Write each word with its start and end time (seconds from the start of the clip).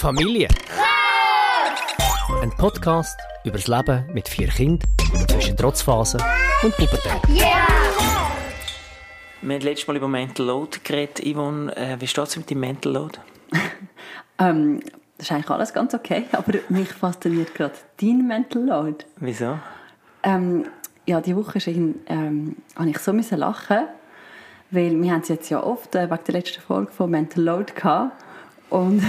Familie. 0.00 0.48
Ein 2.40 2.50
Podcast 2.56 3.20
über 3.44 3.58
das 3.58 3.66
Leben 3.68 4.06
mit 4.14 4.30
vier 4.30 4.48
Kindern 4.48 4.88
zwischen 5.28 5.54
Trotzphasen 5.58 6.22
und 6.62 6.74
Pubertät. 6.74 7.20
Wir 7.28 7.44
haben 9.42 9.60
letztes 9.60 9.86
Mal 9.86 9.98
über 9.98 10.08
Mental 10.08 10.46
Load 10.46 10.78
geredet. 10.84 11.20
Yvonne, 11.22 11.76
äh, 11.76 12.00
wie 12.00 12.06
steht 12.06 12.28
es 12.28 12.36
mit 12.38 12.48
dem 12.48 12.60
Mental 12.60 12.94
Load? 12.94 13.18
ähm, 14.38 14.80
das 15.18 15.26
ist 15.26 15.32
eigentlich 15.32 15.50
alles 15.50 15.74
ganz 15.74 15.92
okay, 15.92 16.24
aber 16.32 16.54
mich 16.70 16.88
fasziniert 16.94 17.54
gerade 17.54 17.74
dein 18.00 18.26
Mental 18.26 18.64
Load. 18.64 19.04
Wieso? 19.16 19.58
Ähm, 20.22 20.64
ja, 21.04 21.20
die 21.20 21.36
Woche 21.36 21.58
ein, 21.66 21.96
ähm, 22.06 22.56
habe 22.74 22.88
ich 22.88 22.98
so 23.00 23.12
müssen 23.12 23.36
lachen, 23.36 23.86
weil 24.70 24.98
wir 24.98 25.12
haben 25.12 25.20
es 25.20 25.28
jetzt 25.28 25.50
ja 25.50 25.62
oft 25.62 25.94
äh, 25.94 26.10
wegen 26.10 26.24
der 26.26 26.34
letzten 26.36 26.62
Folge 26.62 26.90
von 26.90 27.10
Mental 27.10 27.44
Load 27.44 27.74
gehabt 27.74 28.29
und 28.70 29.02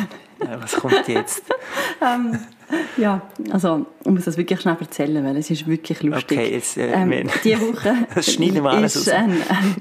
ja, 0.44 0.62
was 0.62 0.76
kommt 0.76 1.08
jetzt? 1.08 1.44
ähm, 2.02 2.40
ja, 2.98 3.22
also 3.52 3.86
ich 4.04 4.12
muss 4.12 4.26
das 4.26 4.38
wirklich 4.38 4.60
schnell 4.62 4.78
erzählen, 4.80 5.24
weil 5.24 5.38
es 5.38 5.50
ist 5.50 5.68
wirklich 5.68 6.02
lustig. 6.04 6.38
Okay, 6.38 6.54
jetzt, 6.54 6.78
äh, 6.78 6.92
ähm, 6.92 7.30
diese 7.44 7.62
Woche 7.62 7.94
das 8.16 8.34
schneiden 8.34 8.64
wir 8.64 8.72
alles 8.72 8.96
ist, 8.96 9.10
ein, 9.10 9.32
ein, 9.32 9.76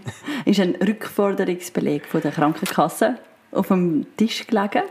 ist 0.44 0.60
ein 0.60 0.74
Rückforderungsbeleg 0.74 2.06
von 2.06 2.20
der 2.20 2.32
Krankenkasse 2.32 3.16
auf 3.52 3.68
dem 3.68 4.06
Tisch 4.16 4.46
gelegen. 4.46 4.82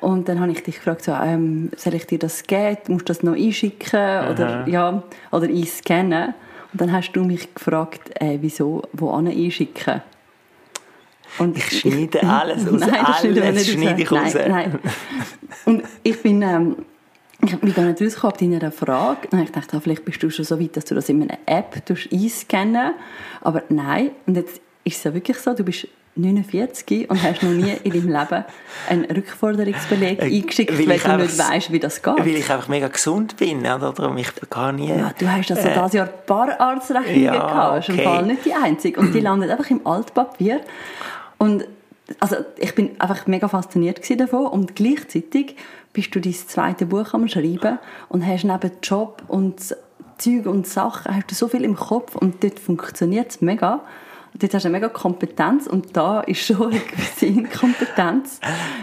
Und 0.00 0.28
dann 0.28 0.38
habe 0.38 0.52
ich 0.52 0.62
dich 0.62 0.76
gefragt, 0.76 1.02
so, 1.02 1.12
ähm, 1.12 1.70
soll 1.76 1.94
ich 1.94 2.06
dir 2.06 2.18
das 2.18 2.42
geben? 2.42 2.78
Musst 2.88 3.08
du 3.08 3.12
das 3.12 3.22
noch 3.22 3.34
einschicken 3.34 4.28
oder, 4.30 4.68
ja, 4.68 5.02
oder 5.32 5.48
einscannen? 5.48 6.34
Und 6.72 6.80
dann 6.80 6.92
hast 6.92 7.12
du 7.12 7.24
mich 7.24 7.54
gefragt, 7.54 8.10
äh, 8.20 8.38
wieso, 8.40 8.82
wo 8.92 9.10
einschicken? 9.12 10.02
Und 11.38 11.56
ich 11.56 11.80
schneide 11.80 12.18
ich, 12.18 12.24
alles 12.28 12.68
aus, 12.68 12.80
nein, 12.80 12.94
alles 12.94 13.68
schneide 13.68 14.02
ich 14.02 14.10
raus. 14.10 14.34
Nein, 14.34 14.50
nein. 14.50 14.78
Und 15.64 15.82
ich 16.02 16.20
bin, 16.22 16.42
ähm, 16.42 16.76
ich 17.42 17.56
bin 17.56 17.74
gar 17.74 17.84
nicht 17.84 18.00
rausgekommen 18.00 18.36
bei 18.38 18.58
deiner 18.58 18.72
Frage. 18.72 19.28
Dann 19.30 19.40
habe 19.40 19.48
ich 19.48 19.54
gedacht, 19.54 19.74
ah, 19.74 19.80
vielleicht 19.80 20.04
bist 20.04 20.22
du 20.22 20.30
schon 20.30 20.44
so 20.44 20.60
weit, 20.60 20.76
dass 20.76 20.84
du 20.84 20.94
das 20.94 21.08
in 21.08 21.22
einer 21.22 21.38
App 21.46 21.82
einscannen 22.12 22.92
Aber 23.40 23.62
nein, 23.68 24.10
und 24.26 24.36
jetzt 24.36 24.60
ist 24.84 24.98
es 24.98 25.04
ja 25.04 25.14
wirklich 25.14 25.38
so, 25.38 25.54
du 25.54 25.64
bist 25.64 25.88
49 26.16 27.10
und 27.10 27.22
hast 27.22 27.42
noch 27.42 27.50
nie 27.50 27.72
in 27.82 27.92
deinem 27.92 28.08
Leben 28.08 28.44
einen 28.88 29.04
Rückforderungsbeleg 29.04 30.20
äh, 30.20 30.26
eingeschickt, 30.26 30.78
weil, 30.78 30.88
weil 30.88 30.98
du 30.98 31.24
nicht 31.24 31.38
weißt, 31.38 31.72
wie 31.72 31.80
das 31.80 32.00
geht. 32.02 32.18
Weil 32.18 32.28
ich 32.28 32.50
einfach 32.50 32.68
mega 32.68 32.86
gesund 32.86 33.36
bin, 33.36 33.60
oder? 33.60 33.92
Darum 33.92 34.16
ich 34.16 34.28
gar 34.48 34.72
nie... 34.72 34.90
Ja, 34.90 35.12
du 35.18 35.28
hast 35.28 35.50
also 35.50 35.68
äh, 35.68 35.74
dieses 35.74 35.92
Jahr 35.92 36.06
ein 36.06 36.26
paar 36.26 36.60
Arztrechnungen 36.60 37.22
ja, 37.22 37.32
gehabt, 37.32 37.90
okay. 37.90 38.04
Fall 38.04 38.26
nicht 38.26 38.44
die 38.44 38.54
einzige. 38.54 39.00
Und 39.00 39.12
die 39.12 39.20
landen 39.20 39.50
einfach 39.50 39.68
im 39.70 39.84
Altpapier. 39.84 40.60
Und 41.38 41.66
also 42.20 42.36
ich 42.58 42.74
bin 42.74 43.00
einfach 43.00 43.26
mega 43.26 43.48
fasziniert 43.48 44.20
davon 44.20 44.46
und 44.46 44.76
gleichzeitig 44.76 45.56
bist 45.92 46.14
du 46.14 46.20
dein 46.20 46.34
zweite 46.34 46.86
Buch 46.86 47.14
am 47.14 47.28
Schreiben 47.28 47.78
und 48.08 48.26
hast 48.26 48.44
neben 48.44 48.72
Job 48.82 49.22
und 49.28 49.74
Zeug 50.18 50.46
und 50.46 50.66
Sachen 50.66 51.14
hast 51.14 51.30
du 51.30 51.34
so 51.34 51.48
viel 51.48 51.64
im 51.64 51.76
Kopf 51.76 52.14
und 52.14 52.42
dort 52.44 52.58
funktioniert 52.58 53.30
es 53.30 53.40
mega. 53.40 53.80
Dort 54.36 54.52
hast 54.52 54.64
du 54.64 54.68
eine 54.68 54.78
mega 54.78 54.88
Kompetenz 54.88 55.68
und 55.68 55.96
da 55.96 56.20
ist 56.22 56.44
schon 56.44 56.72
eine 56.72 56.80
gewisse 56.80 57.26
Inkompetenz. 57.26 58.40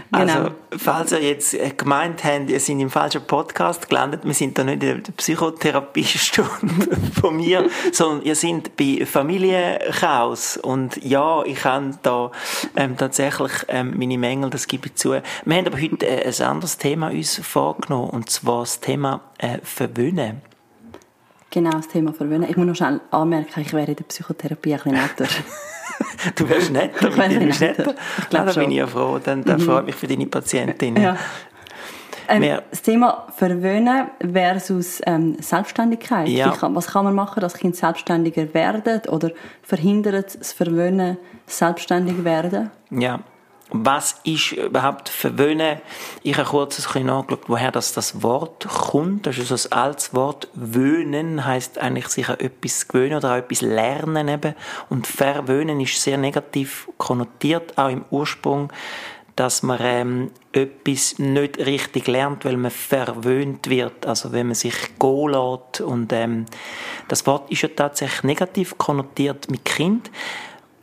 Genau. 0.09 0.23
Also, 0.23 0.52
falls 0.77 1.11
ihr 1.11 1.21
jetzt 1.21 1.53
äh, 1.53 1.71
gemeint 1.75 2.23
habt, 2.23 2.49
ihr 2.49 2.59
seid 2.61 2.80
im 2.80 2.89
falschen 2.89 3.21
Podcast 3.23 3.89
gelandet, 3.89 4.21
wir 4.23 4.33
sind 4.33 4.58
da 4.58 4.63
nicht 4.63 4.81
in 4.81 5.03
der 5.03 5.11
Psychotherapiestunde 5.11 6.97
von 7.19 7.35
mir, 7.35 7.69
sondern 7.91 8.25
ihr 8.25 8.35
seid 8.35 8.77
bei 8.77 9.05
Familienchaos 9.05 10.55
und 10.55 11.03
ja, 11.03 11.43
ich 11.43 11.65
habe 11.65 11.97
da 12.02 12.31
ähm, 12.77 12.95
tatsächlich 12.95 13.52
ähm, 13.67 13.97
meine 13.97 14.17
Mängel, 14.17 14.49
das 14.52 14.67
gebe 14.67 14.88
ich 14.88 14.95
zu. 14.95 15.11
Wir 15.11 15.58
haben 15.58 15.67
aber 15.67 15.81
heute 15.81 16.08
äh, 16.08 16.27
ein 16.27 16.47
anderes 16.47 16.77
Thema 16.77 17.09
uns 17.09 17.39
vorgenommen 17.39 18.09
und 18.11 18.30
zwar 18.30 18.61
das 18.61 18.80
Thema 18.80 19.19
äh, 19.38 19.58
Verwöhnen. 19.63 20.41
Genau, 21.52 21.71
das 21.71 21.89
Thema 21.89 22.13
Verwöhnen. 22.13 22.49
Ich 22.49 22.55
muss 22.55 22.66
noch 22.66 22.75
schnell 22.75 23.02
anmerken, 23.11 23.59
ich 23.59 23.73
wäre 23.73 23.91
in 23.91 23.97
der 23.97 24.05
Psychotherapie 24.05 24.73
ein 24.73 24.80
bisschen 24.80 24.93
netter. 24.93 25.26
du 26.36 26.49
wärst 26.49 26.71
netter, 26.71 27.09
ich 27.09 27.17
wäre 27.17 27.30
netter. 27.30 27.67
netter. 27.67 27.95
Ich 28.20 28.30
glaube 28.30 28.53
Da 28.53 28.61
bin 28.61 28.71
ich 28.71 28.77
ja 28.77 28.87
froh, 28.87 29.20
dann, 29.21 29.43
dann 29.43 29.59
mhm. 29.59 29.65
freut 29.65 29.86
mich 29.86 29.95
für 29.95 30.08
deine 30.08 30.26
Patientin. 30.27 30.95
Ja. 30.95 31.17
Ähm, 32.30 32.59
das 32.70 32.81
Thema 32.81 33.27
Verwöhnen 33.36 34.08
versus 34.31 35.02
ähm, 35.05 35.36
Selbstständigkeit. 35.42 36.30
Ja. 36.30 36.52
Kann, 36.52 36.73
was 36.73 36.87
kann 36.87 37.03
man 37.03 37.15
machen, 37.15 37.42
dass 37.42 37.55
Kinder 37.55 37.76
selbstständiger 37.76 38.53
werden 38.53 39.02
oder 39.09 39.31
verhindert 39.61 40.39
das 40.39 40.53
Verwöhnen 40.53 41.17
selbstständig 41.47 42.23
werden? 42.23 42.71
Ja, 42.92 43.20
was 43.71 44.20
ist 44.26 44.52
überhaupt 44.52 45.08
verwöhnen? 45.08 45.80
Ich 46.23 46.37
habe 46.37 46.49
kurz 46.49 46.77
ein 46.77 46.83
bisschen 46.83 47.05
nachgeschaut, 47.05 47.43
woher 47.48 47.71
das, 47.71 47.93
das 47.93 48.21
Wort 48.21 48.67
kommt. 48.67 49.26
Das 49.26 49.37
ist 49.37 49.48
so 49.48 49.55
ein 49.55 49.71
altes 49.71 50.14
Wort. 50.14 50.49
Wöhnen 50.54 51.45
heißt 51.45 51.77
eigentlich 51.77 52.08
sich 52.09 52.27
an 52.27 52.39
etwas 52.39 52.87
gewöhnen 52.87 53.15
oder 53.15 53.32
an 53.32 53.39
etwas 53.39 53.61
lernen 53.61 54.27
eben. 54.27 54.55
Und 54.89 55.08
verwöhnen 55.08 55.80
ist 55.80 56.02
sehr 56.02 56.17
negativ 56.17 56.89
konnotiert, 56.98 57.77
auch 57.77 57.89
im 57.89 58.04
Ursprung, 58.09 58.73
dass 59.37 59.64
man 59.64 59.80
ähm, 59.82 60.32
etwas 60.52 61.17
nicht 61.17 61.58
richtig 61.58 62.08
lernt, 62.08 62.43
weil 62.43 62.58
man 62.58 62.71
verwöhnt 62.71 63.70
wird. 63.70 64.05
Also 64.05 64.33
wenn 64.33 64.48
man 64.48 64.55
sich 64.55 64.76
gehen 64.99 65.30
lässt. 65.30 65.80
Und 65.80 66.11
ähm, 66.11 66.45
das 67.08 67.26
Wort 67.26 67.49
ist 67.49 67.61
ja 67.61 67.70
tatsächlich 67.70 68.23
negativ 68.23 68.77
konnotiert 68.77 69.49
mit 69.49 69.64
Kind. 69.64 70.11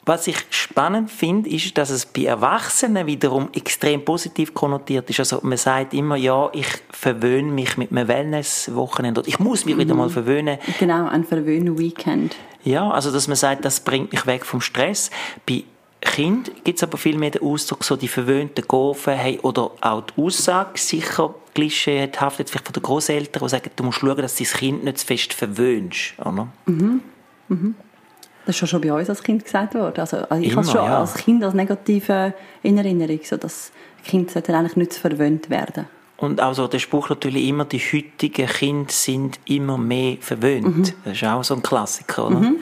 Was 0.08 0.26
ich 0.26 0.38
spannend 0.48 1.10
finde, 1.10 1.50
ist, 1.50 1.76
dass 1.76 1.90
es 1.90 2.06
bei 2.06 2.24
Erwachsenen 2.24 3.06
wiederum 3.06 3.50
extrem 3.54 4.02
positiv 4.06 4.54
konnotiert 4.54 5.10
ist. 5.10 5.20
Also 5.20 5.40
man 5.42 5.58
sagt 5.58 5.92
immer, 5.92 6.16
ja, 6.16 6.48
ich 6.54 6.66
verwöhne 6.88 7.52
mich 7.52 7.76
mit 7.76 7.90
einem 7.90 8.08
Wellness-Wochenende 8.08 9.22
ich 9.26 9.38
muss 9.38 9.66
mich 9.66 9.74
mhm. 9.74 9.80
wieder 9.80 9.94
mal 9.94 10.08
verwöhnen. 10.08 10.56
Genau, 10.80 11.06
ein 11.08 11.24
Verwöhn-Weekend. 11.24 12.36
Ja, 12.64 12.90
also 12.90 13.12
dass 13.12 13.28
man 13.28 13.36
sagt, 13.36 13.66
das 13.66 13.80
bringt 13.80 14.10
mich 14.10 14.24
weg 14.24 14.46
vom 14.46 14.62
Stress. 14.62 15.10
Bei 15.46 15.64
Kind 16.00 16.64
gibt 16.64 16.78
es 16.78 16.82
aber 16.82 16.96
viel 16.96 17.18
mehr 17.18 17.32
den 17.32 17.42
Ausdruck, 17.42 17.84
so 17.84 17.94
die 17.94 18.08
verwöhnten 18.08 18.66
Gofen, 18.66 19.12
hey, 19.12 19.38
oder 19.42 19.72
auch 19.82 20.04
die 20.04 20.22
Aussage, 20.22 20.78
sicher 20.78 21.34
klischeehaft, 21.54 22.36
vielleicht 22.36 22.64
von 22.64 22.72
den 22.72 22.82
Großeltern, 22.82 23.42
die 23.42 23.48
sagen, 23.50 23.70
du 23.76 23.84
musst 23.84 23.98
schauen, 23.98 24.16
dass 24.16 24.36
dein 24.36 24.46
Kind 24.46 24.84
nicht 24.84 24.98
zu 25.00 25.06
fest 25.06 25.34
verwöhnst, 25.34 26.14
oder? 26.18 26.48
Mhm. 26.64 27.02
Mhm. 27.48 27.74
Das 28.48 28.62
ist 28.62 28.70
schon 28.70 28.80
bei 28.80 28.90
uns 28.90 29.10
als 29.10 29.22
Kind 29.22 29.44
gesagt 29.44 29.74
worden. 29.74 30.00
Also, 30.00 30.16
also 30.16 30.42
ich 30.42 30.52
habe 30.52 30.62
es 30.62 30.72
schon 30.72 30.82
ja. 30.82 31.00
als 31.00 31.12
Kind 31.12 31.44
als 31.44 31.52
negative 31.52 32.32
in 32.62 32.78
Erinnerung, 32.78 33.20
so 33.22 33.36
dass 33.36 33.72
Kinder 34.02 34.36
eigentlich 34.36 34.74
nicht 34.74 34.94
verwöhnt 34.94 35.50
werden. 35.50 35.84
Und 36.16 36.40
auch 36.40 36.54
so 36.54 36.66
der 36.66 36.78
Spruch 36.78 37.10
natürlich 37.10 37.46
immer, 37.46 37.66
die 37.66 37.78
heutigen 37.78 38.46
Kinder 38.46 38.90
sind 38.90 39.38
immer 39.44 39.76
mehr 39.76 40.16
verwöhnt. 40.22 40.78
Mhm. 40.78 40.92
Das 41.04 41.12
ist 41.12 41.24
auch 41.24 41.44
so 41.44 41.56
ein 41.56 41.62
Klassiker? 41.62 42.30
Mhm. 42.30 42.56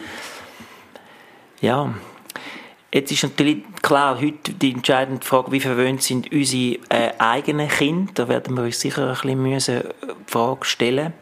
Ja. 1.61 1.95
Jetzt 2.93 3.13
ist 3.13 3.23
natürlich 3.23 3.59
klar, 3.81 4.21
heute 4.21 4.55
die 4.55 4.73
entscheidende 4.73 5.25
Frage, 5.25 5.53
wie 5.53 5.61
verwöhnt 5.61 6.03
sind 6.03 6.33
unsere 6.33 6.81
äh, 6.89 7.13
eigenen 7.21 7.69
Kinder? 7.69 8.11
Da 8.13 8.29
werden 8.29 8.57
wir 8.57 8.65
uns 8.65 8.81
sicher 8.81 9.07
ein 9.07 9.15
bisschen 9.15 9.41
müssen 9.41 9.77
äh, 9.77 9.85
die 10.09 10.33
Frage 10.33 10.65
stellen 10.65 11.13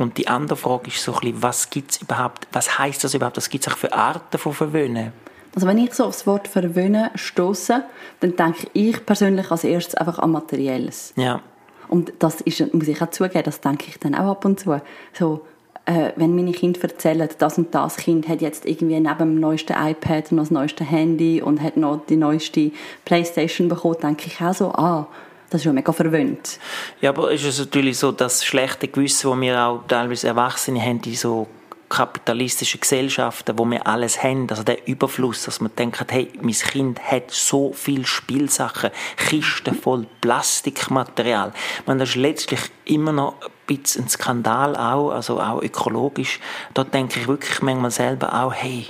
und 0.00 0.18
die 0.18 0.28
andere 0.28 0.56
Frage 0.56 0.88
ist 0.88 1.02
so 1.02 1.12
ein 1.12 1.20
bisschen, 1.20 1.42
was 1.42 1.70
gibt's 1.70 2.00
überhaupt, 2.00 2.46
was 2.52 2.78
heißt 2.78 3.04
das 3.04 3.14
überhaupt, 3.14 3.36
was 3.36 3.50
gibt 3.50 3.66
es 3.66 3.72
auch 3.72 3.76
für 3.76 3.92
Arten 3.92 4.38
von 4.38 4.52
Verwöhnen? 4.52 5.12
Also 5.54 5.66
wenn 5.66 5.78
ich 5.78 5.94
so 5.94 6.04
aufs 6.04 6.26
Wort 6.26 6.48
Verwöhnen 6.48 7.10
stoße, 7.14 7.82
dann 8.20 8.36
denke 8.36 8.68
ich 8.72 9.04
persönlich 9.04 9.50
als 9.50 9.64
erstes 9.64 9.94
einfach 9.96 10.18
an 10.18 10.30
Materielles. 10.30 11.12
Ja. 11.16 11.40
Und 11.88 12.12
das 12.20 12.40
ist, 12.40 12.72
muss 12.72 12.86
ich 12.86 13.02
auch 13.02 13.10
zugeben, 13.10 13.42
das 13.44 13.60
denke 13.60 13.86
ich 13.88 13.98
dann 13.98 14.14
auch 14.14 14.30
ab 14.30 14.44
und 14.44 14.60
zu. 14.60 14.80
So, 15.12 15.44
äh, 15.86 16.12
wenn 16.14 16.36
meine 16.36 16.52
Kinder 16.52 16.80
erzählen, 16.82 17.28
das 17.38 17.58
und 17.58 17.74
das 17.74 17.96
Kind 17.96 18.28
hat 18.28 18.40
jetzt 18.40 18.64
irgendwie 18.64 19.00
neben 19.00 19.18
dem 19.18 19.40
neuesten 19.40 19.72
iPad 19.72 20.30
noch 20.30 20.44
das 20.44 20.50
neueste 20.52 20.84
Handy 20.84 21.42
und 21.42 21.60
hat 21.60 21.76
noch 21.76 22.06
die 22.06 22.16
neueste 22.16 22.70
Playstation 23.04 23.68
bekommen, 23.68 23.96
denke 24.00 24.28
ich 24.28 24.40
auch 24.40 24.54
so, 24.54 24.72
ah, 24.72 25.08
das 25.50 25.60
ist 25.60 25.64
schon 25.64 25.74
mega 25.74 25.92
verwöhnt. 25.92 26.58
Ja, 27.00 27.10
aber 27.10 27.32
ist 27.32 27.44
es 27.44 27.58
natürlich 27.58 27.98
so, 27.98 28.12
das 28.12 28.44
schlechte 28.44 28.88
Gewissen, 28.88 29.28
wo 29.28 29.40
wir 29.40 29.60
auch 29.60 29.82
teilweise 29.88 30.28
Erwachsene 30.28 30.80
haben, 30.80 31.02
die 31.02 31.16
so 31.16 31.48
kapitalistischen 31.88 32.80
Gesellschaften, 32.80 33.58
wo 33.58 33.64
wir 33.68 33.84
alles 33.84 34.22
haben, 34.22 34.48
also 34.48 34.62
der 34.62 34.86
Überfluss, 34.86 35.44
dass 35.44 35.60
man 35.60 35.72
denkt, 35.76 36.04
hey, 36.08 36.30
mein 36.40 36.52
Kind 36.52 37.00
hat 37.02 37.32
so 37.32 37.72
viel 37.72 38.06
Spielsachen, 38.06 38.90
Kisten 39.16 39.74
voll 39.74 40.06
Plastikmaterial. 40.20 41.52
Man, 41.86 41.98
das 41.98 42.10
ist 42.10 42.14
letztlich 42.14 42.60
immer 42.84 43.12
noch 43.12 43.34
ein 43.42 43.50
bisschen 43.66 44.04
ein 44.04 44.08
Skandal 44.08 44.76
auch, 44.76 45.10
also 45.10 45.40
auch 45.40 45.62
ökologisch. 45.62 46.38
Da 46.74 46.84
denke 46.84 47.18
ich 47.18 47.26
wirklich 47.26 47.60
manchmal 47.60 47.90
selber 47.90 48.40
auch, 48.40 48.54
hey, 48.54 48.86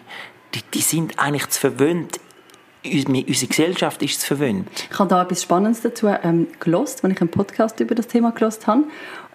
die, 0.55 0.63
die 0.75 0.83
sind 0.83 1.19
eigentlich 1.19 1.49
zu 1.49 1.59
verwöhnt 1.59 2.21
unsere 2.85 3.47
Gesellschaft 3.47 4.03
ist 4.03 4.25
verwöhnt. 4.25 4.69
Ich 4.91 4.99
habe 4.99 5.09
da 5.09 5.23
etwas 5.23 5.43
Spannendes 5.43 5.83
dazu 5.83 6.09
ähm, 6.09 6.49
gelost, 6.61 7.03
wenn 7.03 7.11
ich 7.11 7.21
einen 7.21 7.31
Podcast 7.31 7.79
über 7.81 7.95
das 7.95 8.07
Thema 8.07 8.33
gelost 8.33 8.67
habe. 8.67 8.85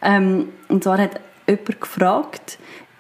Ähm, 0.02 0.50
und 0.68 0.84
zwar 0.84 0.98
hat 0.98 1.20
jemand 1.48 1.82
gefragt, 1.82 2.58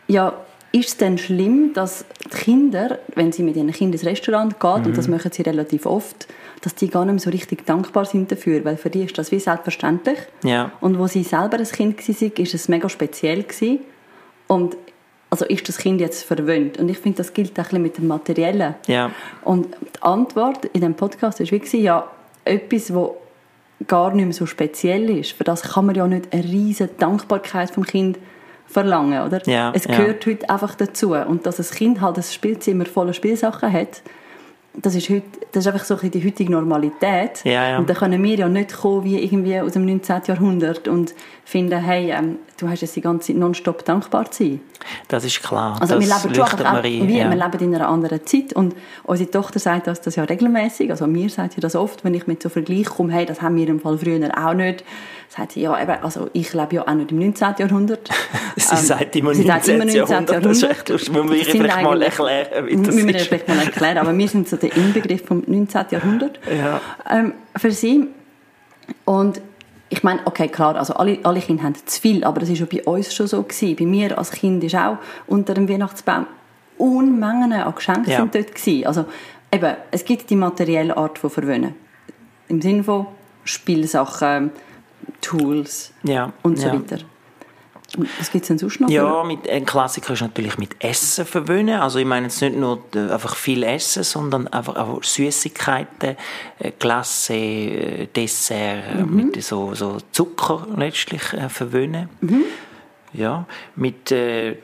ja, 0.07 0.33
ist 0.71 0.89
es 0.89 0.97
denn 0.97 1.17
schlimm, 1.17 1.73
dass 1.73 2.05
die 2.25 2.29
Kinder, 2.29 2.99
wenn 3.15 3.31
sie 3.31 3.43
mit 3.43 3.55
ihren 3.55 3.71
Kindern 3.71 3.93
ins 3.93 4.05
Restaurant 4.05 4.59
gehen, 4.59 4.81
mhm. 4.81 4.85
und 4.87 4.97
das 4.97 5.07
machen 5.07 5.31
sie 5.31 5.41
relativ 5.41 5.85
oft, 5.85 6.27
dass 6.61 6.75
die 6.75 6.89
gar 6.89 7.05
nicht 7.05 7.13
mehr 7.13 7.21
so 7.21 7.29
richtig 7.29 7.65
dankbar 7.65 8.05
sind 8.05 8.31
dafür, 8.31 8.65
weil 8.65 8.75
für 8.77 8.89
die 8.89 9.03
ist 9.03 9.17
das 9.17 9.31
wie 9.31 9.39
selbstverständlich. 9.39 10.19
Ja. 10.43 10.71
Und 10.81 10.99
wo 10.99 11.07
sie 11.07 11.23
selber 11.23 11.57
ein 11.57 11.65
Kind 11.65 11.97
waren, 11.97 12.31
ist 12.31 12.53
es 12.53 12.67
mega 12.67 12.89
speziell 12.89 13.43
gewesen. 13.43 13.79
Und 14.47 14.75
also 15.35 15.45
ist 15.53 15.67
das 15.67 15.77
Kind 15.77 15.99
jetzt 15.99 16.23
verwöhnt? 16.23 16.79
Und 16.79 16.87
ich 16.87 16.97
finde, 16.97 17.17
das 17.17 17.33
gilt 17.33 17.51
auch 17.53 17.57
ein 17.57 17.63
bisschen 17.63 17.81
mit 17.81 17.97
dem 17.97 18.07
Materiellen. 18.07 18.75
Ja. 18.87 19.11
Und 19.43 19.67
die 19.67 20.01
Antwort 20.01 20.63
in 20.71 20.79
dem 20.79 20.93
Podcast 20.93 21.41
war 21.41 21.47
wie, 21.51 21.77
ja, 21.77 22.07
etwas, 22.45 22.93
wo 22.93 23.17
gar 23.85 24.13
nicht 24.13 24.23
mehr 24.23 24.33
so 24.33 24.45
speziell 24.45 25.09
ist. 25.09 25.33
Für 25.33 25.43
das 25.43 25.61
kann 25.61 25.87
man 25.87 25.95
ja 25.95 26.07
nicht 26.07 26.31
eine 26.31 26.41
riesige 26.41 26.89
Dankbarkeit 26.97 27.71
vom 27.71 27.85
Kind 27.85 28.17
verlangen, 28.65 29.25
oder? 29.25 29.41
Ja, 29.45 29.73
es 29.75 29.83
gehört 29.83 30.25
ja. 30.25 30.31
heute 30.31 30.49
einfach 30.49 30.75
dazu. 30.75 31.13
Und 31.13 31.45
dass 31.45 31.59
ein 31.59 31.75
Kind 31.75 31.99
halt 31.99 32.15
ein 32.15 32.23
Spielzimmer 32.23 32.85
voller 32.85 33.13
Spielsachen 33.13 33.73
hat, 33.73 34.03
das 34.81 34.95
ist, 34.95 35.09
heute, 35.09 35.25
das 35.51 35.65
ist 35.65 35.71
einfach 35.71 35.85
so 35.85 35.97
ein 35.97 36.11
die 36.11 36.25
heutige 36.25 36.51
Normalität. 36.51 37.43
Ja, 37.43 37.69
ja. 37.69 37.77
Und 37.77 37.89
da 37.89 37.93
können 37.93 38.23
wir 38.23 38.35
ja 38.35 38.47
nicht 38.47 38.73
kommen 38.73 39.03
wie 39.03 39.21
irgendwie 39.21 39.59
aus 39.59 39.73
dem 39.73 39.85
19. 39.85 40.21
Jahrhundert 40.27 40.87
und 40.87 41.13
finden, 41.43 41.79
hey, 41.81 42.11
ähm, 42.11 42.37
du 42.57 42.69
hast 42.69 42.81
jetzt 42.81 42.95
die 42.95 43.01
ganze 43.01 43.27
Zeit 43.27 43.37
nonstop 43.37 43.83
dankbar 43.83 44.31
zu 44.31 44.43
sein. 44.43 44.61
Das 45.07 45.25
ist 45.25 45.41
klar. 45.43 45.77
Also 45.81 45.95
das 45.95 46.07
wir 46.07 46.15
leben 46.15 46.47
schon 46.47 46.65
auch, 46.65 46.83
wie, 46.83 47.17
ja. 47.17 47.29
wir 47.29 47.35
leben 47.35 47.63
in 47.63 47.75
einer 47.75 47.89
anderen 47.89 48.25
Zeit 48.25 48.53
und 48.53 48.75
unsere 49.03 49.29
Tochter 49.29 49.59
sagt 49.59 49.87
das, 49.87 50.01
das 50.01 50.15
ja 50.15 50.23
regelmäßig. 50.23 50.89
Also 50.91 51.07
mir 51.07 51.29
sagt 51.29 51.53
sie 51.53 51.61
das 51.61 51.75
oft, 51.75 52.03
wenn 52.03 52.13
ich 52.13 52.27
mit 52.27 52.41
so 52.41 52.49
Vergleich 52.49 52.85
komme, 52.85 53.11
hey, 53.13 53.25
das 53.25 53.41
haben 53.41 53.55
wir 53.57 53.67
im 53.67 53.79
Fall 53.79 53.97
früher 53.97 54.29
auch 54.37 54.53
nicht. 54.53 54.83
Sagt 55.27 55.53
sie, 55.53 55.61
ja, 55.61 55.81
eben, 55.81 56.03
also 56.03 56.29
ich 56.33 56.53
lebe 56.53 56.75
ja 56.75 56.87
auch 56.87 56.93
nicht 56.93 57.11
im 57.11 57.19
19. 57.19 57.55
Jahrhundert. 57.57 58.09
sie 58.55 58.75
ähm, 58.75 58.81
sagt 58.81 59.15
immer 59.15 59.33
sie 59.33 59.43
19. 59.43 59.47
Sagt 59.47 59.67
immer 59.67 59.85
19. 59.85 59.95
Jahrhundert. 59.95 60.43
Jahrhundert. 60.43 60.89
Das 60.89 61.09
müssen 61.09 61.31
wir 61.31 61.45
vielleicht 61.45 61.81
mal 61.81 62.01
erklären, 62.01 62.67
wie 62.67 62.75
das 62.77 62.95
müssen 62.95 63.07
wir 63.07 63.19
vielleicht 63.19 63.47
mal 63.47 63.59
erklären, 63.59 63.97
aber 63.97 64.17
wir 64.17 64.27
sind 64.27 64.47
so 64.47 64.55
der 64.55 64.75
Inbegriff 64.77 65.25
vom 65.25 65.43
19. 65.45 65.85
Jahrhundert. 65.91 66.39
Ja. 66.47 66.79
Ähm, 67.09 67.33
für 67.57 67.71
sie 67.71 68.07
und 69.03 69.41
ich 69.95 70.03
meine, 70.03 70.19
okay, 70.25 70.49
klar, 70.49 70.75
also 70.75 70.93
alle, 70.95 71.19
alle 71.23 71.39
Kinder 71.39 71.63
haben 71.63 71.75
zu 71.85 72.01
viel, 72.01 72.25
aber 72.25 72.41
das 72.41 72.49
war 72.49 72.55
ja 72.57 72.65
bei 72.65 72.83
uns 72.83 73.13
schon 73.13 73.27
so. 73.27 73.41
Gewesen. 73.43 73.77
Bei 73.77 73.85
mir 73.85 74.17
als 74.17 74.31
Kind 74.31 74.61
ist 74.63 74.75
auch 74.75 74.97
unter 75.25 75.53
dem 75.53 75.69
Weihnachtsbaum 75.69 76.27
Unmengen 76.77 77.53
an 77.53 77.73
Geschenken 77.73 78.11
ja. 78.11 78.17
sind 78.17 78.35
dort 78.35 78.53
gewesen. 78.53 78.85
Also 78.85 79.05
eben, 79.51 79.75
es 79.91 80.03
gibt 80.03 80.29
die 80.29 80.35
materielle 80.35 80.97
Art 80.97 81.17
von 81.17 81.29
Verwöhnen. 81.29 81.75
Im 82.49 82.61
Sinne 82.61 82.83
von 82.83 83.07
Spielsachen, 83.45 84.51
Tools 85.21 85.93
ja. 86.03 86.33
und 86.43 86.59
so 86.59 86.67
ja. 86.67 86.73
weiter. 86.73 86.97
Was 88.19 88.31
gibt 88.31 88.43
es 88.43 88.47
denn 88.47 88.57
sonst 88.57 88.79
noch? 88.79 88.89
Ja, 88.89 89.23
mit, 89.23 89.49
ein 89.49 89.65
Klassiker 89.65 90.13
ist 90.13 90.21
natürlich 90.21 90.57
mit 90.57 90.83
Essen 90.83 91.25
verwöhnen. 91.25 91.79
Also 91.79 91.99
ich 91.99 92.05
meine 92.05 92.27
jetzt 92.27 92.41
nicht 92.41 92.55
nur 92.55 92.83
äh, 92.95 93.11
einfach 93.11 93.35
viel 93.35 93.63
Essen, 93.63 94.03
sondern 94.03 94.47
einfach 94.47 94.75
auch 94.75 95.03
Süßigkeiten, 95.03 96.15
äh, 96.59 96.71
Glasse, 96.77 97.33
äh, 97.33 98.07
Dessert, 98.07 99.07
mhm. 99.07 99.15
mit 99.15 99.43
so, 99.43 99.73
so 99.73 99.97
Zucker 100.11 100.67
letztlich 100.75 101.21
verwöhnen. 101.49 102.09
Mhm. 102.21 102.43
Ja, 103.13 103.45
mit 103.75 104.11
äh, 104.11 104.57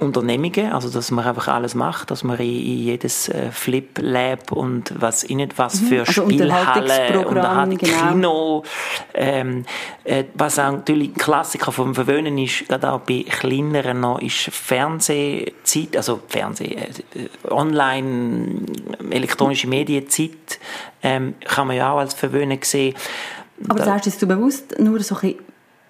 Unternehmungen, 0.00 0.72
also 0.72 0.88
dass 0.88 1.10
man 1.10 1.26
einfach 1.26 1.48
alles 1.48 1.74
macht, 1.74 2.10
dass 2.10 2.24
man 2.24 2.38
in, 2.38 2.46
jedes 2.46 3.28
äh, 3.28 3.50
Flip 3.50 3.98
Lab 4.00 4.52
und 4.52 4.92
was 5.00 5.22
in 5.22 5.46
was 5.56 5.80
mhm. 5.80 5.86
für 5.86 6.00
also 6.00 6.24
Spielhalle, 6.24 7.26
Unterhaltungsprogramm, 7.26 7.78
genau. 7.78 8.08
Kino, 8.08 8.64
ähm, 9.14 9.64
äh, 10.04 10.24
was 10.34 10.58
auch 10.58 10.72
natürlich 10.72 11.14
Klassiker 11.14 11.72
vom 11.72 11.94
Verwöhnen 11.94 12.38
ist, 12.38 12.68
gerade 12.68 12.92
auch 12.92 13.00
bei 13.00 13.24
kleineren 13.28 14.00
noch, 14.00 14.20
ist 14.20 14.50
Fernsehzeit, 14.50 15.96
also 15.96 16.20
Fernseh, 16.28 16.74
äh, 16.74 16.88
online, 17.48 18.62
elektronische 19.10 19.66
Medienzeit, 19.66 20.58
ähm, 21.02 21.34
kann 21.44 21.66
man 21.66 21.76
ja 21.76 21.92
auch 21.92 21.98
als 21.98 22.14
Verwöhnen 22.14 22.58
sehen. 22.62 22.94
Aber 23.68 23.78
da, 23.78 23.84
sagst 23.84 24.22
du 24.22 24.26
bewusst 24.26 24.78
nur 24.78 25.00
so 25.00 25.16
ein 25.22 25.34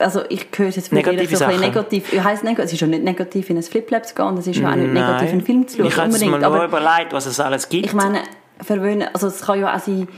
also 0.01 0.23
ich 0.29 0.47
höre 0.57 0.69
es 0.69 0.77
jetzt 0.77 0.89
von 0.89 0.99
dir 0.99 1.37
so 1.37 1.45
ein 1.45 1.61
negativ, 1.61 2.13
ja, 2.13 2.25
heisst 2.25 2.43
negativ, 2.43 2.67
es 2.67 2.73
ist 2.73 2.81
ja 2.81 2.87
nicht 2.87 3.05
negativ 3.05 3.51
in 3.51 3.57
ein 3.57 3.63
Fliplab 3.63 4.07
zu 4.07 4.15
gehen, 4.15 4.37
es 4.39 4.47
ist 4.47 4.57
ja 4.57 4.71
auch 4.71 4.75
nicht 4.75 4.93
negativ 4.93 5.31
einen 5.31 5.41
Film 5.43 5.69
zu 5.69 5.79
schauen. 5.79 5.87
Ich 5.87 5.97
habe 5.97 6.11
mir 6.11 6.39
nur 6.39 6.43
aber 6.43 6.65
überlegt, 6.65 7.13
was 7.13 7.27
es 7.27 7.39
alles 7.39 7.69
gibt. 7.69 7.87
Ich 7.87 7.93
meine, 7.93 8.23
verwöhnen, 8.61 9.09
also 9.13 9.27
es 9.27 9.43
kann 9.43 9.61
ja 9.61 9.75
auch 9.75 9.81
sein, 9.81 10.09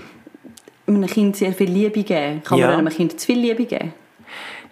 einem 0.87 1.07
Kind 1.07 1.37
sehr 1.37 1.53
viel 1.53 1.71
Liebe 1.71 2.03
geben. 2.03 2.43
Kann 2.43 2.59
ja. 2.59 2.69
man 2.69 2.79
einem 2.79 2.89
Kind 2.89 3.19
zu 3.19 3.27
viel 3.27 3.39
Liebe 3.39 3.65
geben? 3.65 3.93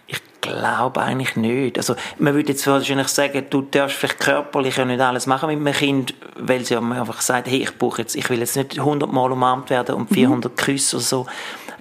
Ich 0.07 0.21
glaube 0.41 1.01
eigentlich 1.01 1.35
nicht. 1.35 1.77
Also 1.77 1.95
man 2.17 2.33
würde 2.33 2.49
jetzt 2.49 2.65
wahrscheinlich 2.67 3.07
sagen, 3.07 3.45
du 3.49 3.61
darfst 3.61 3.97
vielleicht 3.97 4.19
körperlich 4.19 4.77
ja 4.77 4.85
nicht 4.85 4.99
alles 4.99 5.27
machen 5.27 5.47
mit 5.49 5.57
einem 5.57 5.73
Kind, 5.73 6.13
weil 6.37 6.65
sie 6.65 6.75
einfach 6.75 7.21
sagt, 7.21 7.47
hey, 7.47 7.61
ich 7.61 7.77
brauche 7.77 8.01
jetzt, 8.01 8.15
ich 8.15 8.29
will 8.29 8.39
jetzt 8.39 8.57
nicht 8.57 8.77
100 8.77 9.11
Mal 9.11 9.31
umarmt 9.31 9.69
werden 9.69 9.95
und 9.95 10.09
400 10.09 10.51
mhm. 10.51 10.55
Küsse 10.55 10.97
oder 10.97 11.05
so. 11.05 11.25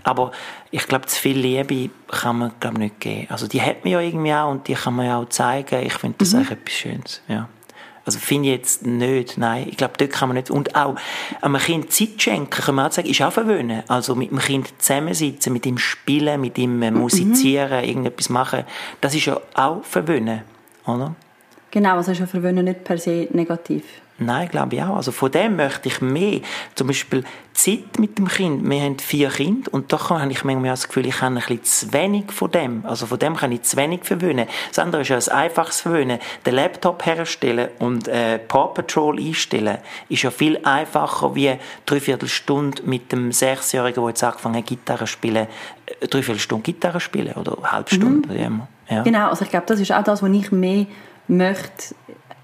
Aber 0.02 0.32
ich 0.70 0.87
glaube, 0.87 1.06
zu 1.06 1.20
viel 1.20 1.38
Liebe 1.38 1.91
kann 2.08 2.38
man 2.38 2.52
glaub, 2.61 2.79
nicht 2.79 3.00
geben. 3.00 3.26
Also 3.31 3.47
die 3.47 3.62
hat 3.62 3.85
man 3.85 3.93
ja 3.93 4.00
irgendwie 4.00 4.32
auch 4.32 4.50
und 4.50 4.69
die 4.69 4.75
kann 4.75 4.94
man 4.94 5.06
ja 5.06 5.19
auch 5.19 5.29
zeigen. 5.29 5.87
Ich 5.87 5.94
finde 5.94 6.17
das 6.19 6.32
mhm. 6.32 6.38
eigentlich 6.38 6.58
etwas 6.58 6.75
Schönes. 6.75 7.23
Ja. 7.29 7.49
Also 8.06 8.19
finde 8.19 8.49
ich 8.49 8.55
jetzt 8.56 8.87
nicht, 8.87 9.38
nein. 9.38 9.67
Ich 9.69 9.76
glaube, 9.76 9.94
dort 9.99 10.11
kann 10.11 10.29
man 10.29 10.37
nicht. 10.37 10.50
Und 10.50 10.75
auch 10.75 10.97
einem 11.43 11.58
Kind 11.58 11.93
Zeit 11.93 12.20
schenken, 12.20 12.50
kann 12.50 12.75
man 12.75 12.87
auch 12.87 12.93
sagen, 12.93 13.08
ist 13.08 13.20
auch 13.23 13.32
verwöhnen. 13.32 13.82
Also 13.88 14.14
mit 14.14 14.31
dem 14.31 14.38
Kind 14.38 14.69
zusammensitzen, 14.79 15.52
mit 15.52 15.67
ihm 15.67 15.79
spielen, 15.79 16.41
mit 16.41 16.56
ihm 16.58 16.82
äh, 16.82 16.91
mhm. 16.91 16.99
musizieren, 16.99 17.82
mhm. 17.82 17.88
irgendetwas 17.88 18.29
machen, 18.29 18.64
das 19.00 19.14
ist 19.14 19.26
ja 19.26 19.41
auch 19.55 19.85
verwöhnen, 19.85 20.43
oder? 20.87 21.14
Genau, 21.70 21.96
also 21.96 22.11
ist 22.11 22.19
ja 22.19 22.26
verwöhnen 22.26 22.64
nicht 22.64 22.82
per 22.82 22.99
se 22.99 23.29
negativ. 23.32 23.85
Nein, 24.20 24.49
glaube 24.50 24.76
ich 24.76 24.82
auch. 24.82 24.96
Also 24.96 25.12
von 25.12 25.31
dem 25.32 25.56
möchte 25.56 25.88
ich 25.88 26.02
mehr. 26.02 26.40
Zum 26.75 26.87
Beispiel 26.87 27.25
Zeit 27.55 27.99
mit 27.99 28.19
dem 28.19 28.28
Kind. 28.28 28.69
Wir 28.69 28.82
haben 28.82 28.99
vier 28.99 29.31
Kinder 29.31 29.72
und 29.72 29.93
doch 29.93 30.11
habe 30.11 30.31
ich 30.31 30.44
manchmal 30.44 30.70
das 30.70 30.88
Gefühl, 30.88 31.06
ich 31.06 31.22
habe 31.22 31.34
ein 31.34 31.43
bisschen 31.43 31.64
zu 31.64 31.93
wenig 31.94 32.31
von 32.31 32.50
dem. 32.50 32.84
Also 32.84 33.06
von 33.06 33.19
dem 33.19 33.34
kann 33.34 33.50
ich 33.50 33.62
zu 33.62 33.78
wenig 33.78 34.05
verwöhnen. 34.05 34.46
Das 34.69 34.78
andere 34.78 35.02
ist 35.02 35.08
ja 35.08 35.17
ein 35.17 35.28
einfaches 35.28 35.81
Verwöhnen. 35.81 36.19
Den 36.44 36.55
Laptop 36.55 37.05
herstellen 37.06 37.70
und 37.78 38.08
äh, 38.08 38.38
Paw 38.38 38.75
Patrol 38.75 39.19
einstellen 39.19 39.78
ist 40.11 40.22
ja 40.22 40.31
viel 40.31 40.61
einfacher 40.64 41.34
wie 41.34 41.55
dreiviertel 41.87 42.28
Stunde 42.28 42.82
mit 42.84 43.11
dem 43.12 43.32
Sechsjährigen, 43.32 44.02
der 44.02 44.11
jetzt 44.11 44.22
angefangen 44.22 44.56
hat, 44.56 44.67
Gitarre 44.67 45.06
zu 45.06 45.06
spielen, 45.06 45.46
äh, 45.87 46.08
dreiviertel 46.08 46.40
Stunde 46.40 46.62
Gitarre 46.62 47.00
spielen 47.00 47.32
oder 47.34 47.56
eine 47.56 47.72
halbe 47.72 47.94
Stunde. 47.94 48.28
Mhm. 48.28 48.62
Ja. 48.90 49.02
Genau, 49.02 49.28
also 49.28 49.44
ich 49.44 49.50
glaube, 49.50 49.67
das 49.67 49.81
ist 49.81 49.93
auch 49.93 50.05
das, 50.05 50.22
was 50.22 50.31
ich 50.31 50.52
mehr 50.52 50.87
möchte 51.26 51.94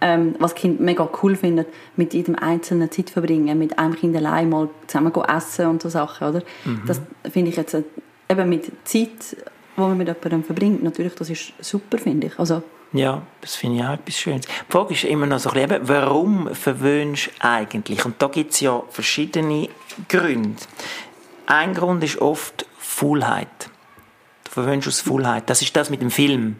ähm, 0.00 0.34
was 0.38 0.54
Kind 0.54 0.81
mega 0.81 1.08
cool 1.22 1.37
findet, 1.37 1.69
mit 1.96 2.14
jedem 2.14 2.34
einzelnen 2.37 2.90
Zeit 2.90 3.10
verbringen, 3.10 3.58
mit 3.58 3.78
einem 3.78 3.94
Kind 3.94 4.16
allein 4.16 4.48
mal 4.48 4.69
zusammen 4.87 5.12
essen 5.14 5.66
und 5.66 5.82
so 5.82 5.88
Sachen, 5.88 6.28
oder? 6.28 6.43
Mhm. 6.64 6.82
Das 6.87 7.00
finde 7.31 7.50
ich 7.50 7.56
jetzt 7.56 7.75
äh, 7.75 7.82
eben 8.28 8.48
mit 8.48 8.64
Zeit, 8.84 9.37
die 9.76 9.81
man 9.81 9.96
mit 9.96 10.08
jemandem 10.08 10.44
verbringt, 10.44 10.82
natürlich, 10.82 11.14
das 11.14 11.30
ist 11.30 11.52
super, 11.61 11.99
finde 11.99 12.28
ich. 12.28 12.38
Also, 12.38 12.62
ja, 12.92 13.23
das 13.40 13.56
finde 13.56 13.78
ich 13.78 13.85
auch 13.85 13.92
etwas 13.92 14.16
Schönes. 14.16 14.47
Die 14.47 14.73
Frage 14.73 14.94
ist 14.94 15.04
immer 15.04 15.26
noch 15.26 15.38
so 15.38 15.50
ein 15.50 15.68
bisschen, 15.68 15.88
warum 15.88 16.54
verwöhnst 16.54 17.26
du 17.26 17.44
eigentlich? 17.47 18.04
Und 18.04 18.23
da 18.23 18.28
gibt 18.28 18.52
es 18.52 18.61
ja 18.61 18.82
verschiedene 18.88 19.68
Gründe. 20.09 20.56
Ein 21.47 21.75
Grund 21.75 22.02
ist 22.04 22.21
oft 22.21 22.66
Faulheit. 22.78 23.71
Du 24.44 24.50
verwöhnst 24.50 24.88
aus 24.88 25.00
Faulheit. 25.00 25.50
Das 25.50 25.62
ist 25.62 25.76
das 25.76 25.90
mit 25.90 26.00
dem 26.00 26.11
Film 26.11 26.56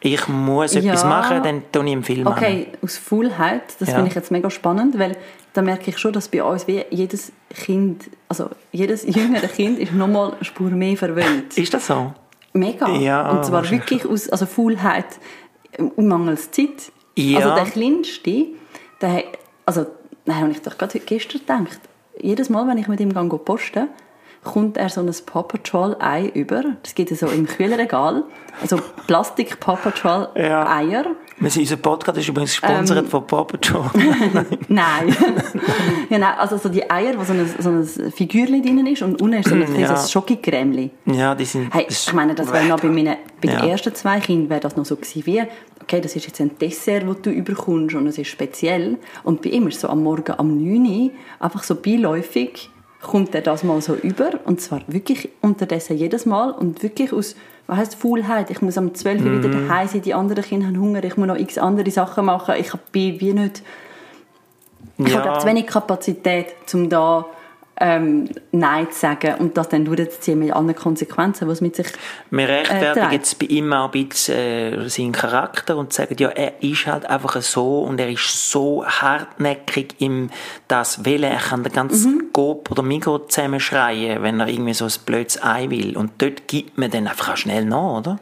ich 0.00 0.28
muss 0.28 0.74
etwas 0.74 1.02
ja. 1.02 1.08
machen, 1.08 1.42
dann 1.42 1.62
tue 1.72 1.84
ich 1.86 1.92
im 1.92 2.02
Film 2.02 2.26
Okay, 2.26 2.68
an. 2.72 2.78
aus 2.82 2.96
Faulheit, 2.96 3.62
das 3.78 3.88
ja. 3.88 3.94
finde 3.94 4.08
ich 4.08 4.14
jetzt 4.14 4.30
mega 4.30 4.50
spannend, 4.50 4.98
weil 4.98 5.16
da 5.52 5.62
merke 5.62 5.90
ich 5.90 5.98
schon, 5.98 6.12
dass 6.12 6.28
bei 6.28 6.42
uns 6.42 6.66
wie 6.66 6.84
jedes 6.90 7.32
Kind, 7.50 8.10
also 8.28 8.50
jedes 8.72 9.04
jüngere 9.06 9.48
Kind 9.48 9.78
ist 9.78 9.92
nochmal 9.92 10.32
eine 10.34 10.44
Spur 10.44 10.70
mehr 10.70 10.96
verwöhnt. 10.96 11.56
Ist 11.56 11.72
das 11.72 11.86
so? 11.86 12.12
Mega. 12.52 12.88
Ja, 12.88 13.30
Und 13.30 13.44
zwar 13.44 13.68
wirklich 13.68 14.06
aus 14.06 14.28
also 14.28 14.46
Faulheit 14.46 15.06
mangels 15.96 16.50
Zeit. 16.50 16.92
Ja. 17.16 17.38
Also 17.38 17.54
der 17.54 17.64
Kleinste, 17.64 18.46
der, 19.00 19.24
also, 19.66 19.86
nein, 20.24 20.40
habe 20.40 20.50
ich 20.50 20.62
doch 20.62 20.76
gerade 20.76 20.98
gestern 21.00 21.40
gedacht, 21.40 21.80
jedes 22.20 22.48
Mal, 22.48 22.66
wenn 22.68 22.78
ich 22.78 22.88
mit 22.88 23.00
ihm 23.00 23.12
gehe, 23.12 23.38
posten 23.38 23.88
kommt 24.44 24.76
er 24.76 24.88
so 24.88 25.00
ein 25.00 25.10
Paw 25.26 25.42
Patrol 25.42 25.96
Ei 25.98 26.30
über. 26.34 26.62
Das 26.82 26.94
gibt 26.94 27.10
es 27.10 27.20
so 27.20 27.26
im 27.26 27.46
Kühlregal. 27.46 28.24
Also 28.60 28.78
Plastik 29.06 29.58
Paw 29.58 29.76
Patrol 29.76 30.28
Eier. 30.34 30.86
Ja. 30.86 31.06
Unser 31.40 31.76
Podcast 31.76 32.18
ist 32.18 32.28
übrigens 32.28 32.60
gesponsert 32.60 32.98
ähm, 32.98 33.06
von 33.08 33.26
Paw 33.26 33.44
Patrol. 33.44 33.90
Nein. 34.68 35.16
genau, 36.08 36.28
also 36.38 36.56
so 36.58 36.68
die 36.68 36.88
Eier, 36.88 37.18
wo 37.18 37.24
so 37.24 37.32
ein, 37.32 37.54
so 37.58 37.70
ein 37.70 38.12
Figürchen 38.12 38.62
drin 38.62 38.86
ist 38.86 39.02
und 39.02 39.20
unten 39.20 39.38
ist 39.38 39.48
so 39.48 39.54
ein 39.54 39.80
ja. 39.80 39.96
Schokocremeli. 39.96 40.90
Ja, 41.06 41.34
die 41.34 41.44
sind... 41.44 41.74
Hey, 41.74 41.86
ich 41.88 42.12
meine, 42.12 42.34
das 42.34 42.52
wäre 42.52 42.66
noch 42.66 42.80
bei, 42.80 42.88
meinen, 42.88 43.16
bei 43.42 43.48
ja. 43.48 43.60
den 43.60 43.70
ersten 43.70 43.94
zwei 43.94 44.20
Kindern 44.20 44.50
wäre 44.50 44.60
das 44.60 44.76
noch 44.76 44.84
so 44.84 44.94
gewesen 44.94 45.26
wie, 45.26 45.42
okay, 45.82 46.00
das 46.00 46.14
ist 46.14 46.26
jetzt 46.26 46.40
ein 46.40 46.56
Dessert, 46.58 47.08
das 47.08 47.22
du 47.22 47.30
überkommst 47.30 47.96
und 47.96 48.06
es 48.06 48.18
ist 48.18 48.28
speziell. 48.28 48.98
Und 49.24 49.42
bei 49.42 49.50
ihm 49.50 49.66
ist 49.66 49.80
so 49.80 49.88
am 49.88 50.02
Morgen 50.04 50.38
am 50.38 50.56
9 50.56 50.86
Uhr 50.86 51.10
einfach 51.40 51.64
so 51.64 51.74
beiläufig 51.74 52.70
kommt 53.04 53.34
er 53.34 53.42
das 53.42 53.62
mal 53.62 53.80
so 53.80 53.94
über 53.94 54.30
und 54.44 54.60
zwar 54.60 54.82
wirklich 54.88 55.28
unterdessen 55.40 55.96
jedes 55.96 56.26
Mal 56.26 56.50
und 56.50 56.82
wirklich 56.82 57.12
aus 57.12 57.36
was 57.66 57.78
heißt 57.78 57.94
Faulheit? 57.94 58.50
Ich 58.50 58.60
muss 58.60 58.76
am 58.76 58.94
12 58.94 59.22
Uhr 59.22 59.30
mm. 59.30 59.38
wieder 59.38 59.48
mhm. 59.48 59.68
daheim 59.68 59.88
sein, 59.88 60.02
die 60.02 60.12
anderen 60.12 60.44
Kinder 60.44 60.66
haben 60.66 60.78
Hunger, 60.78 61.02
ich 61.02 61.16
muss 61.16 61.26
noch 61.26 61.36
x 61.36 61.56
andere 61.56 61.90
Sachen 61.90 62.26
machen, 62.26 62.56
ich 62.58 62.70
bin 62.92 63.20
wie 63.20 63.32
nicht 63.32 63.62
ich 64.98 65.12
ja. 65.12 65.24
habe 65.24 65.38
zu 65.40 65.46
wenig 65.46 65.66
Kapazität, 65.66 66.54
um 66.72 66.88
da 66.88 67.26
ähm, 67.76 68.28
Nein 68.52 68.90
zu 68.90 68.98
sagen 69.00 69.34
und 69.38 69.56
das 69.56 69.68
dann 69.68 69.84
durchzuziehen 69.84 70.38
mit 70.38 70.52
allen 70.52 70.74
Konsequenzen, 70.74 71.48
was 71.48 71.60
mit 71.60 71.74
sich 71.74 71.88
Wir 72.30 72.48
rechtfertigen 72.48 73.10
äh, 73.10 73.14
jetzt 73.14 73.38
bei 73.38 73.46
ihm 73.46 73.72
auch 73.72 73.92
ein 73.92 74.08
bisschen 74.08 74.34
äh, 74.84 74.88
seinen 74.88 75.12
Charakter 75.12 75.76
und 75.76 75.92
sagen, 75.92 76.14
ja, 76.18 76.28
er 76.28 76.62
ist 76.62 76.86
halt 76.86 77.06
einfach 77.06 77.40
so 77.42 77.82
und 77.82 77.98
er 77.98 78.10
ist 78.10 78.50
so 78.50 78.84
hartnäckig 78.86 79.96
im 79.98 80.30
das 80.68 81.04
Wählen. 81.04 81.32
Er 81.32 81.40
kann 81.40 81.64
den 81.64 81.72
ganzen 81.72 82.14
mhm. 82.14 82.32
Gop 82.32 82.70
oder 82.70 82.82
Migo 82.82 83.18
zusammenschreien, 83.18 84.22
wenn 84.22 84.38
er 84.38 84.48
irgendwie 84.48 84.74
so 84.74 84.84
ein 84.84 84.92
blödes 85.04 85.42
Ei 85.42 85.68
will. 85.70 85.96
Und 85.96 86.12
dort 86.18 86.46
gibt 86.46 86.78
man 86.78 86.90
dann 86.90 87.08
einfach 87.08 87.32
auch 87.32 87.36
schnell 87.36 87.64
nach, 87.64 87.98
oder? 87.98 88.18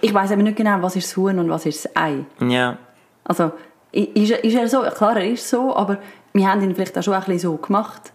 Ich 0.00 0.12
weiß 0.12 0.32
aber 0.32 0.42
nicht 0.42 0.56
genau, 0.56 0.80
was 0.80 0.96
ist 0.96 1.08
das 1.08 1.16
Huhn 1.16 1.38
und 1.38 1.50
was 1.50 1.66
ist 1.66 1.84
das 1.84 1.96
Ei. 1.96 2.24
Ja. 2.40 2.78
Also, 3.24 3.52
ist, 3.92 4.30
ist 4.30 4.54
er 4.54 4.68
so? 4.68 4.82
Klar, 4.82 5.16
er 5.16 5.30
ist 5.30 5.48
so, 5.48 5.74
aber 5.74 5.98
wir 6.32 6.48
haben 6.48 6.62
ihn 6.62 6.74
vielleicht 6.74 6.96
auch 6.96 7.02
schon 7.02 7.14
ein 7.14 7.20
bisschen 7.20 7.38
so 7.38 7.56
gemacht 7.56 8.12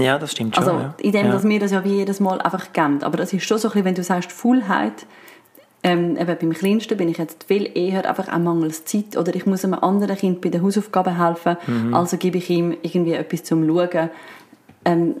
ja, 0.00 0.18
das 0.18 0.32
stimmt 0.32 0.56
schon. 0.56 0.64
Also, 0.64 0.78
ja. 0.78 0.94
in 0.98 1.12
dem, 1.12 1.26
ja. 1.26 1.32
dass 1.32 1.44
wir 1.44 1.60
das 1.60 1.70
ja 1.70 1.84
wie 1.84 1.96
jedes 1.96 2.20
Mal 2.20 2.40
einfach 2.40 2.72
geben. 2.72 3.02
Aber 3.02 3.16
das 3.16 3.32
ist 3.32 3.44
schon 3.44 3.58
so 3.58 3.68
ein 3.68 3.72
bisschen, 3.72 3.84
wenn 3.84 3.94
du 3.94 4.02
sagst, 4.02 4.32
Fullheit, 4.32 5.06
ähm, 5.82 6.16
eben 6.16 6.36
beim 6.38 6.52
Kleinsten 6.52 6.96
bin 6.98 7.08
ich 7.08 7.18
jetzt 7.18 7.44
viel 7.44 7.70
eher 7.74 8.08
einfach 8.08 8.28
auch 8.28 8.38
mangels 8.38 8.84
Zeit 8.84 9.16
oder 9.16 9.34
ich 9.34 9.46
muss 9.46 9.64
einem 9.64 9.74
anderen 9.74 10.16
Kind 10.16 10.40
bei 10.42 10.50
den 10.50 10.62
Hausaufgaben 10.62 11.16
helfen, 11.16 11.56
mhm. 11.66 11.94
also 11.94 12.18
gebe 12.18 12.38
ich 12.38 12.50
ihm 12.50 12.76
irgendwie 12.82 13.14
etwas 13.14 13.44
zum 13.44 13.66
Schauen. 13.66 14.10
Ähm, 14.84 15.16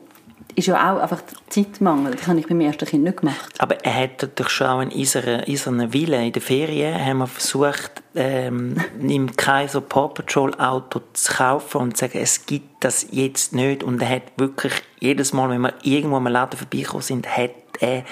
ist 0.56 0.66
ja 0.66 0.92
auch 0.92 1.00
einfach 1.00 1.22
Zeitmangel. 1.48 2.14
Das 2.14 2.26
habe 2.26 2.38
ich 2.38 2.46
beim 2.46 2.60
ersten 2.60 2.86
Kind 2.86 3.04
nicht 3.04 3.18
gemacht. 3.18 3.54
Aber 3.58 3.84
er 3.84 3.94
hat 3.94 4.28
doch 4.38 4.48
schon 4.48 4.66
auch 4.66 4.78
einen 4.78 4.92
eisernen 4.92 5.92
Wille. 5.92 6.24
In 6.24 6.32
der 6.32 6.42
Ferien 6.42 7.04
haben 7.04 7.18
wir 7.18 7.26
versucht, 7.26 8.02
ähm, 8.14 8.76
kein 9.36 9.68
so 9.68 9.80
Paw 9.80 10.08
Patrol 10.08 10.54
Auto 10.54 11.00
zu 11.12 11.32
kaufen 11.32 11.80
und 11.80 11.96
zu 11.96 12.06
sagen, 12.06 12.18
es 12.20 12.46
gibt 12.46 12.84
das 12.84 13.06
jetzt 13.10 13.54
nicht. 13.54 13.82
Und 13.82 14.00
er 14.02 14.08
hat 14.08 14.22
wirklich 14.36 14.72
jedes 14.98 15.32
Mal, 15.32 15.50
wenn 15.50 15.60
wir 15.62 15.74
irgendwo 15.82 16.16
am 16.16 16.26
Laden 16.26 16.58
vorbeikommen 16.58 17.02
sind, 17.02 17.36
hat 17.36 17.50
er 17.80 18.04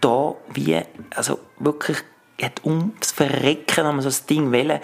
da 0.00 0.34
wie, 0.52 0.80
also 1.14 1.38
wirklich, 1.58 1.98
hat 2.42 2.64
ums 2.64 3.12
Verrecken 3.12 3.84
haben 3.84 3.96
wir 3.96 4.02
so 4.02 4.08
das 4.08 4.26
Ding 4.26 4.52
wollen. 4.52 4.80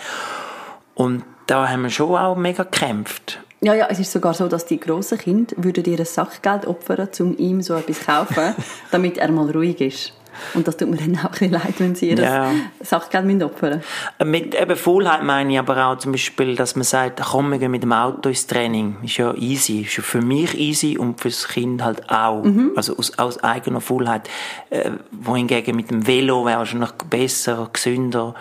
Und 0.95 1.25
da 1.47 1.69
haben 1.69 1.83
wir 1.83 1.90
schon 1.90 2.17
auch 2.17 2.37
mega 2.37 2.62
gekämpft. 2.62 3.40
Ja, 3.62 3.75
ja, 3.75 3.88
es 3.90 3.99
ist 3.99 4.11
sogar 4.11 4.33
so, 4.33 4.49
dass 4.49 4.64
die 4.64 4.81
grossen 4.81 5.19
Kinder 5.19 5.55
würden 5.59 5.85
ihr 5.85 6.02
Sachgeld 6.07 6.67
opfern, 6.67 7.11
um 7.21 7.37
ihm 7.37 7.61
so 7.61 7.75
etwas 7.75 7.99
zu 7.99 8.07
kaufen, 8.07 8.55
damit 8.90 9.19
er 9.19 9.31
mal 9.31 9.50
ruhig 9.50 9.81
ist. 9.83 10.14
Und 10.55 10.67
das 10.67 10.77
tut 10.77 10.89
mir 10.91 10.97
dann 10.97 11.19
auch 11.19 11.41
ein 11.41 11.51
leid, 11.51 11.75
wenn 11.79 11.95
sie 11.95 12.11
ihr 12.11 12.19
ja. 12.19 12.51
Sachgeld 12.81 13.25
müssen 13.25 13.43
opfern. 13.43 13.83
Mit 14.25 14.55
eben 14.55 14.77
Faulheit 14.77 15.23
meine 15.23 15.53
ich 15.53 15.59
aber 15.59 15.87
auch 15.87 15.99
zum 15.99 16.13
Beispiel, 16.13 16.57
dass 16.57 16.77
man 16.77 16.85
sagt, 16.85 17.21
komm, 17.21 17.51
wir 17.51 17.59
gehen 17.59 17.71
mit 17.71 17.83
dem 17.83 17.93
Auto 17.93 18.29
ins 18.29 18.47
Training. 18.47 18.97
Ist 19.03 19.17
ja 19.17 19.35
easy. 19.35 19.83
Ist 19.83 19.97
ja 19.97 20.03
für 20.03 20.21
mich 20.21 20.59
easy 20.59 20.99
und 20.99 21.21
für 21.21 21.29
das 21.29 21.49
Kind 21.49 21.83
halt 21.83 22.11
auch. 22.11 22.43
Mhm. 22.43 22.73
Also 22.77 22.97
aus, 22.97 23.19
aus 23.19 23.43
eigener 23.43 23.81
Faulheit. 23.81 24.29
Äh, 24.71 24.91
wohingegen 25.11 25.77
mit 25.77 25.91
dem 25.91 26.07
Velo 26.07 26.45
wäre 26.47 26.63
es 26.63 26.73
noch 26.75 26.93
besser, 26.93 27.69
gesünder. 27.73 28.35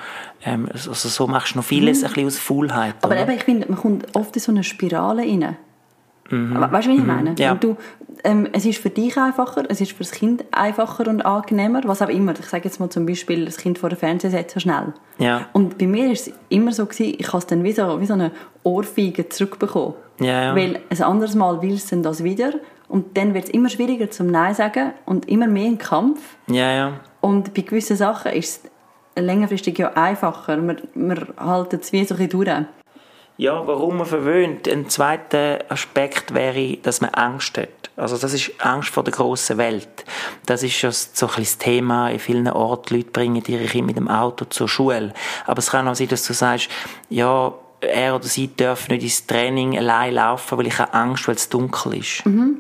Ähm, 0.43 0.69
also 0.72 0.93
so 0.93 1.27
machst 1.27 1.53
du 1.53 1.60
noch 1.60 1.65
vieles 1.65 2.00
mhm. 2.00 2.05
ein 2.05 2.13
bisschen 2.13 2.27
aus 2.27 2.38
Faulheit. 2.38 2.96
Aber 3.01 3.17
eben, 3.17 3.31
ich 3.31 3.43
finde, 3.43 3.67
man 3.69 3.77
kommt 3.77 4.15
oft 4.15 4.36
in 4.36 4.41
so 4.41 4.51
eine 4.51 4.63
Spirale 4.63 5.22
rein. 5.22 5.58
Mhm. 6.29 6.59
Weißt 6.59 6.88
du, 6.88 6.91
wie 6.91 6.95
ich 6.95 7.01
mhm. 7.01 7.07
meine? 7.07 7.36
Ja. 7.38 7.55
Du, 7.55 7.77
ähm, 8.24 8.48
es 8.51 8.65
ist 8.65 8.79
für 8.79 8.89
dich 8.89 9.17
einfacher, 9.17 9.63
es 9.69 9.81
ist 9.81 9.93
für 9.93 10.03
das 10.03 10.12
Kind 10.12 10.43
einfacher 10.51 11.07
und 11.07 11.25
angenehmer, 11.25 11.81
was 11.86 12.01
auch 12.01 12.09
immer. 12.09 12.33
Ich 12.38 12.45
sage 12.45 12.65
jetzt 12.65 12.79
mal 12.79 12.89
zum 12.89 13.05
Beispiel, 13.05 13.45
das 13.45 13.57
Kind 13.57 13.77
vor 13.77 13.89
dem 13.89 13.98
Fernseher 13.98 14.31
setzt 14.31 14.53
so 14.53 14.59
schnell. 14.59 14.93
Ja. 15.17 15.48
Und 15.53 15.77
bei 15.77 15.88
mir 15.88 16.12
ist 16.12 16.27
es 16.27 16.33
immer 16.50 16.71
so 16.71 16.86
gewesen, 16.86 17.15
ich 17.17 17.27
habe 17.27 17.38
es 17.38 17.48
dann 17.48 17.63
wie 17.63 17.71
so, 17.71 18.00
wie 18.01 18.05
so 18.05 18.13
eine 18.13 18.31
Ohrfeige 18.63 19.29
zurückbekommen. 19.29 19.93
Ja, 20.19 20.43
ja. 20.43 20.55
Weil 20.55 20.81
ein 20.89 21.01
anderes 21.01 21.36
Mal 21.36 21.62
willst 21.62 21.91
du 21.91 22.01
das 22.01 22.24
wieder 22.24 22.53
und 22.88 23.17
dann 23.17 23.33
wird 23.33 23.45
es 23.45 23.50
immer 23.51 23.69
schwieriger 23.69 24.09
zum 24.09 24.27
Nein 24.27 24.53
sagen 24.53 24.91
und 25.05 25.29
immer 25.29 25.48
mehr 25.48 25.67
ein 25.67 25.77
Kampf. 25.77 26.19
Ja, 26.48 26.71
ja. 26.71 26.93
Und 27.21 27.53
bei 27.53 27.62
gewissen 27.62 27.95
Sachen 27.95 28.31
ist 28.33 28.65
es 29.15 29.24
längerfristig 29.24 29.77
ja 29.77 29.93
einfacher. 29.93 30.57
Man, 30.57 30.77
man 30.95 31.27
haltet 31.38 31.83
es 31.83 31.91
wie 31.91 32.03
so 32.03 32.15
ein 32.15 32.17
bisschen 32.17 32.29
durch. 32.31 32.65
Ja, 33.39 33.65
warum 33.65 34.00
man 34.00 34.05
verwöhnt. 34.05 34.67
Ein 34.67 34.89
zweiter 34.89 35.60
Aspekt 35.69 36.34
wäre, 36.34 36.75
dass 36.84 37.00
man 37.00 37.12
Angst 37.12 37.58
hat. 37.58 37.69
Also 37.96 38.17
das 38.17 38.34
ist 38.34 38.51
Angst 38.60 38.89
vor 38.89 39.05
der 39.05 39.13
grossen 39.13 39.58
Welt. 39.58 39.88
Das 40.46 40.62
ist 40.62 40.81
ja 40.81 40.91
so 40.91 41.25
ein 41.25 41.34
das 41.38 41.58
Thema 41.58 42.10
in 42.10 42.19
vielen 42.19 42.50
Orten. 42.50 42.96
Leute 42.96 43.12
bringen 43.12 43.41
ihre 43.48 43.63
Kinder 43.63 43.86
mit 43.86 43.96
dem 43.96 44.10
Auto 44.10 44.43
zur 44.43 44.67
Schule. 44.67 45.13
Aber 45.46 45.60
es 45.60 45.72
kann 45.72 45.88
auch 45.88 45.96
sein, 45.96 46.10
dass 46.10 46.27
du 46.27 46.34
sagst, 46.34 46.67
ja, 47.10 47.53
er 47.79 48.15
oder 48.17 48.25
sie 48.25 48.53
darf 48.53 48.89
nicht 48.89 49.03
ins 49.03 49.25
Training 49.25 49.77
allein 49.77 50.15
laufen, 50.15 50.58
weil 50.58 50.67
ich 50.67 50.77
habe 50.77 50.93
Angst, 50.93 51.29
weil 51.29 51.36
es 51.36 51.48
dunkel 51.48 51.96
ist. 51.96 52.25
Mhm. 52.25 52.60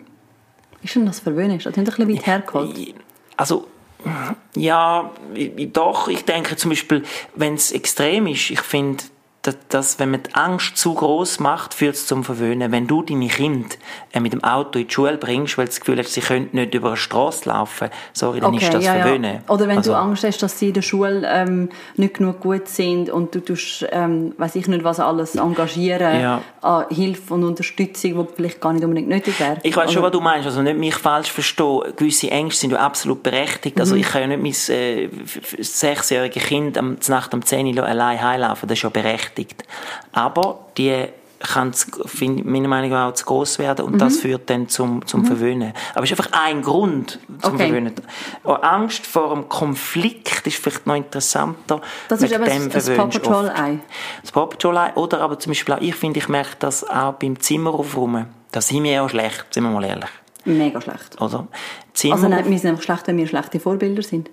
Ist 0.81 0.95
denn 0.95 1.05
das 1.05 1.19
verwöhnt? 1.19 1.65
Das 1.65 1.73
ist 1.73 1.77
ein 1.77 1.83
bisschen 1.83 2.07
weit 2.07 2.25
hergeholt. 2.25 2.95
Also, 3.35 3.67
ja, 4.55 5.11
doch. 5.73 6.07
Ich 6.07 6.23
denke 6.23 6.55
zum 6.55 6.69
Beispiel, 6.69 7.03
wenn 7.35 7.55
es 7.55 7.73
extrem 7.73 8.27
ist, 8.27 8.49
ich 8.49 8.61
finde, 8.61 9.03
dass, 9.49 9.57
dass, 9.69 9.99
wenn 9.99 10.11
man 10.11 10.23
die 10.23 10.35
Angst 10.35 10.77
zu 10.77 10.93
groß 10.93 11.39
macht, 11.39 11.73
führt 11.73 11.95
es 11.95 12.05
zum 12.05 12.23
Verwöhnen. 12.23 12.71
Wenn 12.71 12.87
du 12.87 13.01
deine 13.01 13.27
Kinder 13.27 13.75
äh, 14.13 14.19
mit 14.19 14.33
dem 14.33 14.43
Auto 14.43 14.79
in 14.79 14.87
die 14.87 14.93
Schule 14.93 15.17
bringst, 15.17 15.57
weil 15.57 15.65
du 15.65 15.69
das 15.69 15.79
Gefühl 15.79 15.99
hast, 15.99 16.13
sie 16.13 16.21
können 16.21 16.49
nicht 16.51 16.73
über 16.73 16.89
eine 16.89 16.97
Straße 16.97 17.49
laufen, 17.49 17.89
sorry, 18.13 18.39
dann 18.39 18.53
okay, 18.53 18.65
ist 18.65 18.73
das 18.73 18.83
ja, 18.85 18.93
Verwöhnen. 18.95 19.35
Ja. 19.35 19.53
Oder 19.53 19.67
wenn 19.67 19.77
also, 19.77 19.91
du 19.91 19.97
Angst 19.97 20.23
hast, 20.23 20.41
dass 20.43 20.59
sie 20.59 20.67
in 20.67 20.73
der 20.73 20.81
Schule 20.81 21.23
ähm, 21.25 21.69
nicht 21.95 22.15
genug 22.15 22.39
gut 22.39 22.67
sind 22.67 23.09
und 23.09 23.33
du 23.33 23.43
tust, 23.43 23.85
ähm, 23.91 24.33
weiß 24.37 24.55
ich 24.55 24.67
nicht, 24.67 24.83
was 24.83 24.99
alles 24.99 25.35
engagieren 25.35 26.21
ja. 26.21 26.41
an 26.61 26.85
Hilfe 26.89 27.33
und 27.33 27.43
Unterstützung, 27.43 28.27
die 28.27 28.33
vielleicht 28.35 28.61
gar 28.61 28.73
nicht 28.73 28.83
unbedingt 28.83 29.09
nötig 29.09 29.39
wäre. 29.39 29.57
Ich 29.63 29.75
weiß 29.75 29.91
schon, 29.91 30.03
was 30.03 30.11
du 30.11 30.21
meinst. 30.21 30.45
Also 30.45 30.61
nicht 30.61 30.77
mich 30.77 30.95
falsch 30.95 31.31
verstehen. 31.31 31.81
Gewisse 31.95 32.29
Ängste 32.31 32.61
sind 32.61 32.71
ja 32.71 32.79
absolut 32.79 33.23
berechtigt. 33.23 33.79
Also 33.79 33.95
mhm. 33.95 34.01
ich 34.01 34.07
kann 34.07 34.21
ja 34.29 34.37
nicht 34.37 34.67
mein 34.69 34.75
äh, 34.75 35.09
sechsjähriges 35.59 36.43
Kind 36.43 36.77
am 36.77 36.97
Nacht 37.07 37.33
um 37.33 37.43
10 37.43 37.77
Uhr 37.77 37.85
allein 37.85 38.21
heimlaufen. 38.21 38.67
Das 38.67 38.77
ist 38.77 38.83
ja 38.83 38.89
berechtigt 38.89 39.38
berechtigt. 39.39 39.63
Aber 40.11 40.67
die 40.77 41.07
kann 41.39 41.73
meiner 42.43 42.67
Meinung 42.67 42.89
nach 42.89 43.09
auch 43.09 43.13
zu 43.13 43.23
groß 43.23 43.59
werden 43.59 43.85
und 43.85 43.93
mhm. 43.93 43.99
das 43.99 44.17
führt 44.17 44.49
dann 44.49 44.67
zum, 44.67 45.05
zum 45.05 45.21
mhm. 45.21 45.25
Verwöhnen. 45.25 45.73
Aber 45.95 46.03
es 46.03 46.11
ist 46.11 46.19
einfach 46.19 46.37
ein 46.37 46.61
Grund 46.61 47.17
zum 47.41 47.53
okay. 47.53 47.67
Verwöhnen. 47.67 47.93
Und 48.43 48.55
Angst 48.61 49.07
vor 49.07 49.31
einem 49.31 49.47
Konflikt 49.47 50.45
ist 50.45 50.57
vielleicht 50.57 50.85
noch 50.85 50.95
interessanter. 50.95 51.79
Das 52.09 52.21
ist 52.21 52.33
aber 52.33 52.43
das, 52.43 52.67
das 52.67 52.89
Paw 52.89 53.07
Patrol 53.07 53.49
Ei. 53.49 53.79
Das 54.21 54.33
Paw 54.33 54.47
Patrol 54.47 54.77
Ei 54.77 54.93
oder 54.95 55.21
aber 55.21 55.39
zum 55.39 55.51
Beispiel 55.51 55.75
auch, 55.75 55.81
ich 55.81 55.95
finde, 55.95 56.19
ich 56.19 56.27
merke 56.27 56.57
das 56.59 56.83
auch 56.83 57.13
beim 57.13 57.39
Zimmer 57.39 57.73
aufräumen. 57.73 58.25
Da 58.51 58.59
sind 58.59 58.83
wir 58.83 58.91
ja 58.91 59.05
auch 59.05 59.09
schlecht, 59.09 59.45
sind 59.51 59.63
wir 59.63 59.69
mal 59.69 59.85
ehrlich. 59.85 60.09
Mega 60.43 60.81
schlecht. 60.81 61.21
Oder? 61.21 61.47
Zimmer 61.93 62.15
also 62.15 62.27
nein, 62.27 62.49
wir 62.49 62.59
sind 62.59 62.71
einfach 62.71 62.83
schlecht, 62.83 63.07
wenn 63.07 63.17
wir 63.17 63.27
schlechte 63.27 63.61
Vorbilder 63.61 64.01
sind. 64.01 64.29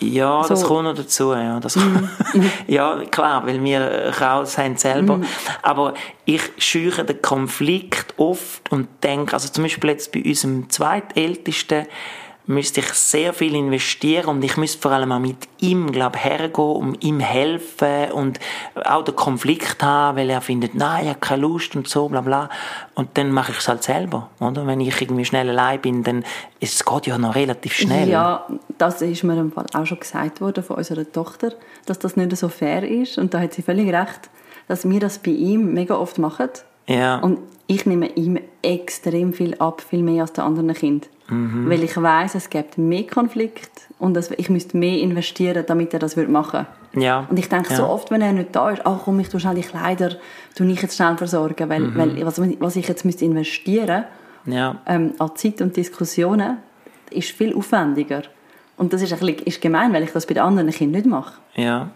Ja, 0.00 0.42
so. 0.42 0.48
das 0.48 0.64
kommt 0.64 0.84
noch 0.84 0.94
dazu. 0.94 1.32
Ja, 1.32 1.60
das 1.60 1.76
mm. 1.76 2.08
ja 2.66 3.02
klar, 3.10 3.46
weil 3.46 3.62
wir 3.62 4.12
Chaos 4.16 4.56
haben 4.56 4.76
selber. 4.76 5.18
Mm. 5.18 5.24
Aber 5.62 5.94
ich 6.24 6.42
schüre 6.58 7.04
den 7.04 7.20
Konflikt 7.20 8.14
oft 8.16 8.70
und 8.72 8.88
denke, 9.02 9.34
also 9.34 9.48
zum 9.48 9.64
Beispiel 9.64 9.90
jetzt 9.90 10.12
bei 10.12 10.22
unserem 10.24 10.70
zweitältesten, 10.70 11.86
müsste 12.50 12.80
ich 12.80 12.88
sehr 12.88 13.32
viel 13.32 13.54
investieren 13.54 14.26
und 14.26 14.44
ich 14.44 14.56
müsste 14.56 14.80
vor 14.80 14.90
allem 14.90 15.12
auch 15.12 15.20
mit 15.20 15.36
ihm, 15.60 15.92
glaube 15.92 16.18
hergehen, 16.18 16.52
um 16.52 16.96
ihm 17.00 17.20
helfen 17.20 18.10
und 18.12 18.40
auch 18.84 19.04
den 19.04 19.14
Konflikt 19.14 19.82
haben, 19.82 20.18
weil 20.18 20.28
er 20.28 20.40
findet, 20.40 20.74
nein, 20.74 21.06
er 21.06 21.10
hat 21.12 21.20
keine 21.20 21.42
Lust 21.42 21.76
und 21.76 21.88
so, 21.88 22.08
bla 22.08 22.20
bla. 22.20 22.50
Und 22.94 23.16
dann 23.16 23.30
mache 23.30 23.52
ich 23.52 23.58
es 23.58 23.68
halt 23.68 23.84
selber, 23.84 24.30
oder? 24.40 24.66
Wenn 24.66 24.80
ich 24.80 25.00
irgendwie 25.00 25.24
schnell 25.24 25.48
allein 25.48 25.80
bin, 25.80 26.02
dann 26.02 26.24
es 26.60 26.84
geht 26.84 27.06
ja 27.06 27.18
noch 27.18 27.36
relativ 27.36 27.72
schnell. 27.72 28.08
Ja, 28.08 28.46
das 28.78 29.00
ist 29.00 29.22
mir 29.22 29.38
im 29.38 29.52
Fall 29.52 29.66
auch 29.72 29.86
schon 29.86 30.00
gesagt 30.00 30.40
worden 30.40 30.64
von 30.64 30.76
unserer 30.76 31.10
Tochter, 31.10 31.52
dass 31.86 32.00
das 32.00 32.16
nicht 32.16 32.36
so 32.36 32.48
fair 32.48 32.82
ist 32.82 33.16
und 33.16 33.32
da 33.32 33.40
hat 33.40 33.54
sie 33.54 33.62
völlig 33.62 33.92
recht, 33.92 34.28
dass 34.66 34.88
wir 34.88 34.98
das 34.98 35.18
bei 35.18 35.30
ihm 35.30 35.72
mega 35.72 35.94
oft 35.94 36.18
machen. 36.18 36.48
Ja. 36.88 37.18
Und 37.18 37.38
ich 37.68 37.86
nehme 37.86 38.08
ihm 38.08 38.40
extrem 38.62 39.32
viel 39.32 39.54
ab, 39.58 39.80
viel 39.88 40.02
mehr 40.02 40.22
als 40.22 40.32
den 40.32 40.42
anderen 40.42 40.74
Kind. 40.74 41.08
Mhm. 41.30 41.70
Weil 41.70 41.82
ich 41.82 41.96
weiß, 41.96 42.34
es 42.34 42.50
gibt 42.50 42.78
mehr 42.78 43.06
Konflikt 43.06 43.70
und 43.98 44.18
ich 44.36 44.50
müsste 44.50 44.76
mehr 44.76 44.98
investieren, 44.98 45.64
damit 45.66 45.92
er 45.94 46.00
das 46.00 46.16
machen 46.16 46.66
würde. 46.92 47.04
Ja. 47.04 47.26
Und 47.30 47.38
ich 47.38 47.48
denke 47.48 47.70
ja. 47.70 47.76
so 47.76 47.86
oft, 47.86 48.10
wenn 48.10 48.20
er 48.20 48.32
nicht 48.32 48.54
da 48.54 48.70
ist, 48.70 48.82
ach 48.84 49.00
komm, 49.04 49.20
ich 49.20 49.28
tue 49.28 49.40
schnell 49.40 49.54
die 49.54 49.62
Kleider, 49.62 50.16
tu 50.54 50.64
ich 50.64 50.82
jetzt 50.82 50.96
schnell 50.96 51.16
versorgen, 51.16 51.68
weil, 51.68 51.80
mhm. 51.80 51.96
weil 51.96 52.26
was, 52.26 52.40
was 52.60 52.76
ich 52.76 52.88
jetzt 52.88 53.04
müsste 53.04 53.24
investieren 53.24 54.04
ja. 54.46 54.80
ähm, 54.86 55.14
an 55.18 55.30
Zeit 55.36 55.60
und 55.62 55.76
Diskussionen 55.76 56.58
ist 57.10 57.30
viel 57.30 57.54
aufwendiger. 57.54 58.22
Und 58.80 58.94
das 58.94 59.02
ist, 59.02 59.12
ein 59.12 59.18
bisschen, 59.18 59.46
ist 59.46 59.60
gemein, 59.60 59.92
weil 59.92 60.04
ich 60.04 60.12
das 60.12 60.24
bei 60.24 60.32
den 60.32 60.42
anderen 60.42 60.70
Kindern 60.70 61.02
nicht 61.02 61.10
mache. 61.10 61.34
Ja, 61.54 61.90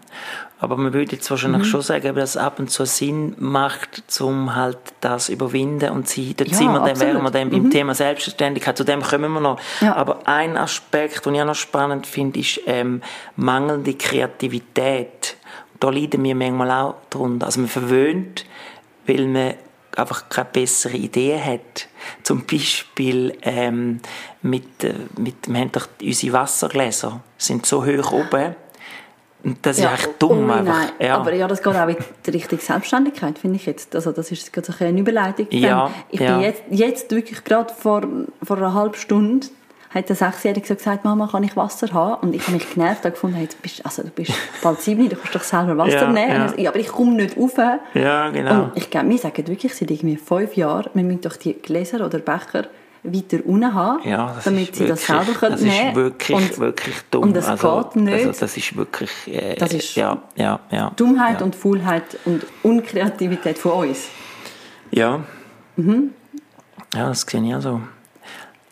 aber 0.59 0.77
man 0.77 0.93
würde 0.93 1.13
jetzt 1.15 1.27
wahrscheinlich 1.31 1.63
mhm. 1.63 1.65
schon 1.65 1.81
sagen, 1.81 2.13
dass 2.13 2.35
es 2.35 2.37
ab 2.37 2.59
und 2.59 2.69
zu 2.69 2.85
Sinn 2.85 3.35
macht, 3.39 4.03
um 4.21 4.55
halt 4.55 4.77
das 5.01 5.29
überwinden 5.29 5.89
und 5.89 6.07
sie, 6.07 6.35
dort 6.35 6.51
ja, 6.51 6.57
sind 6.57 6.71
wir 6.71 6.81
dann, 6.81 6.99
wären 6.99 7.23
wir 7.23 7.31
dann 7.31 7.49
beim 7.49 7.63
mhm. 7.63 7.71
Thema 7.71 7.95
Selbstverständlichkeit, 7.95 8.77
zu 8.77 8.83
dem 8.83 9.01
kommen 9.01 9.31
wir 9.31 9.39
noch. 9.39 9.59
Ja. 9.81 9.95
Aber 9.95 10.27
ein 10.27 10.57
Aspekt, 10.57 11.25
den 11.25 11.33
ich 11.33 11.41
auch 11.41 11.45
noch 11.47 11.55
spannend 11.55 12.05
finde, 12.05 12.39
ist 12.39 12.61
ähm, 12.67 13.01
mangelnde 13.35 13.95
Kreativität. 13.95 15.37
Da 15.79 15.89
leiden 15.89 16.23
wir 16.23 16.35
manchmal 16.35 16.69
auch 16.69 16.97
drunter. 17.09 17.47
Also 17.47 17.61
man 17.61 17.69
verwöhnt, 17.69 18.45
weil 19.07 19.25
man 19.27 19.55
einfach 19.97 20.29
keine 20.29 20.49
bessere 20.51 20.95
Idee 20.95 21.39
hat. 21.39 21.87
Zum 22.23 22.45
Beispiel 22.45 23.37
ähm, 23.41 24.01
mit, 24.41 24.83
äh, 24.83 24.93
mit, 25.17 25.47
wir 25.47 25.59
haben 25.59 25.71
doch 25.71 25.87
unsere 26.01 26.33
Wassergläser 26.33 27.21
sind 27.37 27.65
so 27.65 27.85
hoch 27.85 28.11
oben. 28.11 28.55
Und 29.43 29.63
das 29.63 29.77
ja, 29.77 29.93
ist 29.93 30.05
echt 30.05 30.21
dumm. 30.21 30.49
Oh, 30.49 30.53
einfach. 30.53 30.91
Ja. 30.99 31.17
Aber 31.17 31.33
ja, 31.33 31.47
das 31.47 31.61
geht 31.61 31.75
auch 31.75 31.87
in 31.87 31.97
die 32.25 32.31
Richtung 32.31 32.57
Selbstständigkeit, 32.57 33.37
finde 33.37 33.57
ich 33.57 33.67
jetzt. 33.67 33.95
Also 33.95 34.11
das 34.11 34.31
ist 34.31 34.51
gerade 34.51 34.71
so 34.71 34.83
eine 34.83 34.99
Überleitung. 34.99 35.47
Ja, 35.51 35.91
ich 36.09 36.19
ja. 36.19 36.33
bin 36.33 36.43
jetzt, 36.43 36.63
jetzt 36.71 37.11
wirklich 37.11 37.43
gerade 37.43 37.71
vor, 37.71 38.01
vor 38.41 38.57
einer 38.57 38.73
halben 38.73 38.95
Stunde 38.95 39.47
hat 39.95 40.09
der 40.09 40.15
Sechsjährige 40.15 40.67
so 40.67 40.75
gesagt, 40.75 41.05
Mama, 41.05 41.27
kann 41.27 41.43
ich 41.43 41.55
Wasser 41.55 41.91
haben? 41.93 42.27
Und 42.27 42.35
ich 42.35 42.41
habe 42.43 42.53
mich 42.53 42.69
genervt 42.69 43.05
und 43.05 43.11
gefunden, 43.13 43.37
hey, 43.37 43.47
du, 43.47 43.55
bist, 43.61 43.83
also, 43.85 44.03
du 44.03 44.09
bist 44.09 44.33
bald 44.61 44.81
sieben, 44.81 45.07
du 45.07 45.15
kannst 45.15 45.33
doch 45.33 45.43
selber 45.43 45.77
Wasser 45.77 46.01
ja, 46.01 46.11
nehmen. 46.11 46.53
Ja. 46.57 46.63
ja. 46.63 46.69
aber 46.69 46.79
ich 46.79 46.89
komme 46.89 47.13
nicht 47.13 47.37
rauf. 47.37 47.57
Ja, 47.93 48.29
genau. 48.29 48.63
Und 48.63 48.71
ich 48.75 48.89
glaube, 48.89 49.09
wir 49.09 49.17
sagen 49.17 49.47
wirklich 49.47 49.73
seit 49.73 49.89
irgendwie 49.89 50.17
fünf 50.17 50.55
Jahren, 50.57 50.89
wir 50.93 51.03
müssen 51.03 51.21
doch 51.21 51.37
die 51.37 51.53
Gläser 51.53 52.05
oder 52.05 52.19
Becher 52.19 52.65
weiter 53.03 53.37
unten 53.45 53.73
haben, 53.73 54.07
ja, 54.07 54.35
damit 54.43 54.75
sie 54.75 54.87
wirklich, 54.87 54.89
das 54.89 55.05
selber 55.05 55.39
können 55.39 55.51
Das 55.51 55.61
ist 55.61 55.95
wirklich, 55.95 56.37
und, 56.37 56.59
wirklich 56.59 56.95
dumm. 57.11 57.23
Und 57.23 57.35
das 57.35 57.47
also, 57.47 57.83
geht 57.83 57.95
nicht. 57.97 58.25
Also 58.25 58.39
das 58.39 58.57
ist 58.57 58.75
wirklich 58.75 59.11
äh, 59.27 59.55
das 59.55 59.73
ist 59.73 59.95
ja, 59.95 60.17
ja, 60.35 60.59
ja, 60.71 60.91
Dummheit 60.95 61.41
und 61.41 61.55
Faulheit 61.55 62.17
und 62.25 62.43
Unkreativität 62.63 63.59
von 63.59 63.89
uns. 63.89 64.09
Ja. 64.89 65.23
Mhm. 65.75 66.11
Ja, 66.95 67.09
das 67.09 67.21
sehe 67.21 67.43
ich 67.43 67.55
auch 67.55 67.61
so. 67.61 67.81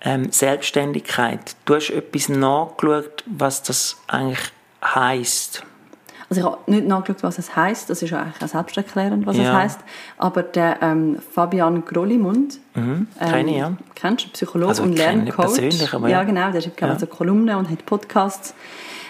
Ähm, 0.05 0.31
Selbstständigkeit. 0.31 1.55
Du 1.65 1.75
hast 1.75 1.89
etwas 1.89 2.29
nachgeschaut, 2.29 3.23
was 3.25 3.63
das 3.63 3.97
eigentlich 4.07 4.39
heisst. 4.83 5.63
Also 6.29 6.41
ich 6.41 6.45
habe 6.47 6.57
nicht 6.71 6.87
nachgeschaut, 6.87 7.23
was 7.23 7.37
es 7.37 7.55
heisst. 7.55 7.89
Das 7.89 8.01
ist 8.01 8.11
eigentlich 8.11 8.41
auch 8.43 8.47
selbsterklärend, 8.47 9.25
was 9.25 9.37
Ja. 9.37 9.43
es 9.43 9.49
heisst. 9.53 9.79
Aber 10.17 10.41
der 10.43 10.81
ähm, 10.81 11.19
Fabian 11.33 11.85
Grollimund, 11.85 12.59
Mhm. 12.75 13.07
Kenne 13.19 13.51
ich, 13.51 13.57
ja. 13.57 13.73
kennst 13.93 14.25
du, 14.25 14.29
Psychologe 14.31 14.69
Also, 14.69 14.83
und 14.83 14.97
Lerncoach. 14.97 15.35
persönlich, 15.35 15.93
aber 15.93 16.09
ja. 16.09 16.19
ja. 16.19 16.23
genau, 16.23 16.51
der 16.51 16.61
schreibt 16.61 16.81
ja. 16.81 16.89
also 16.89 17.05
Kolumnen 17.05 17.55
und 17.55 17.69
hat 17.69 17.85
Podcasts. 17.85 18.53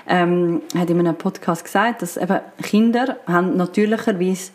Ähm, 0.06 0.62
hat 0.78 0.90
in 0.90 1.00
einem 1.00 1.16
Podcast 1.16 1.64
gesagt, 1.64 2.02
dass 2.02 2.18
eben 2.18 2.40
Kinder 2.62 3.16
haben 3.26 3.56
natürlicherweise 3.56 4.52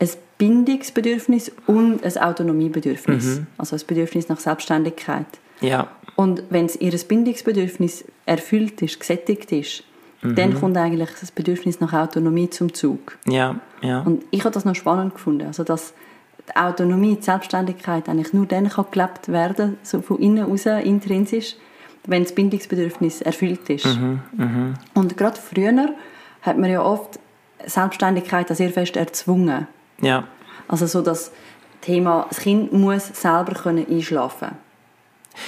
ein 0.00 0.08
Bindungsbedürfnis 0.38 1.52
und 1.66 2.04
ein 2.04 2.18
Autonomiebedürfnis. 2.18 3.24
Mhm. 3.38 3.46
Also 3.58 3.76
ein 3.76 3.82
Bedürfnis 3.86 4.28
nach 4.28 4.40
Selbstständigkeit. 4.40 5.26
Ja. 5.60 5.88
Und 6.16 6.42
wenn 6.50 6.66
es 6.66 6.76
ihr 6.80 6.92
Bindungsbedürfnis 6.92 8.04
erfüllt 8.26 8.82
ist, 8.82 8.98
gesättigt 9.00 9.52
ist, 9.52 9.84
Mhm. 10.22 10.34
dann 10.34 10.54
kommt 10.58 10.76
eigentlich 10.76 11.10
das 11.20 11.30
Bedürfnis 11.30 11.78
nach 11.80 11.92
Autonomie 11.92 12.50
zum 12.50 12.74
Zug. 12.74 13.16
Ja, 13.26 13.56
ja. 13.82 14.00
Und 14.00 14.24
ich 14.32 14.40
habe 14.40 14.50
das 14.52 14.64
noch 14.64 14.74
spannend 14.74 15.14
gefunden, 15.14 15.46
also 15.46 15.62
dass 15.62 15.94
die 16.48 16.56
Autonomie, 16.56 17.14
die 17.16 17.22
Selbstständigkeit 17.22 18.08
eigentlich 18.08 18.32
nur 18.32 18.46
dann 18.46 18.68
kann 18.68 18.86
gelebt 18.90 19.28
werden, 19.28 19.76
so 19.82 20.00
von 20.00 20.18
innen 20.18 20.44
raus, 20.44 20.66
intrinsisch, 20.66 21.54
wenn 22.06 22.24
das 22.24 22.34
Bindungsbedürfnis 22.34 23.22
erfüllt 23.22 23.68
ist. 23.70 23.86
Mhm, 23.86 24.74
Und 24.94 25.16
gerade 25.16 25.38
früher 25.38 25.90
hat 26.42 26.58
man 26.58 26.70
ja 26.70 26.82
oft 26.82 27.20
Selbstständigkeit 27.64 28.48
sehr 28.48 28.70
fest 28.70 28.96
erzwungen. 28.96 29.66
ja. 30.00 30.24
Also 30.66 30.86
so 30.86 31.00
das 31.00 31.30
Thema, 31.80 32.26
das 32.28 32.40
Kind 32.40 32.72
muss 32.74 33.06
selber 33.06 33.54
können 33.54 33.86
einschlafen 33.88 34.48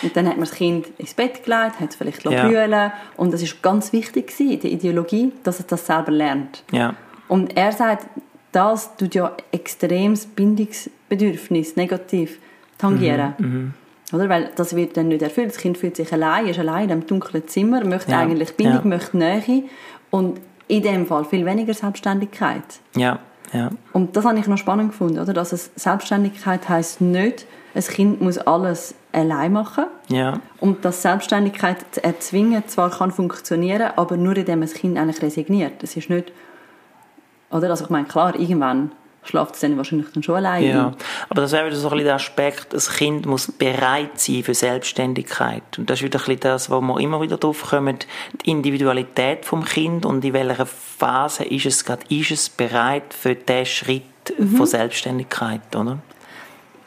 Und 0.02 0.16
dann 0.16 0.26
hat 0.26 0.34
man 0.36 0.44
das 0.46 0.52
Kind 0.52 0.86
ins 0.98 1.14
Bett 1.14 1.44
gelegt, 1.44 1.80
hat 1.80 1.90
es 1.90 1.96
vielleicht 1.96 2.24
Ja. 2.24 2.46
brüllen 2.46 2.92
und 3.16 3.32
das 3.32 3.42
ist 3.42 3.62
ganz 3.62 3.92
wichtig 3.92 4.28
gewesen, 4.28 4.52
in 4.52 4.60
der 4.60 4.70
Ideologie, 4.70 5.32
dass 5.42 5.60
es 5.60 5.66
das 5.66 5.86
selber 5.86 6.12
lernt. 6.12 6.62
Ja. 6.72 6.94
Und 7.28 7.56
er 7.56 7.72
sagt, 7.72 8.06
das 8.52 8.96
tut 8.96 9.14
ja 9.14 9.32
extremes 9.52 10.26
Bindungsbedürfnis 10.26 11.76
negativ 11.76 12.38
tangieren. 12.78 13.34
Mhm, 13.38 13.74
Oder? 14.12 14.28
Weil 14.28 14.50
das 14.56 14.74
wird 14.74 14.96
dann 14.96 15.06
nicht 15.08 15.22
erfüllt. 15.22 15.50
Das 15.50 15.58
Kind 15.58 15.78
fühlt 15.78 15.94
sich 15.94 16.12
allein, 16.12 16.48
ist 16.48 16.58
allein 16.58 16.86
in 16.86 16.90
einem 16.92 17.06
dunklen 17.06 17.46
Zimmer, 17.46 17.84
möchte 17.84 18.10
Ja. 18.10 18.18
eigentlich 18.18 18.56
Bindung, 18.56 18.80
Ja. 18.82 18.88
möchte 18.88 19.16
Nähe 19.16 19.64
und 20.10 20.40
in 20.66 20.82
dem 20.82 21.06
Fall 21.06 21.24
viel 21.24 21.46
weniger 21.46 21.74
Selbstständigkeit. 21.74 22.64
Ja. 22.96 23.20
Ja. 23.52 23.70
Und 23.92 24.16
das 24.16 24.24
habe 24.24 24.38
ich 24.38 24.46
noch 24.48 24.58
spannend 24.58 24.90
gefunden, 24.90 25.18
oder? 25.20 25.32
Dass 25.32 25.52
es 25.52 25.70
Selbstständigkeit 25.76 26.68
heißt 26.68 27.00
nicht, 27.00 27.46
ein 27.74 27.82
Kind 27.84 28.20
muss 28.20 28.38
alles 28.38 28.94
allein 29.12 29.52
machen. 29.52 29.86
Ja. 30.08 30.40
Und 30.58 30.84
dass 30.84 31.02
Selbstständigkeit 31.02 31.78
zu 31.92 32.02
erzwingen 32.02 32.66
zwar 32.68 32.90
kann 32.90 33.10
funktionieren, 33.10 33.92
aber 33.96 34.16
nur 34.16 34.36
indem 34.36 34.60
das 34.60 34.74
Kind 34.74 34.98
eigentlich 34.98 35.22
resigniert. 35.22 35.82
Das 35.82 35.96
ist 35.96 36.10
nicht, 36.10 36.32
oder? 37.50 37.70
Also 37.70 37.84
ich 37.84 37.90
meine, 37.90 38.06
klar, 38.06 38.38
irgendwann 38.38 38.92
schlaft 39.22 39.54
es 39.54 39.60
dann 39.60 39.76
wahrscheinlich 39.76 40.08
dann 40.12 40.22
schon 40.22 40.36
allein. 40.36 40.64
Ja, 40.64 40.92
aber 41.28 41.42
das 41.42 41.52
wäre 41.52 41.66
wieder 41.66 41.76
so 41.76 41.88
ein 41.88 41.92
bisschen 41.92 42.06
der 42.06 42.14
Aspekt, 42.14 42.72
das 42.72 42.90
Kind 42.90 43.26
muss 43.26 43.52
bereit 43.52 44.18
sein 44.18 44.42
für 44.42 44.54
Selbstständigkeit. 44.54 45.62
Und 45.78 45.90
das 45.90 45.98
ist 45.98 46.04
wieder 46.04 46.18
ein 46.18 46.24
bisschen 46.24 46.40
das, 46.40 46.70
wo 46.70 46.80
wir 46.80 47.00
immer 47.00 47.20
wieder 47.20 47.36
drauf 47.36 47.62
kommen, 47.70 47.98
die 48.44 48.50
Individualität 48.50 49.44
vom 49.44 49.64
Kind 49.64 50.06
und 50.06 50.24
in 50.24 50.32
welcher 50.32 50.66
Phase 50.66 51.44
ist 51.44 51.66
es 51.66 51.84
gerade, 51.84 52.02
ist 52.08 52.30
es 52.30 52.48
bereit 52.48 53.12
für 53.12 53.34
diesen 53.34 53.66
Schritt 53.66 54.02
von 54.56 54.66
Selbstständigkeit, 54.66 55.74
oder? 55.74 55.98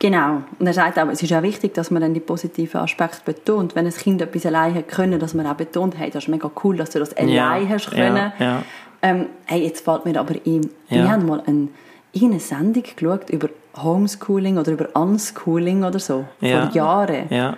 Genau. 0.04 0.42
Und 0.60 0.68
er 0.68 0.74
sagt 0.74 1.00
auch, 1.00 1.08
es 1.08 1.24
ist 1.24 1.32
auch 1.32 1.44
wichtig, 1.44 1.74
dass 1.76 1.90
man 1.90 2.02
dann 2.02 2.14
die 2.14 2.20
positiven 2.20 2.82
Aspekte 2.82 3.22
betont. 3.24 3.74
Wenn 3.74 3.86
ein 3.86 3.94
Kind 3.94 4.22
etwas 4.22 4.46
allein 4.46 4.76
hat 4.76 4.90
können, 4.90 5.18
dass 5.18 5.34
man 5.34 5.48
auch 5.48 5.54
betont, 5.54 5.98
hey, 5.98 6.10
das 6.12 6.24
ist 6.26 6.28
mega 6.28 6.52
cool, 6.62 6.76
dass 6.76 6.90
du 6.90 7.00
das 7.00 7.16
allein 7.16 7.70
hast 7.70 7.90
können. 7.90 8.18
Ja, 8.38 8.46
ja. 8.46 8.64
Ähm, 9.02 9.28
hey, 9.46 9.64
jetzt 9.64 9.86
fällt 9.86 10.04
mir 10.04 10.20
aber 10.20 10.36
Ja. 10.44 10.60
wir 10.90 11.10
haben 11.10 11.26
mal 11.26 11.42
ein, 11.48 11.70
irgendeine 12.12 12.42
Sendung 12.42 12.84
geschaut 12.84 13.30
über 13.30 13.48
Homeschooling 13.82 14.58
oder 14.58 14.74
über 14.74 14.90
Unschooling 14.94 15.86
oder 15.86 16.00
so, 16.00 16.26
Ja. 16.42 16.66
vor 16.66 16.76
Jahren. 16.76 17.28
Ja. 17.30 17.56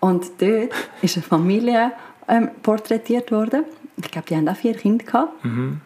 Und 0.00 0.24
dort 0.40 0.70
ist 1.02 1.16
eine 1.16 1.22
Familie 1.22 1.92
ähm, 2.26 2.50
porträtiert 2.64 3.30
worden. 3.30 3.62
Ich 3.96 4.10
glaube, 4.10 4.26
die 4.28 4.34
haben 4.34 4.48
auch 4.48 4.56
vier 4.56 4.74
Kinder 4.74 5.04
gehabt. 5.04 5.44
Mhm. 5.44 5.80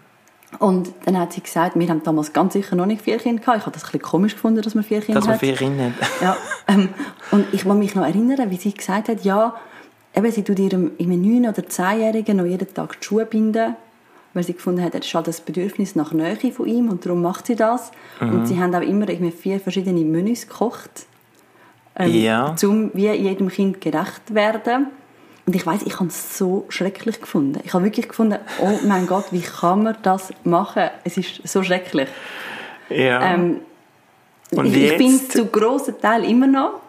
Und 0.59 0.91
dann 1.05 1.19
hat 1.19 1.33
sie 1.33 1.41
gesagt, 1.41 1.79
wir 1.79 1.89
haben 1.89 2.03
damals 2.03 2.33
ganz 2.33 2.53
sicher 2.55 2.75
noch 2.77 2.87
nicht 2.87 3.03
vier 3.03 3.19
Kinder 3.19 3.41
gehabt. 3.41 3.59
Ich 3.59 3.67
habe 3.67 3.73
das 3.73 3.83
ein 3.85 3.87
bisschen 3.93 4.03
komisch 4.03 4.35
gefunden, 4.35 4.61
dass 4.63 4.75
man 4.75 4.83
vier 4.85 5.01
Kinder 5.01 5.21
Dass 5.21 5.27
man 5.27 5.35
hat. 5.35 5.41
vier 5.41 5.55
Kinder 5.55 5.85
hat. 5.85 5.93
Ja, 6.21 6.37
ähm, 6.69 6.89
und 7.31 7.47
ich 7.53 7.63
kann 7.65 7.79
mich 7.79 7.95
noch 7.95 8.05
erinnern, 8.05 8.51
wie 8.51 8.57
sie 8.57 8.75
gesagt 8.75 9.09
hat, 9.09 9.25
ja, 9.25 9.55
eben, 10.15 10.31
sie 10.33 10.43
tut 10.43 10.59
ihrem, 10.59 10.91
ihrem 10.99 11.13
9- 11.23 11.49
oder 11.49 11.63
10-Jährigen 11.63 12.37
noch 12.37 12.45
jeden 12.47 12.73
Tag 12.75 13.01
die 13.01 13.07
Schuhe 13.07 13.27
binden, 13.27 13.77
weil 14.35 14.43
sie 14.43 14.53
gefunden 14.55 14.83
hat, 14.83 14.93
er 14.95 15.01
ist 15.01 15.15
halt 15.15 15.29
das 15.29 15.41
Bedürfnis 15.41 15.95
nach 15.95 16.13
Nähe 16.13 16.37
von 16.53 16.67
ihm 16.67 16.89
und 16.89 17.07
darum 17.07 17.23
macht 17.23 17.47
sie 17.47 17.57
das. 17.57 17.93
Und 18.21 18.47
sie 18.47 18.59
haben 18.61 18.75
auch 18.75 18.81
immer 18.83 19.09
irgendwie 19.09 19.31
vier 19.33 19.61
verschiedene 19.61 20.05
Menüs 20.05 20.47
gekocht, 20.49 21.07
ähm, 21.97 22.13
Ja. 22.13 22.55
um 22.65 22.91
wie 22.93 23.09
jedem 23.09 23.49
Kind 23.49 23.81
gerecht 23.81 24.35
werden. 24.35 24.89
Und 25.47 25.57
ich 25.57 25.67
weiß, 25.67 25.83
ich 25.85 25.95
habe 25.95 26.09
es 26.09 26.37
so 26.39 26.67
schrecklich 26.69 27.21
gefunden. 27.21 27.61
Ich 27.65 27.75
habe 27.75 27.85
wirklich 27.85 28.09
gefunden, 28.09 28.39
oh 28.61 28.79
mein 28.87 29.07
Gott, 29.07 29.27
wie 29.33 29.41
kann 29.41 29.83
man 29.83 29.97
das 30.03 30.33
machen? 30.45 30.91
Es 31.05 31.17
ist 31.17 31.47
so 31.49 31.63
schrecklich. 31.63 32.09
Ja. 32.89 33.21
Ähm, 33.23 33.61
Und 34.53 34.67
ich, 34.67 34.75
ich 34.77 34.83
jetzt? 34.83 34.97
finde 34.97 35.15
es 35.17 35.29
zu 35.29 35.47
grossen 35.47 36.01
Teil 36.01 36.25
immer 36.25 36.47
noch. 36.47 36.81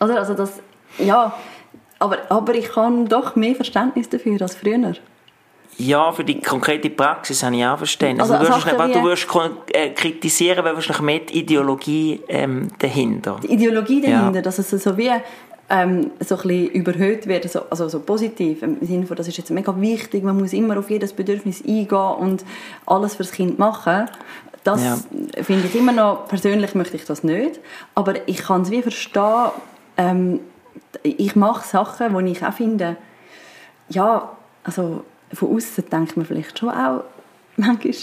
Oder? 0.00 0.18
Also 0.18 0.34
das, 0.34 0.60
ja, 0.98 1.32
aber, 1.98 2.18
aber 2.30 2.54
ich 2.54 2.74
habe 2.76 3.04
doch 3.08 3.34
mehr 3.36 3.54
Verständnis 3.54 4.08
dafür 4.08 4.40
als 4.42 4.54
früher. 4.56 4.94
Ja, 5.78 6.10
für 6.10 6.24
die 6.24 6.40
konkrete 6.40 6.90
Praxis 6.90 7.42
habe 7.42 7.54
ich 7.56 7.64
auch 7.64 7.78
Verständnis. 7.78 8.28
Also, 8.28 8.34
Also, 8.34 8.46
du 8.46 8.66
wirst, 8.66 8.78
was 8.78 9.26
du 9.28 9.38
wirst 9.44 9.72
äh, 9.72 9.90
kritisieren, 9.90 10.64
wäre 10.64 10.74
wahrscheinlich 10.74 11.02
mehr 11.02 11.20
die 11.20 11.38
Ideologie 11.38 12.20
ähm, 12.28 12.68
dahinter. 12.80 13.38
Die 13.42 13.52
Ideologie 13.52 14.00
dahinter, 14.00 14.36
Ja. 14.36 14.42
dass 14.42 14.58
es 14.58 14.70
so 14.70 14.96
wie 14.96 15.10
ähm, 15.70 16.10
so 16.20 16.36
ein 16.36 16.42
bisschen 16.42 16.68
überhöht 16.70 17.26
wird, 17.26 17.50
so, 17.50 17.60
also 17.70 17.88
so 17.88 18.00
positiv, 18.00 18.62
im 18.62 18.78
Sinne 18.86 19.06
von, 19.06 19.16
das 19.16 19.28
ist 19.28 19.36
jetzt 19.36 19.50
mega 19.50 19.78
wichtig, 19.80 20.24
man 20.24 20.38
muss 20.38 20.52
immer 20.52 20.78
auf 20.78 20.88
jedes 20.90 21.12
Bedürfnis 21.12 21.62
eingehen 21.62 21.88
und 22.18 22.44
alles 22.86 23.16
fürs 23.16 23.32
Kind 23.32 23.58
machen. 23.58 24.08
Das 24.64 24.82
Ja. 24.82 25.42
finde 25.42 25.66
ich 25.66 25.74
immer 25.74 25.92
noch, 25.92 26.26
persönlich 26.28 26.74
möchte 26.74 26.96
ich 26.96 27.04
das 27.04 27.22
nicht, 27.22 27.60
aber 27.94 28.28
ich 28.28 28.38
kann 28.38 28.62
es 28.62 28.70
wie 28.70 28.82
verstehen, 28.82 29.50
ähm, 29.96 30.40
ich 31.02 31.36
mache 31.36 31.66
Sachen, 31.66 32.24
die 32.24 32.32
ich 32.32 32.44
auch 32.44 32.52
finde, 32.52 32.96
ja, 33.88 34.30
also 34.64 35.04
von 35.32 35.54
außen 35.56 35.84
denkt 35.90 36.16
man 36.16 36.26
vielleicht 36.26 36.58
schon 36.58 36.70
auch 36.70 37.04
manchmal, 37.56 37.94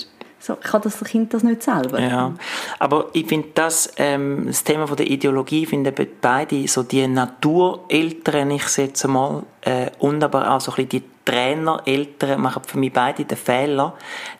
so, 0.45 0.55
kann 0.55 0.81
das 0.81 0.99
Kind 1.03 1.34
das 1.34 1.41
nicht 1.41 1.63
selber? 1.63 1.99
Ja, 1.99 2.34
aber 2.77 3.08
ich 3.13 3.25
finde 3.25 3.49
das, 3.55 3.91
ähm, 3.97 4.43
das 4.45 4.63
Thema 4.63 4.88
von 4.88 4.95
der 4.95 5.08
Ideologie, 5.10 5.65
finde 5.65 5.91
beide 6.21 6.67
so 6.67 6.84
die 6.84 7.08
Natureltern, 7.08 8.51
ich 8.51 8.67
setze 8.67 9.08
mal, 9.08 9.43
äh, 9.62 9.89
und 9.97 10.23
aber 10.23 10.51
auch 10.51 10.62
so 10.62 10.71
ein 10.71 10.88
bisschen 10.88 10.89
die 10.89 11.14
Trainer, 11.25 11.81
Eltern 11.85 12.39
machen 12.39 12.61
für 12.65 12.77
mich 12.77 12.93
beide 12.93 13.25
den 13.25 13.38
Fehler, 13.38 13.95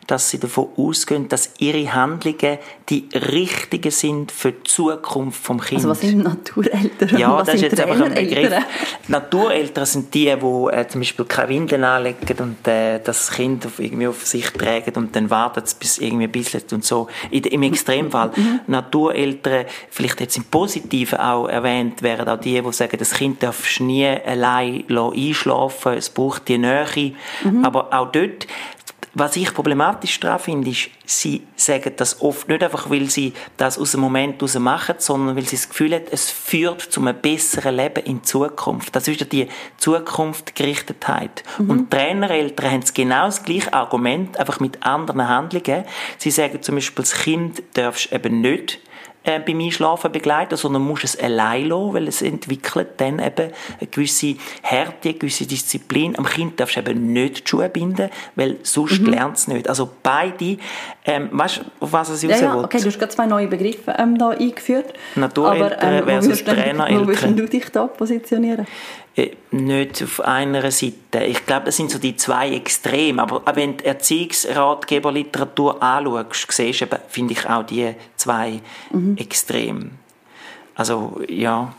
dass 0.06 0.30
sie 0.30 0.38
davon 0.38 0.68
ausgehen, 0.76 1.28
dass 1.28 1.50
ihre 1.58 1.92
Handlungen 1.92 2.58
die 2.88 3.08
richtigen 3.12 3.90
sind 3.90 4.30
für 4.30 4.52
die 4.52 4.62
Zukunft 4.62 5.42
vom 5.42 5.60
Kind. 5.60 5.78
Also 5.78 5.88
was 5.88 6.00
sind 6.00 6.22
Natureltern? 6.22 7.18
Ja, 7.18 7.34
was 7.34 7.46
das 7.46 7.56
ist 7.56 7.62
jetzt 7.62 7.80
einfach 7.80 8.04
ein 8.04 8.14
Begriff. 8.14 8.54
Natureltern 9.08 9.86
sind 9.86 10.14
die, 10.14 10.26
die 10.26 10.74
äh, 10.76 10.86
zum 10.86 11.00
Beispiel 11.00 11.24
keine 11.24 11.48
Windeln 11.48 11.82
anlegen 11.82 12.38
und 12.38 12.68
äh, 12.68 13.00
das 13.00 13.32
Kind 13.32 13.66
auf, 13.66 13.80
irgendwie 13.80 14.06
auf 14.06 14.24
sich 14.24 14.48
tragen 14.50 14.94
und 14.94 15.16
dann 15.16 15.28
warten 15.28 15.62
es, 15.64 15.74
bis 15.74 15.98
irgendwie 15.98 16.28
bisselt 16.28 16.72
und 16.72 16.84
so. 16.84 17.08
In, 17.30 17.42
Im 17.44 17.62
Extremfall. 17.64 18.30
Mhm. 18.36 18.60
Natureltern, 18.68 19.64
vielleicht 19.90 20.20
jetzt 20.20 20.36
im 20.36 20.44
Positiven 20.44 21.18
auch 21.18 21.48
erwähnt, 21.48 22.02
wären 22.02 22.28
auch 22.28 22.38
die, 22.38 22.62
die 22.62 22.72
sagen, 22.72 22.96
das 22.96 23.12
Kind 23.12 23.42
darf 23.42 23.80
nie 23.80 24.06
allein 24.06 24.84
einschlafen, 24.88 25.94
es 25.94 26.10
braucht 26.10 26.48
die 26.48 26.58
Nähe. 26.84 27.14
Mhm. 27.44 27.64
Aber 27.64 27.92
auch 27.92 28.12
dort 28.12 28.46
was 29.18 29.34
ich 29.36 29.54
problematisch 29.54 30.20
daran 30.20 30.38
finde, 30.38 30.70
ist, 30.70 30.90
sie 31.06 31.46
sagen 31.56 31.94
das 31.96 32.20
oft 32.20 32.50
nicht 32.50 32.62
einfach, 32.62 32.90
weil 32.90 33.08
sie 33.08 33.32
das 33.56 33.78
aus 33.78 33.92
dem 33.92 34.00
Moment 34.00 34.34
heraus 34.34 34.58
machen, 34.58 34.96
sondern 34.98 35.36
weil 35.36 35.44
sie 35.44 35.56
das 35.56 35.70
Gefühl 35.70 35.94
haben, 35.94 36.04
es 36.10 36.30
führt 36.30 36.82
zu 36.82 37.00
einem 37.00 37.16
besseren 37.18 37.76
Leben 37.76 38.04
in 38.04 38.24
Zukunft. 38.24 38.94
Das 38.94 39.08
ist 39.08 39.20
ja 39.20 39.24
die 39.24 39.48
Zukunftgerichtetheit. 39.78 41.44
Mhm. 41.56 41.70
Und 41.70 41.90
Trainereltern 41.90 42.70
haben 42.70 42.84
genau 42.92 43.24
das 43.24 43.42
gleiche 43.42 43.72
Argument, 43.72 44.38
einfach 44.38 44.60
mit 44.60 44.82
anderen 44.82 45.26
Handlungen. 45.26 45.84
Sie 46.18 46.30
sagen 46.30 46.60
zum 46.60 46.74
Beispiel, 46.74 47.02
das 47.02 47.14
Kind 47.14 47.62
darfst 47.72 48.12
eben 48.12 48.42
nicht 48.42 48.80
äh, 49.26 49.38
beim 49.40 49.60
Einschlafen 49.60 50.10
begleiten, 50.12 50.56
sondern 50.56 50.82
musst 50.82 51.04
es 51.04 51.18
allein 51.20 51.66
lassen, 51.66 51.92
weil 51.94 52.08
es 52.08 52.22
entwickelt 52.22 52.88
dann 52.96 53.18
eben 53.18 53.50
eine 53.80 53.88
gewisse 53.90 54.36
Härte, 54.62 55.10
eine 55.10 55.18
gewisse 55.18 55.46
Disziplin. 55.46 56.16
Am 56.18 56.24
Kind 56.24 56.58
darfst 56.58 56.76
du 56.76 56.80
eben 56.80 57.12
nicht 57.12 57.40
die 57.44 57.50
Schuhe 57.50 57.68
binden, 57.68 58.08
weil 58.36 58.56
sonst 58.62 59.00
Mhm. 59.02 59.06
lernt 59.08 59.36
es 59.36 59.48
nicht. 59.48 59.68
Also 59.68 59.90
beide, 60.02 60.56
ähm, 61.04 61.28
weißt 61.32 61.58
du, 61.58 61.62
auf 61.84 61.92
was 61.92 62.08
es 62.08 62.22
Ja, 62.22 62.30
raus 62.30 62.40
ja, 62.40 62.54
will? 62.56 62.64
okay, 62.64 62.78
du 62.80 62.86
hast 62.86 62.98
gerade 62.98 63.12
zwei 63.12 63.26
neue 63.26 63.48
Begriffe 63.48 63.94
ähm, 63.98 64.16
da 64.16 64.30
eingeführt. 64.30 64.94
Natureltern 65.16 65.72
Aber, 65.80 65.98
ähm, 65.98 66.04
versus 66.22 66.44
Trainereltern. 66.44 67.02
Wo 67.02 67.06
würdest 67.08 67.24
du 67.38 67.46
dich 67.48 67.68
da 67.70 67.86
positionieren? 67.86 68.66
Äh, 69.16 69.30
nicht 69.50 70.02
auf 70.02 70.20
einer 70.20 70.70
Seite. 70.70 71.24
Ich 71.26 71.46
glaube, 71.46 71.66
das 71.66 71.76
sind 71.76 71.90
so 71.90 71.98
die 71.98 72.16
zwei 72.16 72.50
Extreme. 72.52 73.22
Aber 73.22 73.36
auch 73.36 73.56
wenn 73.56 73.78
du 73.78 73.84
Erziehungsratgeberliteratur 73.84 75.82
anschaust, 75.82 76.52
siehst 76.52 76.82
du 76.82 76.86
finde 77.08 77.32
ich 77.32 77.48
auch 77.48 77.64
die 77.64 77.94
zwei 78.16 78.60
Mhm. 78.90 79.16
Extreme. 79.16 79.90
Also, 80.74 81.20
ja. 81.28 81.74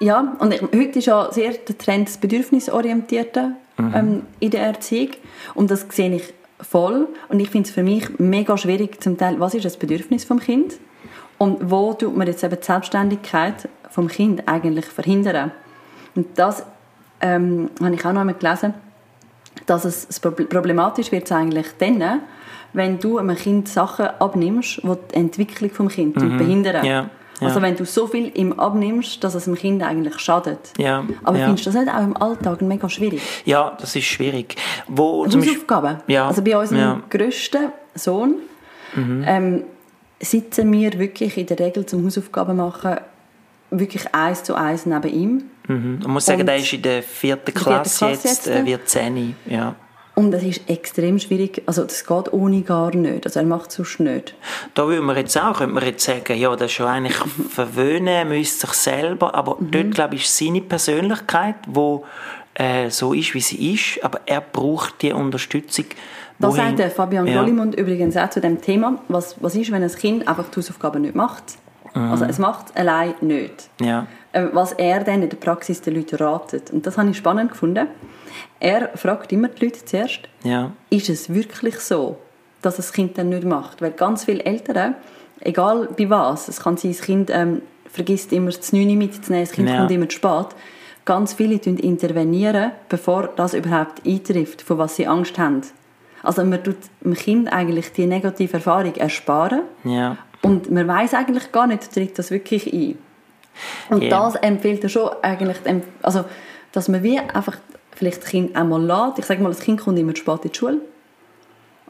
Ja, 0.00 0.36
und 0.40 0.52
heute 0.60 0.98
ist 0.98 1.06
ja 1.06 1.32
sehr 1.32 1.52
der 1.52 1.78
Trend 1.78 2.08
des 2.08 2.18
Bedürfnisorientierten 2.18 3.54
ähm, 3.78 4.22
in 4.40 4.50
der 4.50 4.62
Erziehung. 4.62 5.10
Und 5.54 5.70
das 5.70 5.86
sehe 5.90 6.14
ich 6.16 6.34
voll. 6.60 7.06
Und 7.28 7.38
ich 7.38 7.50
finde 7.50 7.68
es 7.68 7.74
für 7.74 7.84
mich 7.84 8.18
mega 8.18 8.58
schwierig, 8.58 9.00
zum 9.02 9.16
Teil, 9.16 9.38
was 9.38 9.54
ist 9.54 9.64
das 9.64 9.76
Bedürfnis 9.76 10.24
vom 10.24 10.40
Kind? 10.40 10.74
Und 11.38 11.70
wo 11.70 11.94
tut 11.94 12.16
man 12.16 12.26
jetzt 12.26 12.42
eben 12.42 12.56
die 12.58 12.64
Selbstständigkeit 12.64 13.68
vom 13.90 14.08
Kind 14.08 14.48
eigentlich 14.48 14.86
verhindern? 14.86 15.52
Und 16.14 16.26
das 16.36 16.64
ähm, 17.20 17.70
habe 17.82 17.94
ich 17.94 18.04
auch 18.04 18.12
noch 18.12 18.20
einmal 18.20 18.34
gelesen, 18.34 18.74
dass 19.66 19.84
es 19.84 20.06
es 20.08 20.20
prob- 20.22 20.46
problematisch 20.48 21.10
wird 21.12 21.30
eigentlich 21.32 21.66
dann, 21.78 22.20
wenn 22.72 22.98
du 22.98 23.18
einem 23.18 23.36
Kind 23.36 23.68
Sachen 23.68 24.06
abnimmst, 24.18 24.82
die 24.82 24.88
die 25.10 25.14
Entwicklung 25.14 25.70
vom 25.70 25.88
Kind 25.88 26.14
behindern. 26.14 26.82
Mhm. 26.82 26.88
Ja. 26.88 27.10
Also 27.40 27.60
wenn 27.60 27.76
du 27.76 27.84
so 27.84 28.06
viel 28.06 28.30
ihm 28.38 28.52
abnimmst, 28.58 29.22
dass 29.22 29.34
es 29.34 29.44
dem 29.44 29.54
Kind 29.54 29.82
eigentlich 29.82 30.18
schadet. 30.18 30.72
Ja, 30.78 31.04
Aber 31.24 31.36
ja. 31.36 31.46
findest 31.46 31.66
du 31.66 31.70
das 31.72 31.80
nicht 31.84 31.92
auch 31.94 32.02
im 32.02 32.16
Alltag 32.16 32.62
mega 32.62 32.88
schwierig? 32.88 33.20
Ja, 33.44 33.76
das 33.80 33.94
ist 33.96 34.04
schwierig. 34.04 34.56
Wo 34.88 35.26
zum 35.26 35.42
Hausaufgaben. 35.42 35.98
Ja, 36.06 36.28
Also 36.28 36.42
bei 36.42 36.56
unserem 36.56 36.80
ja. 36.80 36.94
Mhm. 36.94 37.02
grössten 37.10 37.72
Sohn 37.94 38.36
ähm, 38.96 39.64
sitzen 40.20 40.72
wir 40.72 40.98
wirklich 40.98 41.36
in 41.36 41.46
der 41.46 41.58
Regel 41.58 41.84
zum 41.84 42.04
Hausaufgaben 42.06 42.56
machen 42.56 42.96
wirklich 43.70 44.14
eins 44.14 44.42
zu 44.44 44.54
eins 44.54 44.86
neben 44.86 45.08
ihm. 45.12 45.42
Mhm. 45.68 46.00
Man 46.02 46.10
muss 46.12 46.26
sagen, 46.26 46.40
Und- 46.40 46.46
der 46.46 46.56
ist 46.56 46.72
in 46.72 46.82
der 46.82 47.02
vierten 47.02 47.52
Klasse, 47.54 47.98
Klasse 47.98 48.08
jetzt, 48.10 48.24
jetzt, 48.24 48.46
äh, 48.48 48.60
äh? 48.60 48.66
wird 48.66 48.88
10. 48.88 49.34
Ja. 49.46 49.74
Und 50.16 50.30
das 50.30 50.44
ist 50.44 50.70
extrem 50.70 51.18
schwierig. 51.18 51.62
Also 51.66 51.82
das 51.82 52.06
geht 52.06 52.32
ohne 52.32 52.62
gar 52.62 52.94
nicht. 52.94 53.26
Also 53.26 53.40
er 53.40 53.46
macht 53.46 53.70
es 53.70 53.76
sonst 53.76 53.98
nicht. 53.98 54.34
Da 54.74 54.86
würde 54.86 55.02
man 55.02 55.16
jetzt 55.16 55.36
auch, 55.36 55.58
könnte 55.58 55.74
man 55.74 55.84
jetzt 55.84 56.04
sagen, 56.04 56.38
ja, 56.38 56.54
das 56.54 56.70
ist 56.70 56.78
ja 56.78 56.86
eigentlich 56.86 57.16
verwöhnen, 57.50 58.28
müsste 58.28 58.66
sich 58.68 58.76
selber, 58.76 59.34
aber 59.34 59.56
Mhm. 59.58 59.70
dort, 59.72 59.90
glaube 59.92 60.14
ich, 60.14 60.22
ist 60.24 60.36
seine 60.38 60.60
Persönlichkeit, 60.60 61.56
wo 61.66 62.04
äh, 62.56 62.88
so 62.90 63.12
ist, 63.12 63.34
wie 63.34 63.40
sie 63.40 63.74
ist, 63.74 64.04
aber 64.04 64.20
er 64.26 64.40
braucht 64.40 65.02
die 65.02 65.12
Unterstützung. 65.12 65.86
Da 66.38 66.46
wohin- 66.48 66.76
sagt 66.76 66.92
Fabian 66.92 67.26
ja. 67.26 67.40
Gollimund 67.40 67.74
übrigens 67.74 68.16
auch 68.16 68.30
zu 68.30 68.40
dem 68.40 68.60
Thema, 68.62 69.00
was, 69.08 69.34
was 69.42 69.56
ist, 69.56 69.72
wenn 69.72 69.82
ein 69.82 69.90
Kind 69.92 70.28
einfach 70.28 70.44
die 70.52 70.56
Hausaufgaben 70.58 71.02
nicht 71.02 71.16
macht. 71.16 71.42
Also 71.94 72.24
es 72.24 72.38
macht 72.38 72.70
es 72.70 72.76
allein 72.76 73.14
nicht. 73.20 73.68
Ja. 73.80 74.06
Äh, 74.32 74.46
Was 74.52 74.72
er 74.72 75.04
dann 75.04 75.22
in 75.22 75.28
der 75.28 75.36
Praxis 75.36 75.80
den 75.80 75.94
Leuten 75.94 76.16
ratet. 76.16 76.70
Und 76.72 76.84
das 76.86 76.98
habe 76.98 77.10
ich 77.10 77.16
spannend 77.16 77.52
gefunden. 77.52 77.86
Er 78.58 78.90
fragt 78.96 79.32
immer 79.32 79.48
die 79.48 79.64
Leute 79.66 79.84
zuerst, 79.84 80.20
Ja. 80.42 80.72
ist 80.90 81.08
es 81.08 81.32
wirklich 81.32 81.78
so, 81.78 82.16
dass 82.62 82.76
das 82.76 82.92
Kind 82.92 83.16
dann 83.16 83.28
nicht 83.28 83.44
macht? 83.44 83.80
Weil 83.80 83.92
ganz 83.92 84.24
viele 84.24 84.44
Eltern, 84.44 84.96
egal 85.40 85.88
bei 85.96 86.10
was, 86.10 86.48
es 86.48 86.60
kann 86.60 86.76
sein, 86.76 86.90
das 86.92 87.00
Kind 87.02 87.30
ähm, 87.32 87.62
vergisst 87.88 88.32
immer 88.32 88.50
das 88.50 88.72
Neune 88.72 88.96
mitzunehmen, 88.96 89.44
das 89.46 89.52
Kind 89.54 89.68
Ja. 89.68 89.76
kommt 89.78 89.90
immer 89.92 90.08
zu 90.08 90.16
spät. 90.16 90.46
Ganz 91.04 91.34
viele 91.34 91.54
intervenieren, 91.56 92.72
bevor 92.88 93.28
das 93.36 93.54
überhaupt 93.54 94.04
eintrifft, 94.06 94.62
von 94.62 94.78
was 94.78 94.96
sie 94.96 95.06
Angst 95.06 95.38
haben. 95.38 95.60
Also 96.22 96.42
man 96.44 96.64
tut 96.64 96.76
dem 97.04 97.14
Kind 97.14 97.52
eigentlich 97.52 97.92
die 97.92 98.06
negative 98.06 98.54
Erfahrung 98.54 98.94
ersparen 98.96 99.60
Ja. 99.84 100.16
Und 100.44 100.70
man 100.70 100.86
weiß 100.86 101.14
eigentlich 101.14 101.50
gar 101.52 101.66
nicht, 101.66 101.92
tritt 101.92 102.18
das 102.18 102.30
wirklich 102.30 102.72
ein. 102.72 102.98
Und 103.90 104.02
Ja. 104.02 104.10
das 104.10 104.34
empfiehlt 104.36 104.82
er 104.82 104.88
schon 104.90 105.10
eigentlich, 105.22 105.56
also, 106.02 106.24
dass 106.72 106.88
man 106.88 107.02
wie 107.02 107.18
einfach 107.18 107.56
vielleicht 107.94 108.22
das 108.22 108.28
Kind 108.30 108.56
einmal 108.56 108.82
lässt. 108.82 109.18
Ich 109.20 109.26
sage 109.26 109.42
mal, 109.42 109.48
das 109.50 109.60
Kind 109.60 109.80
kommt 109.80 109.98
immer 109.98 110.14
zu 110.14 110.22
spät 110.22 110.44
in 110.44 110.50
die 110.52 110.58
Schule. 110.58 110.78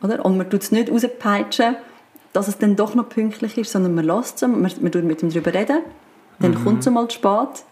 Oder? 0.02 0.24
Und 0.24 0.36
man 0.36 0.48
tut 0.50 0.62
es 0.62 0.70
nicht 0.72 0.90
rauspeitschen, 0.90 1.76
dass 2.34 2.48
es 2.48 2.58
dann 2.58 2.76
doch 2.76 2.94
noch 2.94 3.08
pünktlich 3.08 3.56
ist, 3.56 3.72
sondern 3.72 3.94
man 3.94 4.04
lässt 4.04 4.36
es, 4.36 4.42
man, 4.42 4.60
man 4.60 4.92
tut 4.92 5.04
mit 5.04 5.22
ihm 5.22 5.30
darüber 5.30 5.54
reden, 5.54 5.78
dann 6.40 6.50
Mhm. 6.52 6.64
kommt 6.64 6.80
es 6.80 6.90
mal 6.90 7.08
zu 7.08 7.14
spät. 7.16 7.64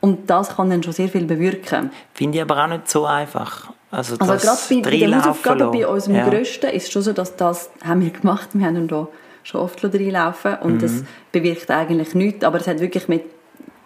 Und 0.00 0.30
das 0.30 0.56
kann 0.56 0.70
dann 0.70 0.82
schon 0.82 0.92
sehr 0.94 1.08
viel 1.08 1.24
bewirken. 1.26 1.90
Finde 2.14 2.38
ich 2.38 2.42
aber 2.42 2.62
auch 2.62 2.68
nicht 2.68 2.88
so 2.88 3.04
einfach. 3.04 3.70
Also, 3.90 4.16
Also 4.18 4.46
gerade 4.46 4.58
bei, 4.68 4.90
bei 4.90 4.90
den 4.96 5.02
reinlaufen 5.12 5.30
Hausaufgaben 5.30 5.72
bei 5.72 5.86
unserem 5.86 6.16
ja. 6.16 6.28
Grössten 6.28 6.70
ist 6.70 6.84
es 6.86 6.92
schon 6.92 7.02
so, 7.02 7.12
dass 7.12 7.36
das 7.36 7.70
haben 7.84 8.00
wir 8.02 8.10
gemacht. 8.10 8.50
Wir 8.52 8.66
haben 8.66 8.76
ihn 8.76 8.88
da 8.88 9.08
schon 9.42 9.60
oft 9.60 9.82
reinlaufen 9.84 10.56
und 10.62 10.78
Mhm. 10.78 10.84
es 10.84 11.04
bewirkt 11.32 11.70
eigentlich 11.70 12.14
nichts, 12.14 12.44
aber 12.44 12.58
es 12.60 12.66
hat 12.66 12.80
wirklich 12.80 13.08
mit 13.08 13.24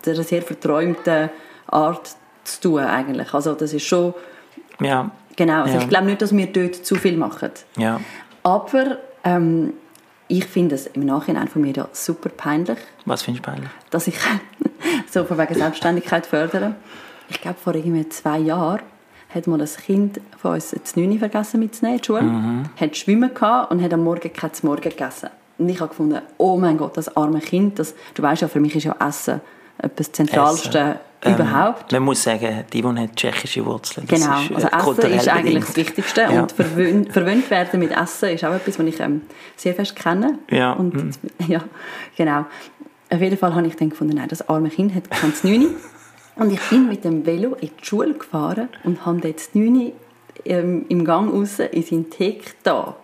einer 0.07 0.23
sehr 0.23 0.43
verträumten 0.43 1.31
Art 1.67 2.11
zu 2.45 2.61
tun 2.61 2.81
eigentlich. 2.81 3.33
Also 3.33 3.55
das 3.55 3.73
ist 3.73 3.85
schon, 3.87 4.15
Ja. 4.81 5.11
genau, 5.37 5.63
also 5.63 5.77
Ja. 5.77 5.81
ich 5.83 5.89
glaube 5.89 6.07
nicht, 6.07 6.21
dass 6.23 6.37
wir 6.37 6.47
dort 6.47 6.75
zu 6.75 6.97
viel 6.97 7.17
machen. 7.17 7.51
Ja. 7.77 8.01
Aber 8.43 8.99
ähm, 9.25 9.73
ich 10.29 10.45
finde 10.47 10.75
es 10.75 10.87
im 10.89 11.05
Nachhinein 11.07 11.49
von 11.49 11.63
mir 11.63 11.73
ja 11.73 11.89
super 11.93 12.29
peinlich, 12.29 12.79
Was 13.07 13.23
findest 13.23 13.47
du 13.47 13.51
peinlich? 13.51 13.71
dass 13.91 14.07
ich 14.07 14.17
so 15.11 15.25
von 15.25 15.39
wegen 15.39 15.55
Selbstständigkeit 15.55 16.27
fördere. 16.27 16.75
Ich 17.31 17.41
glaube, 17.41 17.57
vor 17.63 17.75
irgendwie 17.75 18.07
zwei 18.11 18.39
Jahren 18.39 18.81
hat 19.35 19.47
mal 19.47 19.59
das 19.59 19.79
Kind 19.79 20.21
von 20.41 20.53
uns 20.55 20.71
das 20.71 20.95
Neune 20.97 21.19
vergessen 21.19 21.59
mitzunehmen 21.61 21.97
in 21.97 22.03
die 22.03 22.07
Schule, 22.07 22.23
Mhm. 22.23 22.63
hat 22.79 22.97
schwimmen 22.97 23.33
gehabt 23.33 23.71
und 23.73 23.83
hat 23.83 23.93
am 23.95 24.05
Morgen 24.05 24.31
kein 24.33 24.51
Morgen 24.63 24.83
gegessen. 24.83 25.31
Und 25.59 25.69
ich 25.69 25.81
habe 25.81 25.89
gefunden, 25.91 26.21
oh 26.39 26.57
mein 26.57 26.77
Gott, 26.79 26.97
das 26.97 27.17
arme 27.17 27.41
Kind, 27.41 27.79
das, 27.79 27.95
du 28.15 28.23
weißt 28.23 28.43
ja, 28.43 28.49
für 28.49 28.61
mich 28.61 28.75
ist 28.75 28.85
ja 28.85 28.97
Essen 29.07 29.41
etwas 29.79 30.13
Zentralste 30.13 30.79
Essen. 30.79 30.99
Ähm, 31.23 31.35
überhaupt. 31.35 31.91
Man 31.93 32.03
muss 32.03 32.23
sagen, 32.23 32.65
die 32.73 32.83
Yvonne 32.83 33.03
hat 33.03 33.17
tschechische 33.17 33.65
Wurzeln. 33.65 34.07
Das 34.09 34.21
Genau, 34.21 34.41
ist, 34.41 34.51
äh, 34.65 34.69
also 34.71 34.93
Essen 34.93 35.13
ist 35.13 35.29
eigentlich 35.29 35.45
bedingt. 35.45 35.69
das 35.69 35.77
Wichtigste 35.77 36.21
Ja. 36.23 36.43
und 36.43 36.53
verwöhnt, 36.53 37.13
verwöhnt 37.13 37.51
werden 37.51 37.81
mit 37.81 37.91
Essen 37.93 38.29
ist 38.31 38.45
auch 38.45 38.53
etwas, 38.55 38.79
was 38.79 38.87
ich 38.87 39.01
ähm, 39.01 39.23
sehr 39.57 39.75
fest 39.75 39.97
kenne. 39.97 40.39
Ja, 40.51 40.73
Und, 40.73 40.95
mhm. 40.95 41.11
ja, 41.49 41.61
genau. 42.17 42.45
Auf 43.11 43.21
jeden 43.21 43.39
Fall 43.39 43.55
habe 43.55 43.67
ich 43.67 43.77
dann 43.77 43.91
gefunden, 43.91 44.17
nein, 44.17 44.29
das 44.29 44.49
arme 44.49 44.69
Kind 44.71 44.95
hat 44.95 45.11
kein 45.11 45.33
Znüni. 45.35 45.69
Und 46.37 46.53
ich 46.53 46.61
bin 46.69 46.89
mit 46.89 47.05
dem 47.05 47.25
Velo 47.25 47.55
in 47.61 47.71
die 47.81 47.85
Schule 47.85 48.15
gefahren 48.15 48.69
und 48.83 49.07
habe 49.07 49.21
dort 49.21 49.39
Znüni 49.41 49.93
ähm, 50.45 50.85
im 50.89 51.05
Gang 51.05 51.33
raus 51.33 51.59
in 51.59 51.83
seinen 51.85 52.11
Thek 52.11 52.55
da. 52.65 52.97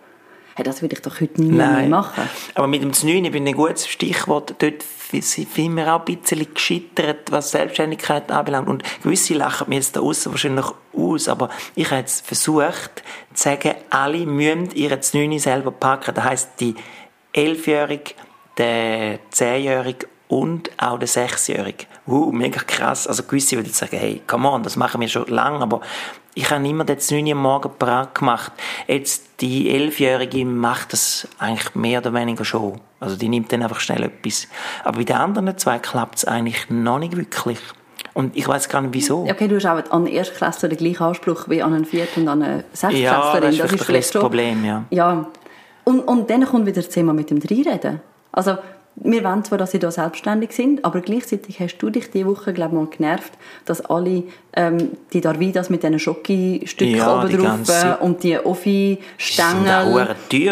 Hey, 0.55 0.65
das 0.65 0.81
würde 0.81 0.95
ich 0.95 1.01
doch 1.01 1.21
heute 1.21 1.41
nie 1.41 1.51
mehr 1.51 1.87
machen. 1.87 2.29
Aber 2.55 2.67
mit 2.67 2.81
dem 2.81 2.91
9 2.91 3.31
bin 3.31 3.47
ich 3.47 3.53
ein 3.53 3.57
gutes 3.57 3.87
Stichwort. 3.87 4.55
Dort 4.59 4.83
sind 5.11 5.75
wir 5.75 5.93
auch 5.93 6.05
ein 6.05 6.17
bisschen 6.17 6.53
gescheitert, 6.53 7.31
was 7.31 7.51
Selbstständigkeit 7.51 8.31
anbelangt. 8.31 8.67
Und 8.67 8.83
gewisse 9.01 9.33
lachen 9.33 9.69
mir 9.69 9.75
jetzt 9.75 9.95
da 9.95 10.01
außen 10.01 10.31
wahrscheinlich 10.31 10.65
aus, 10.93 11.27
aber 11.29 11.49
ich 11.75 11.89
habe 11.89 12.01
jetzt 12.01 12.25
versucht 12.25 13.03
zu 13.33 13.43
sagen, 13.43 13.75
alle 13.89 14.25
müssen 14.25 14.71
ihre 14.71 14.99
9 15.13 15.39
selber 15.39 15.71
packen. 15.71 16.15
Das 16.15 16.23
heisst, 16.23 16.49
die 16.59 16.75
11-Jährige, 17.33 18.13
der 18.57 19.19
10-Jährige 19.33 20.07
und 20.31 20.71
auch 20.77 20.97
der 20.97 21.09
Sechsjährige. 21.09 21.87
Uh, 22.07 22.31
mega 22.31 22.61
krass. 22.61 23.05
Also 23.05 23.23
gewisse 23.23 23.57
würden 23.57 23.73
sagen, 23.73 23.97
hey, 23.97 24.21
come 24.25 24.49
on, 24.49 24.63
das 24.63 24.77
machen 24.77 25.01
wir 25.01 25.09
schon 25.09 25.27
lange, 25.27 25.59
aber 25.59 25.81
ich 26.35 26.49
habe 26.49 26.65
immer 26.65 26.85
den 26.85 26.97
9 26.97 27.27
Uhr 27.27 27.35
morgen 27.35 27.69
parat 27.77 28.15
gemacht. 28.15 28.53
Jetzt 28.87 29.41
die 29.41 29.69
Elfjährige 29.69 30.45
macht 30.45 30.93
das 30.93 31.27
eigentlich 31.37 31.75
mehr 31.75 31.99
oder 31.99 32.13
weniger 32.13 32.45
schon. 32.45 32.79
Also 33.01 33.17
die 33.17 33.27
nimmt 33.27 33.51
dann 33.51 33.61
einfach 33.61 33.81
schnell 33.81 34.03
etwas. 34.03 34.47
Aber 34.85 34.99
bei 34.99 35.03
den 35.03 35.17
anderen 35.17 35.57
zwei 35.57 35.79
klappt 35.79 36.19
es 36.19 36.25
eigentlich 36.25 36.69
noch 36.69 36.99
nicht 36.99 37.17
wirklich. 37.17 37.59
Und 38.13 38.37
ich 38.37 38.47
weiß 38.47 38.69
gar 38.69 38.79
nicht, 38.79 38.93
wieso. 38.93 39.23
Okay, 39.29 39.49
du 39.49 39.57
hast 39.57 39.65
auch 39.65 39.91
an 39.91 40.07
Erstklässler 40.07 40.69
den 40.69 40.77
gleichen 40.77 41.03
Anspruch 41.03 41.49
wie 41.49 41.61
an 41.61 41.73
einen 41.73 41.85
Vierten 41.85 42.21
und 42.21 42.27
an 42.29 42.41
eine 42.41 42.63
Sechstklässlerin. 42.71 43.03
Ja, 43.03 43.41
das 43.41 43.53
ist, 43.53 43.63
das 43.63 43.73
ist 43.73 43.83
vielleicht 43.83 44.15
das 44.15 44.21
Problem, 44.21 44.63
ja. 44.63 44.85
Ja. 44.91 45.27
Und, 45.83 45.99
und 45.99 46.29
dann 46.29 46.45
kommt 46.45 46.65
wieder 46.67 46.81
das 46.81 46.89
Thema 46.89 47.11
mit 47.11 47.29
dem 47.29 47.41
Dreireden. 47.41 47.99
Also, 48.31 48.57
wir 48.95 49.23
wollen 49.23 49.43
zwar, 49.43 49.57
dass 49.57 49.71
sie 49.71 49.79
da 49.79 49.89
selbstständig 49.89 50.51
sind, 50.51 50.85
aber 50.85 51.01
gleichzeitig 51.01 51.59
hast 51.59 51.77
du 51.77 51.89
dich 51.89 52.11
diese 52.11 52.27
Woche, 52.27 52.53
glaube 52.53 52.75
ich, 52.75 52.81
mal 52.81 52.87
genervt, 52.87 53.33
dass 53.65 53.81
alle 53.81 54.23
ähm, 54.53 54.91
die 55.13 55.21
Darvidas 55.21 55.69
mit 55.69 55.83
diesen 55.83 55.97
Schokostücken 55.97 56.95
ja, 56.95 57.23
oben 57.23 57.31
drauf 57.31 57.43
ganze... 57.43 57.97
und 57.97 58.23
die 58.23 58.37
Offi-Stängel, 58.37 60.15
die 60.29 60.51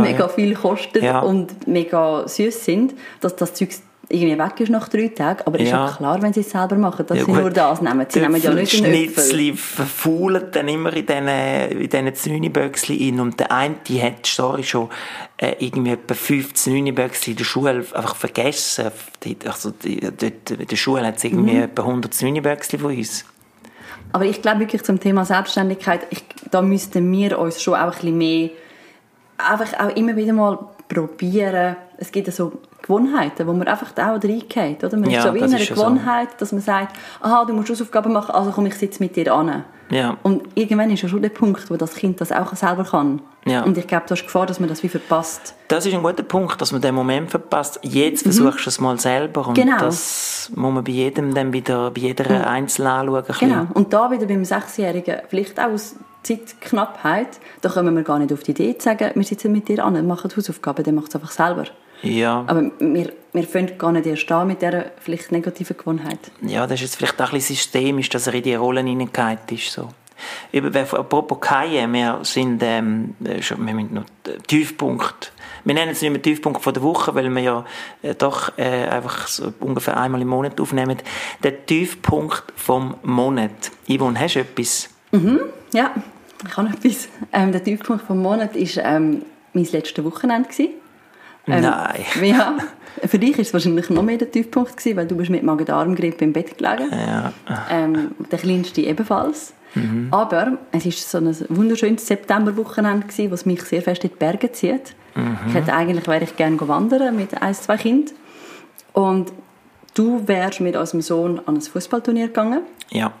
mega 0.00 0.28
viel 0.28 0.54
kosten 0.54 1.02
ja. 1.04 1.20
und 1.20 1.66
mega 1.66 2.28
süß 2.28 2.64
sind, 2.64 2.94
dass 3.20 3.34
das 3.36 3.54
Zeug 3.54 3.70
irgendwie 4.08 4.38
weg 4.38 4.60
ist 4.60 4.70
nach 4.70 4.88
drei 4.88 5.08
Tagen. 5.08 5.42
Aber 5.46 5.58
ja. 5.58 5.64
ist 5.64 5.70
ja 5.70 5.94
klar, 5.96 6.22
wenn 6.22 6.32
sie 6.32 6.40
es 6.40 6.50
selber 6.50 6.76
machen, 6.76 7.06
dass 7.06 7.18
ja, 7.18 7.24
sie 7.24 7.32
nur 7.32 7.50
das 7.50 7.80
nehmen. 7.80 8.06
Sie 8.08 8.20
nehmen 8.20 8.40
ja 8.40 8.52
nicht 8.52 8.72
den 8.72 8.84
Schnitzli 8.84 9.52
verfaulen 9.54 10.44
dann 10.52 10.68
immer 10.68 10.92
in 10.94 11.06
diesen, 11.06 11.28
in 11.28 11.88
diesen 11.88 12.14
Znüniböckchen 12.14 12.98
rein. 12.98 13.20
Und 13.20 13.40
der 13.40 13.52
eine, 13.52 13.76
die 13.86 14.02
hat, 14.02 14.26
sorry, 14.26 14.62
schon 14.62 14.88
äh, 15.36 15.54
irgendwie 15.58 15.92
etwa 15.92 16.14
15 16.14 16.72
Znüniböckchen 16.72 17.32
in 17.32 17.36
der 17.36 17.44
Schule 17.44 17.70
einfach 17.70 18.16
vergessen. 18.16 18.90
Also, 19.46 19.70
die, 19.70 20.00
dort, 20.00 20.50
in 20.50 20.66
der 20.66 20.76
Schule 20.76 21.06
hat 21.06 21.16
es 21.16 21.24
irgendwie 21.24 21.54
mhm. 21.54 21.62
etwa 21.62 21.82
100 21.82 22.12
Znüniböckchen 22.12 22.78
von 22.78 22.96
uns. 22.96 23.24
Aber 24.12 24.24
ich 24.24 24.42
glaube 24.42 24.60
wirklich 24.60 24.82
zum 24.84 25.00
Thema 25.00 25.24
Selbstständigkeit, 25.24 26.06
ich, 26.10 26.22
da 26.50 26.62
müssten 26.62 27.10
wir 27.10 27.38
uns 27.38 27.60
schon 27.60 27.74
auch 27.74 27.86
ein 27.86 27.90
bisschen 27.90 28.18
mehr 28.18 28.50
einfach 29.38 29.78
auch 29.80 29.96
immer 29.96 30.16
wieder 30.16 30.32
mal 30.32 30.58
probieren. 30.88 31.76
Es 31.98 32.12
gibt 32.12 32.32
so 32.32 32.52
Gewohnheiten, 32.84 33.46
wo 33.46 33.52
man 33.52 33.66
einfach 33.66 33.92
auch 33.92 34.22
reingeht. 34.22 34.84
Oder? 34.84 34.96
Man 34.96 35.10
ja, 35.10 35.18
ist 35.18 35.26
so 35.26 35.34
wie 35.34 35.38
in 35.38 35.44
einer 35.44 35.64
Gewohnheit, 35.64 36.30
so. 36.32 36.36
dass 36.38 36.52
man 36.52 36.60
sagt, 36.60 36.96
aha, 37.20 37.44
du 37.44 37.54
musst 37.54 37.70
Hausaufgaben 37.70 38.12
machen, 38.12 38.34
also 38.34 38.50
komm, 38.50 38.66
ich 38.66 38.74
sitze 38.74 39.02
mit 39.02 39.16
dir 39.16 39.32
an. 39.34 39.64
Ja. 39.90 40.16
Und 40.22 40.42
irgendwann 40.54 40.90
ist 40.90 41.02
ja 41.02 41.08
schon 41.08 41.22
der 41.22 41.28
Punkt, 41.28 41.70
wo 41.70 41.76
das 41.76 41.94
Kind 41.94 42.20
das 42.20 42.32
auch 42.32 42.54
selber 42.54 42.84
kann. 42.84 43.20
Ja. 43.46 43.62
Und 43.62 43.76
ich 43.76 43.86
glaube, 43.86 44.04
da 44.08 44.14
ist 44.14 44.24
Gefahr, 44.24 44.46
dass 44.46 44.58
man 44.58 44.68
das 44.68 44.82
wie 44.82 44.88
verpasst. 44.88 45.54
Das 45.68 45.84
ist 45.84 45.94
ein 45.94 46.02
guter 46.02 46.22
Punkt, 46.22 46.60
dass 46.60 46.72
man 46.72 46.80
den 46.80 46.94
Moment 46.94 47.30
verpasst. 47.30 47.80
Jetzt 47.82 48.26
mhm. 48.26 48.32
versuchst 48.32 48.66
du 48.66 48.70
es 48.70 48.80
mal 48.80 48.98
selber. 48.98 49.46
Und 49.48 49.54
genau. 49.54 49.78
das 49.78 50.50
muss 50.54 50.72
man 50.72 50.84
bei 50.84 50.92
jedem 50.92 51.34
dann 51.34 51.52
wieder, 51.52 51.90
bei 51.90 52.00
jeder 52.00 52.24
mhm. 52.30 52.44
einzeln 52.44 52.86
anschauen. 52.86 53.24
Genau. 53.40 53.66
Und 53.74 53.92
da 53.92 54.10
wieder 54.10 54.26
beim 54.26 54.44
Sechsjährigen, 54.44 55.18
vielleicht 55.28 55.60
auch 55.60 55.70
aus 55.70 55.96
Zeitknappheit, 56.22 57.38
da 57.60 57.68
kommen 57.68 57.94
wir 57.94 58.02
gar 58.02 58.18
nicht 58.18 58.32
auf 58.32 58.42
die 58.42 58.52
Idee 58.52 58.78
zu 58.78 58.84
sagen, 58.84 59.10
wir 59.14 59.24
sitzen 59.24 59.52
mit 59.52 59.68
dir 59.68 59.84
an, 59.84 60.06
machen 60.06 60.30
Hausaufgaben, 60.34 60.82
der 60.82 60.94
macht 60.94 61.08
es 61.08 61.14
einfach 61.14 61.30
selber. 61.30 61.64
Ja. 62.02 62.44
Aber 62.46 62.70
wir, 62.78 63.12
wir 63.32 63.42
fangen 63.44 63.78
gar 63.78 63.92
nicht 63.92 64.06
erst 64.06 64.30
an 64.30 64.48
mit 64.48 64.62
dieser 64.62 64.86
vielleicht 65.00 65.32
negativen 65.32 65.76
Gewohnheit. 65.76 66.18
Ja, 66.42 66.66
das 66.66 66.74
ist 66.74 66.82
jetzt 66.82 66.96
vielleicht 66.96 67.20
auch 67.20 67.26
ein 67.26 67.34
bisschen 67.34 67.56
systemisch, 67.56 68.08
dass 68.08 68.26
er 68.26 68.34
in 68.34 68.42
die 68.42 68.54
Rollen 68.54 68.86
hineingeht 68.86 69.50
ist. 69.50 69.72
So. 69.72 69.88
Apropos 70.52 71.40
Kaie, 71.40 71.90
wir 71.92 72.20
sind 72.22 72.62
ähm, 72.62 73.14
schon, 73.40 73.66
wir 73.66 73.72
haben 73.72 73.94
noch 73.94 74.04
Tiefpunkt. 74.46 75.32
Wir 75.64 75.74
nennen 75.74 75.92
es 75.92 76.02
nicht 76.02 76.10
mehr 76.10 76.22
Tiefpunkt 76.22 76.62
von 76.62 76.74
der 76.74 76.82
Woche, 76.82 77.14
weil 77.14 77.28
wir 77.30 77.42
ja 77.42 77.64
äh, 78.02 78.14
doch 78.14 78.56
äh, 78.58 78.86
einfach 78.86 79.26
so 79.26 79.52
ungefähr 79.60 79.96
einmal 79.96 80.20
im 80.20 80.28
Monat 80.28 80.60
aufnehmen. 80.60 80.98
Der 81.42 81.64
Tiefpunkt 81.66 82.44
vom 82.54 82.96
Monat. 83.02 83.72
Yvonne, 83.88 84.20
hast 84.20 84.34
du 84.34 84.40
etwas? 84.40 84.90
Mhm, 85.10 85.40
ja, 85.72 85.92
ich 86.46 86.56
habe 86.56 86.68
etwas. 86.68 87.08
Ähm, 87.32 87.52
der 87.52 87.64
Tiefpunkt 87.64 88.06
vom 88.06 88.20
Monat 88.20 88.54
war 88.54 88.84
ähm, 88.84 89.22
mein 89.54 89.64
letztes 89.64 90.04
Wochenende. 90.04 90.48
Gewesen. 90.48 90.74
Ähm, 91.46 91.62
Nein. 91.62 92.04
Ja, 92.22 92.56
für 93.06 93.18
dich 93.18 93.36
war 93.36 93.42
es 93.42 93.52
wahrscheinlich 93.52 93.90
noch 93.90 94.02
mehr 94.02 94.16
der 94.16 94.30
Tiefpunkt, 94.30 94.76
gewesen, 94.76 94.96
weil 94.96 95.06
du 95.06 95.16
bist 95.16 95.30
mit 95.30 95.42
Magen-Darm-Grippe 95.42 96.24
im 96.24 96.32
Bett 96.32 96.56
gelegen. 96.56 96.90
Ja. 96.90 97.32
Ähm, 97.70 98.12
der 98.30 98.38
Kleinste 98.38 98.82
ebenfalls. 98.82 99.52
Mhm. 99.74 100.08
Aber 100.10 100.58
es 100.72 100.84
war 100.84 100.92
so 100.92 101.18
ein 101.18 101.36
wunderschönes 101.48 102.06
Septemberwochenende, 102.06 103.06
gewesen, 103.06 103.30
was 103.32 103.46
mich 103.46 103.62
sehr 103.62 103.82
fest 103.82 104.04
in 104.04 104.10
die 104.10 104.16
Berge 104.16 104.52
zieht. 104.52 104.94
Mhm. 105.14 105.38
Ich 105.48 105.54
hätte 105.54 105.74
eigentlich 105.74 106.06
wäre 106.06 106.24
ich 106.24 106.36
gerne 106.36 106.56
wandern 106.68 107.16
mit 107.16 107.40
ein, 107.40 107.54
zwei 107.54 107.76
Kindern. 107.76 108.14
Und 108.92 109.32
du 109.94 110.26
wärst 110.26 110.60
mit 110.60 110.76
unserem 110.76 111.02
Sohn 111.02 111.40
an 111.46 111.56
ein 111.56 111.60
Fußballturnier 111.60 112.28
gegangen. 112.28 112.60
Ja. 112.90 113.12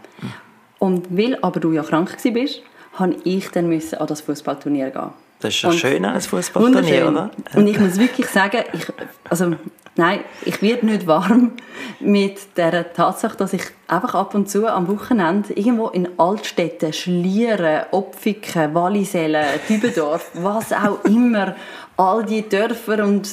Und 0.78 1.16
weil 1.16 1.36
aber 1.42 1.60
du 1.60 1.72
ja 1.72 1.82
krank 1.82 2.12
warst, 2.12 2.62
musste 2.98 3.16
ich 3.24 3.48
dann 3.50 3.72
an 3.72 4.06
das 4.06 4.20
Fußballturnier 4.20 4.90
gehen. 4.90 5.10
Das 5.44 5.52
ist 5.52 5.60
ja 5.60 5.72
schön 5.72 6.06
an 6.06 6.18
Fußballturnier, 6.18 7.06
oder? 7.06 7.30
Und 7.54 7.66
ich 7.66 7.78
muss 7.78 7.98
wirklich 7.98 8.26
sagen, 8.28 8.64
ich, 8.72 8.86
also, 9.28 9.54
nein, 9.94 10.20
ich 10.46 10.62
werde 10.62 10.86
nicht 10.86 11.06
warm 11.06 11.52
mit 12.00 12.56
der 12.56 12.94
Tatsache, 12.94 13.36
dass 13.36 13.52
ich 13.52 13.60
einfach 13.86 14.14
ab 14.14 14.34
und 14.34 14.48
zu 14.48 14.66
am 14.66 14.88
Wochenende 14.88 15.52
irgendwo 15.52 15.88
in 15.88 16.08
Altstädten, 16.18 16.94
Schlieren, 16.94 17.82
Opfiken, 17.90 18.74
Wallisellen, 18.74 19.44
Dübendorf, 19.68 20.30
was 20.34 20.72
auch 20.72 21.04
immer, 21.04 21.54
all 21.98 22.24
die 22.24 22.48
Dörfer 22.48 23.04
und 23.04 23.28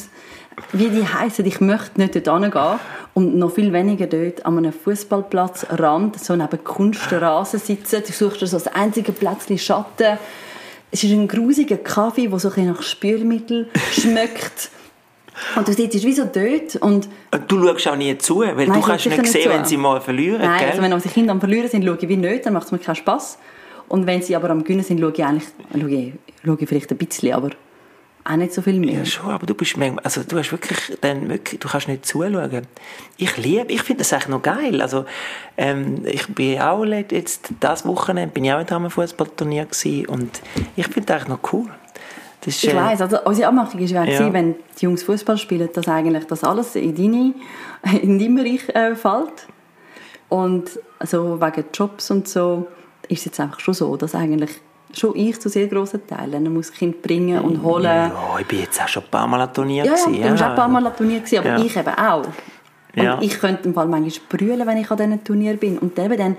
wie 0.74 0.89
die 0.89 1.08
heißen, 1.08 1.45
ich 1.45 1.62
möchte 1.62 2.02
nicht 2.02 2.28
dort 2.28 2.41
hingehen 2.41 2.80
und 3.13 3.38
noch 3.38 3.52
viel 3.52 3.71
weniger 3.71 4.08
dort 4.08 4.45
an 4.45 4.58
einem 4.58 4.74
Fußballplatzrand, 4.74 6.21
so 6.21 6.36
neben 6.36 6.62
Kunstrasen 6.62 7.62
sitzen. 7.62 8.04
Du 8.06 8.12
suchst 8.12 8.41
so 8.41 8.58
das 8.58 8.67
einzige 8.67 9.13
Plätzchen 9.13 9.58
Schatten 9.58 10.17
es 10.91 11.04
ist 11.04 11.12
ein 11.12 11.27
grusiger 11.27 11.77
Kaffee, 11.77 12.27
der 12.27 12.39
so 12.39 12.51
ein 12.51 12.67
nach 12.67 12.82
Spülmittel 12.82 13.69
schmeckt. 13.91 14.69
Und 15.56 15.67
du 15.67 15.73
sitzt 15.73 16.04
wie 16.04 16.13
so 16.13 16.25
dort 16.25 16.75
und... 16.82 17.08
Du 17.47 17.65
schaust 17.65 17.88
auch 17.88 17.95
nie 17.95 18.17
zu, 18.17 18.39
weil 18.39 18.56
Nein, 18.56 18.73
du 18.73 18.82
kannst 18.82 19.06
nicht 19.06 19.27
sehen, 19.27 19.49
wenn 19.49 19.65
sie 19.65 19.77
mal 19.77 20.01
verlieren, 20.01 20.41
Nein, 20.41 20.60
gell? 20.60 20.69
also 20.69 20.82
wenn 20.82 20.93
unsere 20.93 21.13
Kinder 21.13 21.32
am 21.32 21.39
Verlieren 21.39 21.69
sind, 21.69 21.86
schaue 21.86 21.97
ich 21.99 22.08
wie 22.08 22.17
nicht, 22.17 22.45
dann 22.45 22.54
macht 22.54 22.65
es 22.65 22.71
mir 22.71 22.80
keinen 22.80 22.95
Spass. 22.95 23.39
Und 23.88 24.06
wenn 24.06 24.21
sie 24.21 24.36
aber 24.36 24.49
am 24.49 24.63
Gewinnen 24.63 24.84
sind, 24.84 24.99
schaue 24.99 25.13
ich 25.13 25.23
eigentlich... 25.23 25.47
Schaue 25.73 25.89
ich, 25.89 26.13
schaue 26.45 26.58
ich 26.60 26.69
vielleicht 26.69 26.91
ein 26.91 26.97
bisschen, 26.97 27.34
aber 27.34 27.49
auch 28.23 28.36
nicht 28.36 28.53
so 28.53 28.62
viel 28.62 28.79
mehr. 28.79 28.99
Ja, 28.99 29.05
schon, 29.05 29.31
aber 29.31 29.45
du 29.45 29.53
bist 29.53 29.75
also 30.03 30.21
du 30.23 30.38
hast 30.38 30.51
wirklich, 30.51 30.97
dann 31.01 31.29
wirklich, 31.29 31.60
du 31.60 31.67
kannst 31.67 31.88
nicht 31.88 32.05
zuschauen. 32.05 32.67
Ich 33.17 33.38
liebe, 33.38 33.71
ich 33.71 33.81
finde 33.81 33.99
das 33.99 34.13
eigentlich 34.13 34.27
noch 34.27 34.41
geil. 34.41 34.81
Also, 34.81 35.05
ähm, 35.57 36.05
ich 36.05 36.27
bin 36.27 36.60
auch 36.60 36.86
jetzt, 36.86 37.49
das 37.60 37.86
Wochenende 37.86 38.34
bin 38.34 38.45
ich 38.45 38.53
auch 38.53 38.60
in 38.60 38.69
einem 38.69 38.89
Fußballturnier 38.89 39.65
gewesen 39.65 40.05
und 40.07 40.41
ich 40.75 40.86
finde 40.88 41.07
das 41.07 41.15
eigentlich 41.17 41.29
noch 41.29 41.53
cool. 41.53 41.67
Ist, 42.45 42.63
ich 42.63 42.73
äh, 42.73 42.75
weiss, 42.75 43.01
also 43.01 43.21
unsere 43.23 43.47
Abmachung 43.49 43.79
ist 43.81 43.91
ja, 43.91 44.03
wenn 44.34 44.55
die 44.79 44.86
Jungs 44.86 45.03
Fußball 45.03 45.38
spielen, 45.38 45.69
dass 45.73 45.88
eigentlich 45.88 46.25
das 46.25 46.43
alles 46.43 46.75
in 46.75 46.95
deine, 46.95 47.34
in 48.01 48.17
deinem 48.17 48.36
Bereich 48.36 48.67
äh, 48.69 48.95
fällt. 48.95 49.47
Und 50.29 50.79
also 50.97 51.39
wegen 51.41 51.65
Jobs 51.73 52.10
und 52.10 52.27
so 52.27 52.67
ist 53.07 53.19
es 53.19 53.25
jetzt 53.25 53.39
einfach 53.39 53.60
schon 53.60 53.73
so, 53.73 53.95
dass 53.97 54.15
eigentlich 54.15 54.51
schon 54.97 55.15
ich 55.15 55.39
zu 55.39 55.49
sehr 55.49 55.67
grossen 55.67 56.06
Teilen. 56.08 56.43
Man 56.43 56.54
muss 56.54 56.67
das 56.67 56.77
Kind 56.77 57.01
bringen 57.01 57.39
und 57.39 57.62
holen. 57.63 57.84
Ja, 57.84 58.38
ich 58.39 58.47
bin 58.47 58.60
jetzt 58.60 58.82
auch 58.82 58.88
schon 58.88 59.04
ein 59.04 59.10
paar 59.10 59.27
Mal 59.27 59.41
an 59.41 59.54
Turnier 59.54 59.86
ja, 59.86 59.95
ja, 59.95 60.06
du 60.06 60.32
bist 60.32 60.43
auch 60.43 60.49
ein 60.49 60.56
paar 60.56 60.67
Mal 60.67 60.86
an 60.86 60.95
Turnier 60.95 61.19
gewesen, 61.19 61.39
aber 61.39 61.49
ja. 61.49 61.65
ich 61.65 61.75
eben 61.75 61.88
auch. 61.88 62.25
Und 62.95 63.04
ja. 63.04 63.17
ich 63.21 63.39
könnte 63.39 63.67
im 63.69 63.73
Fall 63.73 63.88
manchmal 63.88 64.27
brüllen, 64.30 64.67
wenn 64.67 64.77
ich 64.77 64.91
an 64.91 64.97
diesem 64.97 65.23
Turnier 65.23 65.56
bin. 65.56 65.77
Und 65.77 65.97
dann, 65.97 66.36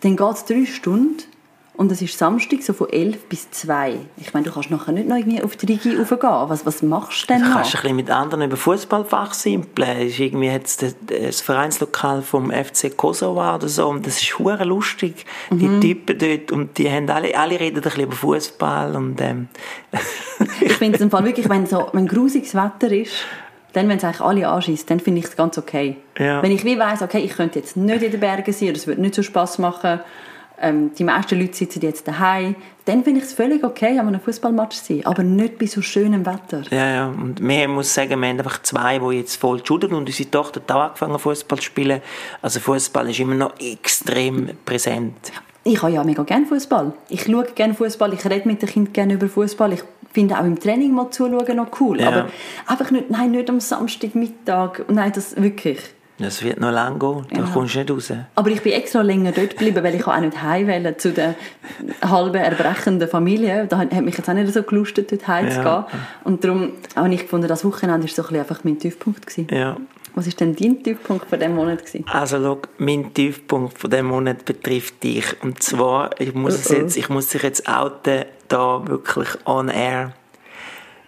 dann 0.00 0.16
geht 0.16 0.32
es 0.32 0.44
drei 0.44 0.66
Stunden 0.66 1.33
und 1.76 1.90
es 1.90 2.00
ist 2.00 2.16
Samstag, 2.16 2.62
so 2.62 2.72
von 2.72 2.88
11 2.88 3.28
bis 3.28 3.50
2. 3.50 3.98
Ich 4.16 4.32
meine, 4.32 4.46
du 4.46 4.52
kannst 4.52 4.70
nachher 4.70 4.92
nicht 4.92 5.08
noch 5.08 5.16
irgendwie 5.16 5.42
auf 5.42 5.56
die 5.56 5.66
Rigi 5.66 5.96
raufgehen. 5.96 6.48
Was, 6.48 6.64
was 6.64 6.82
machst 6.82 7.24
du 7.24 7.26
denn 7.34 7.42
noch? 7.42 7.48
Du 7.48 7.54
kannst 7.54 7.74
ein 7.74 7.82
bisschen 7.82 7.96
mit 7.96 8.10
anderen 8.10 8.42
über 8.44 8.56
Fußball 8.56 9.04
fachsimpeln. 9.04 10.06
Ist 10.06 10.20
irgendwie 10.20 10.46
jetzt 10.46 10.82
das, 10.82 10.94
das 11.06 11.40
Vereinslokal 11.40 12.22
vom 12.22 12.52
FC 12.52 12.96
Kosovo 12.96 13.54
oder 13.56 13.66
so. 13.66 13.88
Und 13.88 14.06
das 14.06 14.22
ist 14.22 14.38
hure 14.38 14.62
lustig. 14.62 15.26
Mhm. 15.50 15.80
Die 15.80 15.94
Typen 15.94 16.18
dort. 16.18 16.52
Und 16.52 16.78
die 16.78 16.88
haben 16.88 17.10
alle, 17.10 17.36
alle 17.36 17.58
reden 17.58 17.78
ein 17.78 17.82
bisschen 17.82 18.04
über 18.04 18.14
Fußball. 18.14 18.94
Und, 18.94 19.20
ähm. 19.20 19.48
ich 20.60 20.74
finde 20.74 20.94
es 20.94 21.02
im 21.02 21.10
Fall 21.10 21.24
wirklich, 21.24 21.48
wenn 21.48 21.66
so, 21.66 21.88
wenn 21.92 22.06
grusiges 22.06 22.54
Wetter 22.54 22.92
ist, 22.92 23.14
dann, 23.72 23.88
wenn 23.88 23.96
es 23.96 24.04
eigentlich 24.04 24.20
alle 24.20 24.48
anschießt, 24.48 24.88
dann 24.88 25.00
finde 25.00 25.18
ich 25.18 25.26
es 25.26 25.36
ganz 25.36 25.58
okay. 25.58 25.96
Ja. 26.16 26.40
Wenn 26.40 26.52
ich 26.52 26.64
wie 26.64 26.78
weiss, 26.78 27.02
okay, 27.02 27.18
ich 27.18 27.32
könnte 27.32 27.58
jetzt 27.58 27.76
nicht 27.76 28.02
in 28.02 28.12
den 28.12 28.20
Bergen 28.20 28.52
sein, 28.52 28.68
es 28.68 28.86
würde 28.86 29.00
nicht 29.00 29.16
so 29.16 29.24
Spass 29.24 29.58
machen, 29.58 29.98
ähm, 30.60 30.92
die 30.94 31.04
meisten 31.04 31.38
Leute 31.38 31.54
sitzen 31.54 31.80
jetzt 31.82 32.06
daheim, 32.06 32.54
dann 32.84 33.02
finde 33.02 33.20
ich 33.20 33.26
es 33.26 33.32
völlig 33.32 33.64
okay, 33.64 33.98
an 33.98 34.08
einem 34.08 34.20
Fußballmatch 34.20 34.76
zu 34.76 34.94
sein, 34.94 35.06
aber 35.06 35.22
nicht 35.22 35.58
bei 35.58 35.66
so 35.66 35.82
schönem 35.82 36.26
Wetter. 36.26 36.62
Ja, 36.70 36.88
ja, 36.88 37.06
und 37.08 37.40
wir 37.40 37.68
muss 37.68 37.92
sagen, 37.92 38.20
wir 38.20 38.28
haben 38.28 38.38
einfach 38.38 38.62
zwei, 38.62 38.98
die 38.98 39.18
jetzt 39.18 39.36
voll 39.36 39.64
schudern 39.64 39.94
und 39.94 40.06
unsere 40.06 40.30
Tochter 40.30 40.60
hat 40.60 40.72
auch 40.72 40.80
angefangen 40.82 41.18
Fußball 41.18 41.58
zu 41.58 41.64
spielen. 41.64 42.00
Also 42.42 42.60
Fußball 42.60 43.10
ist 43.10 43.20
immer 43.20 43.34
noch 43.34 43.58
extrem 43.58 44.50
präsent. 44.64 45.32
Ich 45.64 45.82
habe 45.82 45.92
ja 45.92 46.04
mega 46.04 46.22
gerne 46.24 46.44
Fußball. 46.44 46.92
Ich 47.08 47.24
schaue 47.24 47.46
gerne 47.54 47.74
Fußball, 47.74 48.12
ich 48.12 48.24
rede 48.26 48.46
mit 48.46 48.60
den 48.60 48.68
Kindern 48.68 48.92
gerne 48.92 49.14
über 49.14 49.28
Fußball. 49.28 49.72
Ich 49.72 49.82
finde 50.12 50.38
auch 50.38 50.44
im 50.44 50.60
Training 50.60 50.92
mal 50.92 51.10
zuschauen 51.10 51.56
noch 51.56 51.80
cool. 51.80 52.00
Ja. 52.00 52.08
Aber 52.08 52.28
einfach 52.66 52.90
nicht, 52.90 53.10
nein, 53.10 53.30
nicht 53.30 53.48
am 53.48 53.60
Samstagmittag. 53.60 54.84
Nein, 54.88 55.12
das 55.14 55.40
wirklich. 55.40 55.78
Das 56.18 56.44
wird 56.44 56.60
noch 56.60 56.70
lang 56.70 57.00
gehen, 57.00 57.26
da 57.30 57.40
ja. 57.40 57.48
kommst 57.52 57.74
du 57.74 57.78
nicht 57.80 57.90
raus. 57.90 58.12
Aber 58.36 58.48
ich 58.48 58.62
bin 58.62 58.72
extra 58.72 59.02
länger 59.02 59.32
dort 59.32 59.50
geblieben, 59.50 59.82
weil 59.82 59.96
ich 59.96 60.06
auch 60.06 60.18
nicht 60.20 60.40
heim 60.40 60.70
zu 60.96 61.12
der 61.12 61.34
halben 62.02 62.36
erbrechenden 62.36 63.08
Familie. 63.08 63.66
Da 63.68 63.78
hat 63.78 63.92
mich 64.00 64.16
jetzt 64.16 64.28
auch 64.28 64.34
nicht 64.34 64.52
so 64.52 64.62
gelustet, 64.62 65.10
dort 65.10 65.26
heimzugehen. 65.26 65.64
Ja. 65.64 65.88
Und 66.22 66.44
darum 66.44 66.72
habe 66.94 67.12
ich 67.12 67.22
gefunden, 67.22 67.48
das 67.48 67.64
Wochenende 67.64 68.06
war 68.06 68.14
so 68.14 68.28
ein 68.28 68.38
einfach 68.38 68.62
mein 68.62 68.78
Tiefpunkt. 68.78 69.26
Gewesen. 69.26 69.48
Ja. 69.50 69.76
Was 70.14 70.26
war 70.26 70.34
denn 70.34 70.54
dein 70.54 70.82
Tiefpunkt 70.84 71.26
von 71.26 71.38
diesem 71.40 71.56
Monat? 71.56 71.84
Gewesen? 71.84 72.04
Also 72.06 72.36
schau, 72.40 72.58
mein 72.78 73.12
Tiefpunkt 73.12 73.76
von 73.76 73.90
diesem 73.90 74.06
Monat 74.06 74.44
betrifft 74.44 75.02
dich. 75.02 75.24
Und 75.42 75.64
zwar, 75.64 76.10
ich 76.20 76.32
muss, 76.32 76.54
es 76.54 76.68
jetzt, 76.68 76.96
ich 76.96 77.08
muss 77.08 77.28
dich 77.28 77.42
jetzt 77.42 77.68
outen, 77.68 78.24
da 78.46 78.86
wirklich 78.86 79.28
on 79.46 79.68
air. 79.68 80.12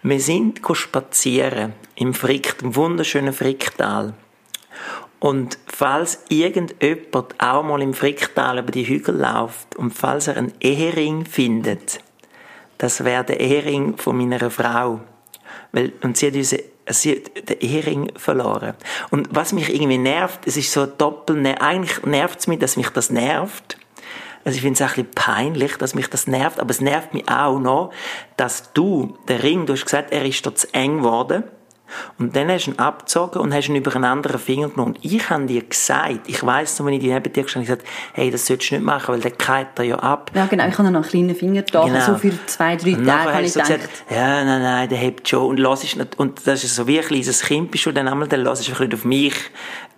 Wir 0.02 0.20
sind 0.20 0.60
spazieren 0.72 1.74
im 1.94 2.14
Frick, 2.14 2.56
im 2.62 2.74
wunderschönen 2.74 3.32
Fricktal. 3.32 4.14
Und 5.18 5.58
falls 5.66 6.24
irgendjemand 6.28 7.34
auch 7.38 7.62
mal 7.62 7.80
im 7.80 7.94
Fricktal 7.94 8.58
über 8.58 8.70
die 8.70 8.86
Hügel 8.86 9.16
läuft 9.16 9.76
und 9.76 9.92
falls 9.92 10.28
er 10.28 10.36
einen 10.36 10.52
Ehering 10.60 11.24
findet, 11.24 12.00
das 12.78 13.04
wäre 13.04 13.24
der 13.24 13.40
Ehering 13.40 13.96
von 13.96 14.16
meiner 14.16 14.50
Frau. 14.50 15.00
Weil, 15.72 15.92
und 16.02 16.16
sie 16.16 16.26
hat, 16.26 16.34
unsere, 16.34 16.62
sie 16.88 17.16
hat 17.16 17.48
den 17.48 17.60
Ehering 17.60 18.12
verloren. 18.16 18.74
Und 19.10 19.28
was 19.30 19.52
mich 19.52 19.74
irgendwie 19.74 19.98
nervt, 19.98 20.46
es 20.46 20.56
ist 20.56 20.72
so 20.72 20.84
doppelt, 20.84 21.40
ne, 21.40 21.60
eigentlich 21.60 22.04
nervt 22.04 22.40
es 22.40 22.46
mich, 22.46 22.58
dass 22.58 22.76
mich 22.76 22.90
das 22.90 23.10
nervt. 23.10 23.78
Also 24.44 24.56
ich 24.56 24.62
finde 24.62 24.74
es 24.74 24.80
ein 24.82 24.88
bisschen 24.88 25.10
peinlich, 25.12 25.76
dass 25.76 25.94
mich 25.94 26.08
das 26.08 26.26
nervt, 26.26 26.60
aber 26.60 26.70
es 26.70 26.80
nervt 26.80 27.14
mich 27.14 27.28
auch 27.28 27.58
noch, 27.58 27.92
dass 28.36 28.72
du, 28.74 29.18
der 29.26 29.42
Ring, 29.42 29.66
du 29.66 29.72
hast 29.72 29.84
gesagt, 29.84 30.12
er 30.12 30.24
ist 30.24 30.44
dort 30.46 30.58
zu 30.58 30.72
eng 30.72 30.98
geworden. 30.98 31.42
Und 32.18 32.34
dann 32.34 32.50
hast 32.50 32.66
du 32.66 32.72
ihn 32.72 32.78
abgezogen 32.78 33.40
und 33.40 33.54
hast 33.54 33.68
ihn 33.68 33.76
über 33.76 33.94
einen 33.94 34.04
anderen 34.04 34.40
Finger 34.40 34.68
genommen. 34.68 34.94
Und 34.94 35.04
ich 35.04 35.28
habe 35.30 35.46
dir 35.46 35.62
gesagt, 35.62 36.28
ich 36.28 36.44
weiss 36.44 36.78
noch, 36.78 36.86
wenn 36.86 36.94
ich 36.94 37.00
dir 37.00 37.14
neben 37.14 37.32
dir 37.32 37.42
gestanden 37.42 37.70
habe, 37.70 37.78
gesagt, 37.78 37.96
hey, 38.14 38.30
das 38.30 38.46
solltest 38.46 38.70
du 38.70 38.74
nicht 38.76 38.84
machen, 38.84 39.14
weil 39.14 39.20
der 39.20 39.30
keilt 39.32 39.68
er 39.76 39.84
ja 39.84 39.96
ab. 39.96 40.30
Ja, 40.34 40.46
genau, 40.46 40.66
ich 40.66 40.78
habe 40.78 40.90
noch 40.90 41.00
einen 41.00 41.08
kleinen 41.08 41.34
Finger 41.34 41.62
da, 41.62 41.84
genau. 41.84 42.00
so 42.00 42.16
für 42.16 42.32
zwei, 42.46 42.76
drei 42.76 42.92
Tage 42.92 43.32
habe 43.32 43.42
ich 43.42 43.52
so 43.52 43.60
gedacht. 43.60 43.80
Gesagt, 43.80 44.04
ja, 44.10 44.44
nein, 44.44 44.62
nein, 44.62 44.88
der 44.88 44.98
hebt 44.98 45.28
schon. 45.28 45.50
Und, 45.50 45.82
nicht, 45.82 46.18
und 46.18 46.46
das 46.46 46.64
ist 46.64 46.74
so 46.74 46.86
wie 46.86 46.98
ein 46.98 47.04
kleines 47.04 47.42
Kind 47.42 47.70
bist 47.70 47.86
du 47.86 47.92
dann 47.92 48.08
einmal, 48.08 48.28
dann 48.28 48.40
lass 48.40 48.60
ich 48.60 48.78
nicht 48.78 48.94
auf 48.94 49.04
mich, 49.04 49.34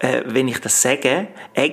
äh, 0.00 0.22
wenn 0.26 0.48
ich 0.48 0.60
das 0.60 0.80
sage, 0.80 1.28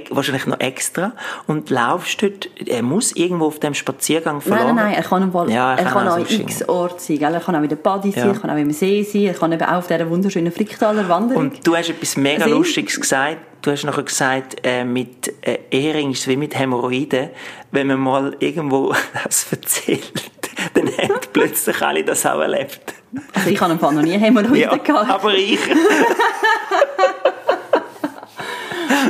wahrscheinlich 0.10 0.46
noch 0.48 0.60
extra. 0.60 1.14
Und 1.48 1.70
laufst 1.70 2.22
dort, 2.22 2.50
er 2.66 2.82
muss 2.82 3.12
irgendwo 3.12 3.46
auf 3.46 3.60
dem 3.60 3.74
Spaziergang 3.74 4.42
verloren. 4.42 4.68
Nein, 4.68 4.76
nein, 4.76 4.86
nein, 4.86 4.96
er 4.96 5.04
kann, 5.04 5.32
Ball, 5.32 5.50
ja, 5.50 5.74
er, 5.74 5.80
er 5.80 5.86
kann, 5.86 6.08
kann 6.08 6.24
auch 6.24 6.30
x 6.30 6.68
Ort 6.68 7.02
sein, 7.02 7.20
gell? 7.20 7.34
er 7.34 7.40
kann 7.40 7.56
auch 7.56 7.62
in 7.62 7.70
der 7.70 7.76
Body 7.76 8.12
sein, 8.12 8.28
ja. 8.28 8.34
er 8.34 8.40
kann 8.40 8.50
auch 8.50 8.58
im 8.58 8.72
See 8.72 9.04
sein, 9.04 9.24
er 9.24 9.34
kann 9.34 9.52
eben 9.52 9.64
auch 9.64 9.78
auf 9.78 9.88
dieser 9.88 10.10
wunderschönen 10.10 10.52
Fricktaler 10.52 11.08
Wanderung. 11.08 11.46
Und 11.46 11.68
du 11.68 11.76
hast 11.76 11.90
etwas 11.90 12.18
mega 12.18 12.46
also 12.46 12.58
Lustiges 12.58 13.00
gesagt. 13.00 13.38
Du 13.62 13.72
hast 13.72 13.84
nachher 13.84 14.04
gesagt, 14.04 14.58
äh, 14.64 14.84
mit 14.84 15.34
äh, 15.42 15.58
Ehering 15.72 16.12
ist 16.12 16.22
es 16.22 16.28
wie 16.28 16.38
mit 16.38 16.58
Hämorrhoiden. 16.58 17.30
Wenn 17.72 17.88
man 17.88 18.00
mal 18.00 18.36
irgendwo 18.40 18.94
das 19.24 19.52
erzählt, 19.52 20.32
dann 20.74 20.88
haben 20.88 21.20
plötzlich 21.34 21.82
alle 21.82 22.04
das 22.04 22.26
auch 22.26 22.42
erlebt. 22.42 22.94
Also 23.34 23.50
ich 23.50 23.60
habe 23.60 23.76
noch 23.76 23.92
nie 24.02 24.18
Hämorrhoiden 24.18 24.60
ja, 24.60 24.76
gehabt. 24.78 25.10
aber 25.10 25.34
ich. 25.34 25.60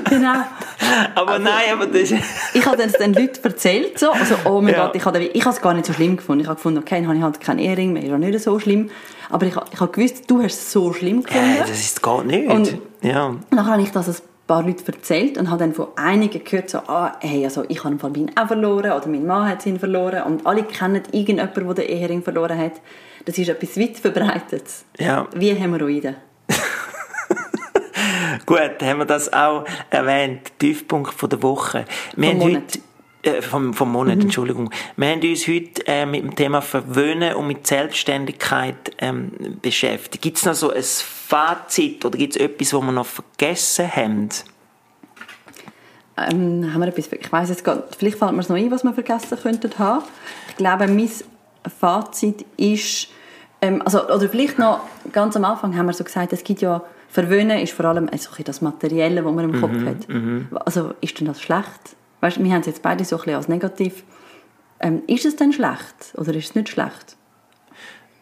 genau. 0.04 0.44
Aber 1.16 1.32
also, 1.32 1.44
nein, 1.44 1.64
aber 1.74 1.88
das 1.88 2.12
Ich 2.12 2.66
habe 2.66 2.84
es 2.84 2.94
den 2.94 3.14
Leuten 3.14 3.44
erzählt, 3.44 3.98
so, 4.00 4.12
also, 4.12 4.36
oh 4.46 4.62
mein 4.62 4.74
ja. 4.74 4.86
Gott, 4.86 4.96
ich 4.96 5.06
habe, 5.06 5.20
ich 5.20 5.46
es 5.46 5.62
gar 5.62 5.74
nicht 5.74 5.86
so 5.86 5.94
schlimm 5.94 6.18
gefunden. 6.18 6.42
Ich 6.42 6.48
habe 6.48 6.56
gefunden, 6.56 6.80
okay, 6.80 6.96
dann 6.96 7.08
habe 7.08 7.18
ich 7.18 7.24
halt 7.24 7.40
keinen 7.40 7.60
Ehering 7.60 7.94
mehr, 7.94 8.04
ist 8.04 8.12
auch 8.12 8.18
nicht 8.18 8.40
so 8.40 8.60
schlimm. 8.60 8.90
Aber 9.30 9.46
ich, 9.46 9.56
ich 9.74 9.80
habe 9.80 9.92
gewusst, 9.92 10.30
du 10.30 10.42
hast 10.42 10.54
es 10.54 10.72
so 10.72 10.94
schlimm 10.94 11.24
gefunden. 11.24 11.56
Ja, 11.58 11.62
das 11.62 11.80
ist 11.80 12.02
gar 12.02 12.24
nicht. 12.24 12.50
Und 12.50 12.78
ja. 13.02 13.36
dann 13.50 13.66
habe 13.66 13.82
ich 13.82 13.92
das 13.92 14.08
ein 14.08 14.16
paar 14.48 14.64
Leute 14.64 14.84
erzählt 14.92 15.38
und 15.38 15.50
habe 15.50 15.60
dann 15.60 15.74
von 15.74 15.88
einigen 15.96 16.44
gehört, 16.44 16.70
so, 16.70 16.80
ah, 16.80 17.14
hey, 17.20 17.44
also 17.44 17.64
ich 17.68 17.84
habe 17.84 17.96
meinen 17.96 18.32
auch 18.38 18.48
verloren 18.48 18.92
oder 18.92 19.08
mein 19.08 19.26
Mann 19.26 19.50
hat 19.50 19.66
ihn 19.66 19.80
verloren 19.80 20.24
und 20.24 20.46
alle 20.46 20.64
kennen 20.64 21.02
irgendjemanden, 21.12 21.66
der 21.66 21.74
den 21.74 21.86
Ehering 21.86 22.22
verloren 22.22 22.58
hat. 22.58 22.74
Das 23.26 23.38
ist 23.38 23.50
etwas 23.50 23.80
weit 23.80 23.98
verbreitetes. 23.98 24.86
Ja. 25.00 25.28
Wie 25.34 25.54
Hämorrhoiden. 25.54 26.16
Gut, 28.46 28.82
haben 28.82 29.00
wir 29.00 29.06
das 29.06 29.32
auch 29.32 29.66
erwähnt. 29.90 30.52
Tiefpunkt 30.60 31.14
von 31.14 31.30
der 31.30 31.42
Woche. 31.42 31.86
Wir 32.16 32.32
vom 32.32 32.40
haben 32.40 32.48
Monat. 32.48 32.64
heute, 32.64 32.80
äh, 33.38 33.42
vom, 33.42 33.74
vom 33.74 33.92
Monat, 33.92 34.16
mhm. 34.16 34.22
Entschuldigung. 34.22 34.70
Wir 34.96 35.10
haben 35.10 35.22
uns 35.22 35.48
heute 35.48 35.88
äh, 35.88 36.06
mit 36.06 36.24
dem 36.24 36.36
Thema 36.36 36.62
Verwöhnen 36.62 37.36
und 37.36 37.48
mit 37.48 37.66
Selbstständigkeit 37.66 38.76
ähm, 39.00 39.32
beschäftigt. 39.62 40.24
Gibt 40.24 40.38
es 40.38 40.46
noch 40.46 40.54
so 40.54 40.72
ein 40.72 40.84
Fazit 40.84 42.06
oder 42.06 42.18
gibt 42.18 42.36
es 42.36 42.42
etwas, 42.42 42.74
was 42.74 42.82
wir 42.82 42.92
noch 42.92 43.06
vergessen 43.06 43.96
haben? 43.96 44.30
Ähm, 46.18 46.74
haben 46.74 46.80
wir 46.80 46.88
etwas, 46.88 47.12
ich 47.12 47.32
weiss 47.32 47.50
jetzt 47.50 47.64
gar 47.64 47.84
vielleicht 47.98 48.18
fällt 48.18 48.32
mir 48.32 48.40
es 48.40 48.48
noch 48.48 48.56
ein, 48.56 48.72
was 48.72 48.84
wir 48.84 48.94
vergessen 48.94 49.38
könnten 49.42 49.78
haben. 49.78 50.04
Ich 50.50 50.56
glaube, 50.56 50.88
mein 50.88 51.10
Fazit 51.80 52.46
ist, 52.56 53.10
ähm, 53.62 53.82
also, 53.84 54.06
oder 54.06 54.30
vielleicht 54.30 54.58
noch 54.58 54.82
ganz 55.12 55.36
am 55.36 55.44
Anfang 55.44 55.76
haben 55.76 55.88
wir 55.88 55.94
so 55.94 56.04
gesagt, 56.06 56.32
es 56.32 56.44
gibt 56.44 56.62
ja 56.62 56.82
Verwöhnen 57.16 57.60
ist 57.60 57.72
vor 57.72 57.86
allem 57.86 58.10
also 58.12 58.30
das 58.44 58.60
Materielle, 58.60 59.24
was 59.24 59.34
man 59.34 59.50
im 59.50 59.62
Kopf 59.62 59.72
mhm, 59.72 59.88
hat. 59.88 60.10
Mhm. 60.10 60.48
Also 60.66 60.94
ist 61.00 61.18
denn 61.18 61.28
das 61.28 61.42
schlecht? 61.42 61.96
Weißt, 62.20 62.44
wir 62.44 62.52
haben 62.52 62.60
es 62.60 62.66
jetzt 62.66 62.82
beide 62.82 63.06
so 63.06 63.16
ein 63.16 63.20
bisschen 63.22 63.36
als 63.38 63.48
negativ. 63.48 64.04
Ähm, 64.82 65.02
ist 65.08 65.24
es 65.24 65.38
denn 65.38 65.54
schlecht 65.54 66.14
oder 66.16 66.34
ist 66.34 66.50
es 66.50 66.56
nicht 66.56 66.68
schlecht? 66.68 67.16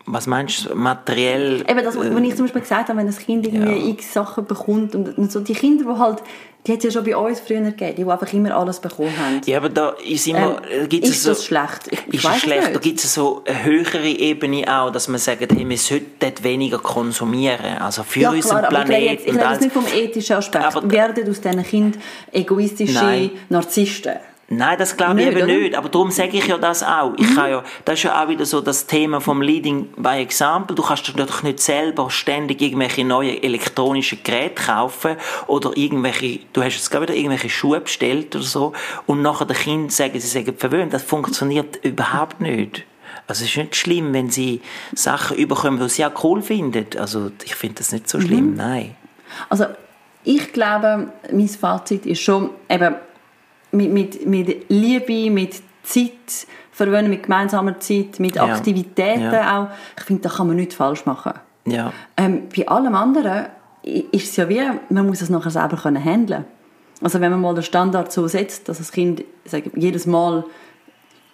Was 0.06 0.28
meinst 0.28 0.66
du, 0.66 0.76
materiell? 0.76 1.62
Eben 1.68 1.84
das, 1.84 1.96
was 1.98 2.06
äh, 2.06 2.20
ich 2.20 2.36
zum 2.36 2.46
Beispiel 2.46 2.62
gesagt 2.62 2.89
habe, 2.89 3.00
wenn 3.00 3.08
ein 3.08 3.16
Kind 3.16 3.46
irgendwie 3.46 3.88
ja. 3.88 3.94
x 3.94 4.13
Sachen 4.13 4.46
bekommt 4.46 4.96
und 4.96 5.32
so, 5.32 5.39
die 5.39 5.54
Kinder, 5.54 5.86
die 5.86 6.00
halt 6.00 6.24
die 6.66 6.72
hat 6.72 6.78
es 6.80 6.86
ja 6.86 6.92
schon 6.92 7.04
bei 7.04 7.18
uns 7.18 7.42
früher 7.42 7.60
gegeben, 7.60 7.96
die, 7.98 8.04
die 8.04 8.10
einfach 8.10 8.32
immer 8.32 8.56
alles 8.56 8.80
bekommen 8.80 9.12
haben. 9.18 9.42
Ja, 9.46 9.58
aber 9.58 9.68
da 9.68 9.89
ist 9.89 10.28
immer, 10.28 10.62
ähm, 10.72 10.88
gibt's 10.88 11.10
ist 11.10 11.24
so, 11.24 11.32
das 11.32 11.46
schlecht? 11.46 11.89
Ich, 12.08 12.13
ist 12.13 12.26
es 12.26 12.42
schlecht? 12.42 12.62
Nicht. 12.63 12.76
Da 12.76 12.80
gibt 12.80 13.04
es 13.04 13.13
so 13.13 13.44
eine 13.46 13.63
höhere 13.66 14.08
Ebene 14.08 14.63
auch, 14.74 14.89
dass 14.89 15.10
man 15.10 15.20
sagt, 15.20 15.42
hey, 15.42 15.68
wir 15.68 15.78
sollten 15.78 16.12
dort 16.20 16.44
weniger 16.44 16.80
konsumieren. 16.80 17.80
Also 17.80 18.04
für 18.04 18.22
ja, 18.22 18.32
unseren 18.32 18.60
klar, 18.60 18.70
Planeten. 18.70 18.92
ich 18.92 18.98
rede, 18.98 19.12
jetzt, 19.12 19.28
ich 19.28 19.36
rede 19.36 19.60
nicht 19.60 19.74
vom 19.74 19.86
ethischen 19.88 20.36
Aspekt. 20.38 20.63
Aber, 20.63 20.89
Werden 20.89 21.30
aus 21.30 21.42
diesen 21.42 21.63
Kindern 21.63 22.02
egoistische 22.32 22.94
Nein. 22.94 23.32
Narzissten? 23.50 24.13
Nein, 24.49 24.77
das 24.77 24.97
glaube 24.97 25.19
ich 25.19 25.27
nicht, 25.27 25.38
eben 25.38 25.49
oder? 25.49 25.60
nicht. 25.60 25.75
Aber 25.75 25.89
darum 25.89 26.12
sage 26.12 26.38
ich 26.38 26.47
ja 26.47 26.58
das 26.58 26.84
auch. 26.84 27.13
Ich 27.17 27.29
mhm. 27.29 27.36
kann 27.36 27.49
ja, 27.49 27.63
das 27.86 27.95
ist 27.95 28.03
ja 28.03 28.23
auch 28.23 28.27
wieder 28.27 28.45
so 28.45 28.62
das 28.62 28.86
Thema 28.86 29.21
vom 29.21 29.41
Leading 29.41 29.88
by 29.97 30.21
Example. 30.21 30.75
Du 30.75 30.84
kannst 30.84 31.08
dir 31.08 31.17
natürlich 31.17 31.43
nicht 31.43 31.60
selber 31.62 32.10
ständig 32.10 32.62
irgendwelche 32.62 33.06
neue 33.06 33.41
elektronischen 33.41 34.19
Geräte 34.23 34.62
kaufen 34.63 35.15
oder 35.47 35.75
irgendwelche, 35.75 36.39
du 36.51 36.62
hast 36.62 36.75
jetzt 36.75 36.91
gerade 36.91 37.08
wieder 37.08 37.15
irgendwelche 37.15 37.49
Schuhe 37.49 37.79
bestellt 37.79 38.36
oder 38.36 38.43
so 38.43 38.73
und 39.08 39.21
nachher 39.21 39.45
den 39.45 39.58
Kindern 39.58 39.89
sagen, 39.89 40.19
sie 40.19 40.27
sagen 40.27 40.56
verwöhnt. 40.58 40.93
Das 40.93 41.03
funktioniert 41.03 41.77
überhaupt 41.84 42.41
nicht. 42.41 42.86
Also 43.27 43.45
es 43.45 43.51
ist 43.51 43.58
nicht 43.58 43.75
schlimm, 43.75 44.13
wenn 44.13 44.29
sie 44.29 44.62
Sachen 44.93 45.38
überkommen, 45.38 45.79
die 45.79 45.89
sie 45.89 46.06
auch 46.06 46.23
cool 46.23 46.41
finden. 46.41 46.86
Also 46.99 47.32
ich 47.43 47.56
finde 47.56 47.75
das 47.75 47.91
nicht 47.91 48.10
so 48.10 48.19
schlimm, 48.19 48.51
mhm. 48.51 48.56
nein. 48.58 48.95
Also 49.49 49.65
ich 50.23 50.51
glaube, 50.53 51.08
mein 51.32 51.47
Fazit 51.47 52.06
ist 52.06 52.21
schon, 52.21 52.49
eben, 52.69 52.95
mit, 53.73 53.91
mit, 53.91 54.25
mit 54.25 54.65
Liebe, 54.69 55.29
mit 55.29 55.62
Zeit 55.83 56.47
verwöhnen, 56.71 57.09
mit 57.09 57.23
gemeinsamer 57.23 57.79
Zeit, 57.79 58.19
mit 58.19 58.36
ja. 58.36 58.45
Aktivitäten 58.45 59.31
ja. 59.31 59.63
auch. 59.63 59.67
Ich 59.97 60.03
finde, 60.03 60.23
da 60.23 60.29
kann 60.29 60.47
man 60.47 60.55
nichts 60.55 60.75
falsch 60.75 61.05
machen. 61.05 61.33
Ja. 61.65 61.93
Ähm, 62.17 62.43
bei 62.55 62.67
allem 62.67 62.95
anderen 62.95 63.47
ist 63.83 64.29
es 64.29 64.36
ja 64.36 64.49
wie, 64.49 64.62
man 64.89 65.05
muss 65.05 65.21
es 65.21 65.29
nachher 65.29 65.51
selber 65.51 65.77
können 65.77 66.03
handeln. 66.03 66.45
Also 67.01 67.19
wenn 67.19 67.31
man 67.31 67.41
mal 67.41 67.53
den 67.53 67.63
Standard 67.63 68.12
so 68.12 68.27
setzt, 68.27 68.69
dass 68.69 68.77
das 68.77 68.91
Kind 68.91 69.23
sage, 69.45 69.71
jedes 69.75 70.05
Mal 70.05 70.45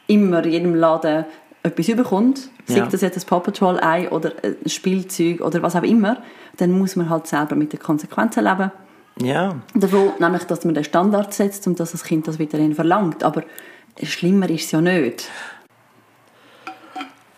immer 0.08 0.44
in 0.44 0.52
jedem 0.52 0.76
Laden 0.76 1.26
etwas 1.62 1.90
überkommt, 1.90 2.50
ja. 2.68 2.76
sei 2.76 2.82
das 2.90 3.02
jetzt 3.02 3.18
ein 3.18 3.28
Paw 3.28 3.40
Patrol 3.40 3.80
Ei 3.80 4.10
oder 4.10 4.32
ein 4.44 4.70
Spielzeug 4.70 5.42
oder 5.42 5.62
was 5.62 5.76
auch 5.76 5.84
immer, 5.84 6.18
dann 6.58 6.72
muss 6.72 6.96
man 6.96 7.10
halt 7.10 7.28
selber 7.28 7.56
mit 7.56 7.74
den 7.74 7.80
Konsequenzen 7.80 8.44
leben. 8.44 8.72
Ja. 9.22 9.56
Davon, 9.74 10.14
nämlich, 10.20 10.44
dass 10.44 10.64
man 10.66 10.74
den 10.74 10.84
Standard 10.84 11.34
setzt 11.34 11.68
und 11.68 11.80
dass 11.80 11.92
das 11.92 12.04
Kind 12.04 12.28
das 12.28 12.40
weiterhin 12.40 12.74
verlangt. 12.74 13.24
Aber 13.24 13.44
schlimmer 14.02 14.50
ist 14.50 14.66
es 14.66 14.72
ja 14.72 14.82
nicht. 14.82 15.30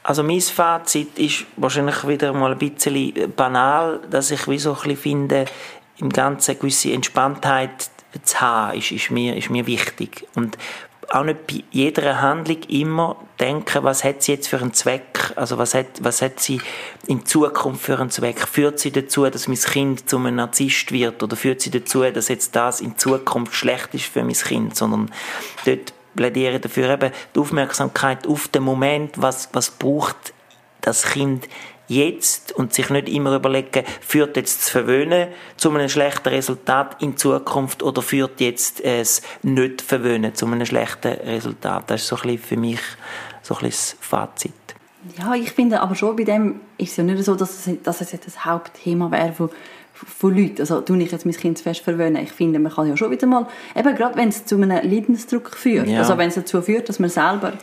Also 0.04 0.24
mein 0.24 0.42
Fazit 0.42 1.18
ist 1.20 1.46
wahrscheinlich 1.58 2.08
wieder 2.08 2.34
mal 2.34 2.52
ein 2.52 2.58
bisschen 2.58 3.34
banal, 3.36 4.00
dass 4.10 4.32
ich 4.32 4.48
wie 4.48 4.58
so 4.58 4.72
ein 4.72 4.76
bisschen 4.76 4.98
finde, 4.98 5.46
im 5.98 6.10
Ganzen 6.10 6.52
eine 6.52 6.60
gewisse 6.60 6.92
Entspanntheit 6.92 7.90
zu 8.24 8.42
haben, 8.42 8.78
ist, 8.78 8.92
ist, 8.92 9.12
mir, 9.12 9.38
ist 9.38 9.50
mir 9.50 9.68
wichtig. 9.68 10.28
Und 10.36 10.58
auch 11.14 11.24
nicht 11.24 11.46
bei 11.48 11.64
jeder 11.72 12.22
Handlung 12.22 12.64
immer 12.70 13.18
denken, 13.40 13.84
was 13.84 14.04
hat 14.04 14.24
sie 14.24 14.32
jetzt 14.34 14.48
für 14.48 14.60
einen 14.60 14.74
Zweck, 14.74 15.34
also 15.36 15.58
was 15.58 15.74
hat, 15.74 15.88
was 16.02 16.22
hat 16.22 16.40
sie 16.40 16.62
in 17.06 17.26
Zukunft 17.26 17.84
für 17.84 18.00
einen 18.00 18.10
Zweck? 18.10 18.48
Führt 18.48 18.80
sie 18.80 18.92
dazu, 18.92 19.30
dass 19.30 19.48
mein 19.48 19.58
Kind 19.58 20.10
zu 20.10 20.18
einem 20.18 20.36
Narzisst 20.36 20.92
wird? 20.92 21.22
Oder 21.22 21.36
führt 21.36 21.62
sie 21.62 21.70
dazu, 21.70 22.04
dass 22.10 22.30
jetzt 22.30 22.56
das 22.56 22.80
in 22.80 22.98
Zukunft 22.98 23.54
schlecht 23.54 23.94
ist 23.94 24.06
für 24.06 24.24
mein 24.24 24.34
Kind, 24.34 24.76
sondern 24.78 25.12
dort 25.66 25.94
plädiere 26.16 26.60
dafür 26.60 26.90
eben 26.90 27.12
die 27.36 27.40
Aufmerksamkeit 27.40 28.26
auf 28.26 28.48
den 28.48 28.64
Moment, 28.64 29.22
was, 29.22 29.50
was 29.52 29.70
braucht 29.70 30.34
das 30.82 31.04
Kind 31.04 31.48
jetzt 31.92 32.52
und 32.54 32.74
sich 32.74 32.90
nicht 32.90 33.10
immer 33.10 33.36
überlegen, 33.36 33.84
führt 34.00 34.38
jetzt 34.38 34.62
das 34.62 34.70
Verwöhnen 34.70 35.28
zu 35.58 35.70
einem 35.70 35.90
schlechten 35.90 36.30
Resultat 36.30 37.02
in 37.02 37.18
Zukunft 37.18 37.84
oder 37.84 38.02
führt 38.02 38.40
jetzt 38.40 38.82
es 38.82 39.22
nicht 39.44 39.82
Verwöhnen 39.82 40.34
zu 40.34 40.46
einem 40.46 40.66
schlechten 40.66 41.14
Resultat. 41.14 41.90
Das 41.90 42.02
ist 42.02 42.08
so 42.08 42.16
ein 42.16 42.22
bisschen 42.22 42.40
für 42.40 42.58
mich 42.58 42.80
so 43.42 43.56
ein 43.56 43.62
bisschen 43.62 43.98
das 44.00 44.08
Fazit. 44.08 44.54
Ja, 45.18 45.34
ich 45.34 45.52
finde 45.52 45.82
aber 45.82 45.96
schon 45.96 46.16
bei 46.16 46.24
dem 46.24 46.62
ist 46.78 46.92
es 46.92 46.98
ja 46.98 47.04
nicht 47.04 47.24
so, 47.24 47.36
dass 47.36 47.68
es, 47.68 47.82
dass 47.84 48.02
es 48.02 48.12
jetzt 48.12 48.28
das 48.28 48.46
Hauptthema 48.46 49.10
wäre 49.12 49.34
von, 49.34 49.50
von 49.94 50.36
Leuten. 50.36 50.62
Also 50.62 50.82
tue 50.82 51.02
ich 51.02 51.12
jetzt 51.12 51.26
mein 51.26 51.36
Kind 51.36 51.60
fest 51.60 51.82
verwöhnen. 51.82 52.22
Ich 52.24 52.32
finde, 52.32 52.60
man 52.60 52.72
kann 52.72 52.88
ja 52.88 52.96
schon 52.96 53.12
wieder 53.12 53.28
mal, 53.28 53.48
eben 53.76 53.96
gerade 53.96 54.16
wenn 54.16 54.30
es 54.30 54.46
zu 54.46 54.56
einem 54.56 54.70
Leidensdruck 54.70 55.56
führt, 55.56 55.88
ja. 55.88 56.00
also 56.00 56.18
wenn 56.18 56.30
es 56.30 56.36
dazu 56.36 56.62
führt, 56.62 56.88
dass 56.88 57.00
man 57.00 57.10
selber 57.10 57.54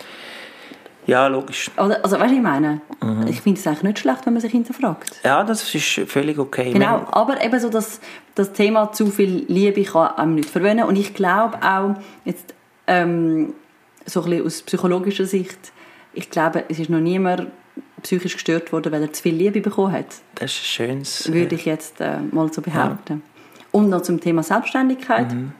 ja, 1.08 1.26
logisch. 1.26 1.70
Oder, 1.78 2.04
also, 2.04 2.20
weißt 2.20 2.32
du, 2.32 2.36
ich 2.36 2.42
meine, 2.42 2.82
mhm. 3.02 3.26
ich 3.26 3.40
finde 3.40 3.58
es 3.58 3.66
eigentlich 3.66 3.82
nicht 3.82 3.98
schlecht, 4.00 4.26
wenn 4.26 4.34
man 4.34 4.42
sich 4.42 4.52
hinterfragt. 4.52 5.20
Ja, 5.24 5.42
das 5.42 5.74
ist 5.74 6.02
völlig 6.06 6.38
okay. 6.38 6.70
Genau, 6.70 7.06
aber 7.10 7.42
eben 7.42 7.58
so 7.58 7.70
das, 7.70 8.00
das 8.34 8.52
Thema 8.52 8.92
zu 8.92 9.06
viel 9.06 9.46
Liebe 9.48 9.82
kann 9.84 10.08
einem 10.16 10.34
nicht 10.34 10.50
verwöhnen. 10.50 10.84
Und 10.84 10.96
ich 10.96 11.14
glaube 11.14 11.56
auch, 11.62 11.94
jetzt 12.26 12.52
ähm, 12.86 13.54
so 14.04 14.20
ein 14.22 14.28
bisschen 14.28 14.46
aus 14.46 14.62
psychologischer 14.62 15.24
Sicht, 15.24 15.72
ich 16.12 16.28
glaube, 16.28 16.64
es 16.68 16.78
ist 16.78 16.90
noch 16.90 17.00
niemand 17.00 17.46
psychisch 18.02 18.34
gestört 18.34 18.70
worden, 18.70 18.92
weil 18.92 19.00
er 19.00 19.10
zu 19.10 19.22
viel 19.22 19.34
Liebe 19.34 19.62
bekommen 19.62 19.92
hat. 19.92 20.08
Das 20.34 20.50
ist 20.50 20.66
schön. 20.66 21.02
Würde 21.28 21.54
ich 21.54 21.64
jetzt 21.64 22.02
äh, 22.02 22.18
mal 22.32 22.52
so 22.52 22.60
behaupten. 22.60 23.22
Ja. 23.24 23.68
Und 23.72 23.88
noch 23.88 24.02
zum 24.02 24.20
Thema 24.20 24.42
Selbstständigkeit. 24.42 25.32
Mhm. 25.32 25.52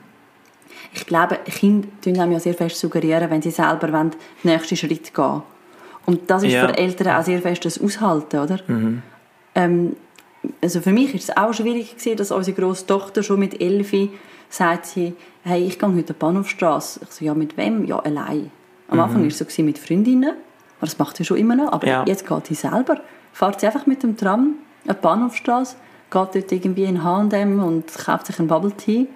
Ich 0.93 1.07
glaube, 1.07 1.39
Kinder 1.45 1.89
tun 2.03 2.19
einem 2.19 2.33
ja 2.33 2.41
sehr 2.41 2.55
fest 2.55 2.79
suggerieren, 2.79 3.31
wenn 3.31 3.43
sie 3.43 3.51
selber 3.51 3.93
wollen, 3.93 4.11
den 4.11 4.51
nächsten 4.51 4.77
Schritt 4.77 5.15
gehen 5.15 5.43
Und 6.07 6.31
das 6.31 6.43
ist 6.43 6.53
ja. 6.53 6.67
für 6.67 6.77
Eltern 6.77 7.17
auch 7.17 7.25
sehr 7.25 7.41
fest 7.41 7.65
das 7.65 7.81
Aushalten, 7.81 8.39
oder? 8.41 8.59
Mhm. 8.67 9.03
Ähm, 9.55 9.97
also 10.63 10.81
für 10.81 10.93
mich 10.93 11.13
war 11.13 11.21
es 11.21 11.37
auch 11.37 11.53
schwierig 11.53 11.97
gewesen, 11.97 12.17
dass 12.17 12.31
unsere 12.31 12.59
grosse 12.59 12.87
Tochter 12.87 13.23
schon 13.23 13.41
mit 13.41 13.61
elf 13.61 13.93
sagt 14.51 14.87
sie, 14.87 15.15
hey, 15.43 15.65
ich 15.65 15.79
gehe 15.79 15.89
heute 15.89 15.99
an 15.99 16.07
die 16.07 16.13
Bahnhofstrasse. 16.13 17.01
Ich 17.03 17.11
so, 17.11 17.25
ja, 17.25 17.35
mit 17.35 17.57
wem? 17.57 17.85
Ja, 17.85 17.99
allein. 17.99 18.51
Am 18.89 18.97
mhm. 18.97 19.05
Anfang 19.05 19.21
war 19.23 19.29
es 19.29 19.39
so 19.39 19.63
mit 19.63 19.79
Freundinnen, 19.79 20.35
das 20.81 20.99
macht 20.99 21.17
sie 21.17 21.25
schon 21.25 21.37
immer 21.37 21.57
noch, 21.57 21.73
aber 21.73 21.87
ja. 21.87 22.05
jetzt 22.07 22.27
geht 22.27 22.47
sie 22.47 22.55
selber. 22.55 23.01
Fährt 23.33 23.61
sie 23.61 23.67
einfach 23.67 23.87
mit 23.87 24.03
dem 24.03 24.17
Tram 24.17 24.55
an 24.87 24.97
die 24.97 25.03
Bahnhofstrasse, 25.03 25.77
geht 26.11 26.35
dort 26.35 26.53
irgendwie 26.53 26.85
in 26.85 27.05
H&M 27.05 27.63
und 27.63 27.93
kauft 27.95 28.27
sich 28.27 28.39
einen 28.39 28.49
Bubble 28.49 28.73
Tea 28.73 29.07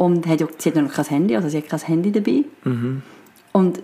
und 0.00 0.26
hat, 0.26 0.42
sie 0.56 0.70
hat 0.70 0.76
noch 0.76 0.90
kein 0.90 1.04
Handy, 1.04 1.36
also 1.36 1.50
sie 1.50 1.58
hat 1.58 1.68
kein 1.68 1.80
Handy 1.80 2.10
dabei. 2.10 2.44
Mhm. 2.64 3.02
Und 3.52 3.82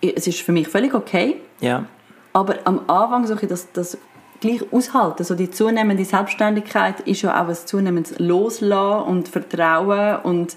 es 0.00 0.26
ist 0.26 0.40
für 0.40 0.50
mich 0.50 0.66
völlig 0.66 0.94
okay. 0.94 1.36
Ja. 1.60 1.84
Aber 2.32 2.56
am 2.64 2.80
Anfang 2.88 3.28
so 3.28 3.36
das, 3.36 3.70
das 3.72 3.98
gleich 4.40 4.60
aushalten, 4.72 5.18
also 5.20 5.36
die 5.36 5.48
zunehmende 5.48 6.04
Selbstständigkeit 6.04 6.98
ist 7.02 7.22
ja 7.22 7.40
auch 7.40 7.46
ein 7.46 7.54
zunehmendes 7.54 8.18
Loslassen 8.18 9.08
und 9.08 9.28
Vertrauen 9.28 10.16
und 10.24 10.56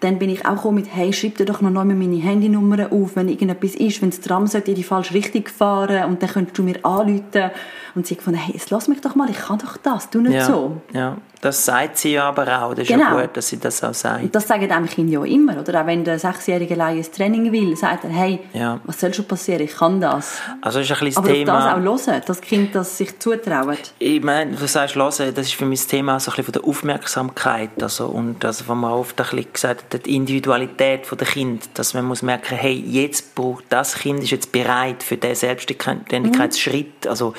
dann 0.00 0.18
bin 0.18 0.30
ich 0.30 0.44
auch 0.44 0.68
mit, 0.72 0.92
hey, 0.92 1.12
schreib 1.12 1.36
dir 1.36 1.44
doch 1.44 1.60
noch 1.60 1.68
einmal 1.68 1.94
meine 1.94 2.16
Handynummer 2.16 2.90
auf, 2.90 3.14
wenn 3.14 3.28
irgendetwas 3.28 3.76
ist, 3.76 4.02
wenn 4.02 4.10
das 4.10 4.20
Tram 4.20 4.48
sollte 4.48 4.72
in 4.72 4.76
die 4.76 4.82
falsche 4.82 5.14
Richtung 5.14 5.46
fahren 5.46 6.10
und 6.10 6.20
dann 6.20 6.28
könntest 6.28 6.58
du 6.58 6.64
mir 6.64 6.84
anrufen. 6.84 7.52
Und 7.94 8.08
sie 8.08 8.16
gefunden, 8.16 8.40
hey, 8.40 8.60
lass 8.68 8.88
mich 8.88 9.00
doch 9.00 9.14
mal, 9.14 9.30
ich 9.30 9.36
kann 9.36 9.58
doch 9.58 9.76
das, 9.76 10.10
du 10.10 10.20
nicht 10.20 10.32
ja, 10.32 10.44
so. 10.44 10.80
Ja, 10.92 11.18
das 11.42 11.64
sagt 11.64 11.98
sie 11.98 12.12
ja 12.12 12.28
aber 12.28 12.62
auch, 12.62 12.70
das 12.70 12.84
ist 12.84 12.88
genau. 12.88 13.16
ja 13.16 13.22
gut, 13.22 13.36
dass 13.36 13.48
sie 13.48 13.58
das 13.58 13.82
auch 13.82 13.92
sagt. 13.92 14.22
Und 14.22 14.32
das 14.32 14.46
sagen 14.46 14.70
einem 14.70 14.86
Kinder 14.86 15.12
ja 15.12 15.24
immer, 15.24 15.58
oder? 15.58 15.82
Auch 15.82 15.86
wenn 15.86 16.04
der 16.04 16.16
Sechsjährige 16.16 16.80
ein 16.80 17.04
Training 17.12 17.50
will, 17.50 17.76
sagt 17.76 18.04
er, 18.04 18.10
hey, 18.10 18.38
ja. 18.52 18.78
was 18.84 19.00
soll 19.00 19.12
schon 19.12 19.24
passieren, 19.24 19.60
ich 19.62 19.74
kann 19.74 20.00
das. 20.00 20.38
Also 20.60 20.78
ist 20.78 20.92
ein 20.92 20.98
bisschen 21.00 21.18
aber 21.18 21.32
Thema... 21.32 21.52
Aber 21.52 21.80
das 21.80 22.06
auch 22.06 22.12
hören, 22.12 22.22
das 22.26 22.40
Kind 22.40 22.74
das 22.76 22.96
sich 22.96 23.18
zutraut. 23.18 23.92
Ich 23.98 24.22
meine, 24.22 24.52
du 24.54 24.66
sagst 24.68 24.94
hören, 24.94 25.34
das 25.34 25.46
ist 25.46 25.54
für 25.54 25.66
mich 25.66 25.80
das 25.80 25.88
Thema 25.88 26.20
so 26.20 26.30
ein 26.30 26.36
bisschen 26.36 26.44
von 26.44 26.52
der 26.52 26.64
Aufmerksamkeit, 26.64 27.82
also, 27.82 28.06
und 28.06 28.44
also, 28.44 28.68
was 28.68 28.76
man 28.76 28.92
oft 28.92 29.20
ein 29.20 29.26
bisschen 29.26 29.52
gesagt 29.52 29.94
hat, 29.94 30.06
die 30.06 30.14
Individualität 30.14 31.08
der 31.10 31.26
Kind, 31.26 31.70
dass 31.74 31.92
man 31.92 32.04
muss 32.04 32.22
merken, 32.22 32.54
hey, 32.54 32.84
jetzt 32.86 33.34
braucht 33.34 33.64
das 33.68 33.96
Kind 33.96 34.22
ist 34.22 34.30
jetzt 34.30 34.52
bereit 34.52 35.02
für 35.02 35.16
diesen 35.16 35.34
Selbstständigkeitsschritt, 35.34 37.04
mhm. 37.04 37.10
also 37.10 37.34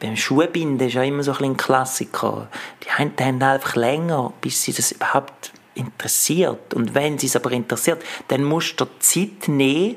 beim 0.00 0.16
Schuhbinden 0.16 0.88
ist 0.88 0.94
ja 0.94 1.02
immer 1.02 1.22
so 1.22 1.32
ein, 1.32 1.44
ein 1.44 1.56
Klassiker. 1.56 2.48
Die 2.84 2.90
einen 2.90 3.12
haben 3.20 3.42
einfach 3.42 3.76
länger, 3.76 4.32
bis 4.40 4.62
sie 4.62 4.72
das 4.72 4.92
überhaupt 4.92 5.52
interessiert. 5.74 6.74
Und 6.74 6.94
wenn 6.94 7.18
sie 7.18 7.26
es 7.26 7.36
aber 7.36 7.52
interessiert, 7.52 8.02
dann 8.28 8.44
musst 8.44 8.80
du 8.80 8.86
Zeit 8.98 9.46
nehmen, 9.48 9.96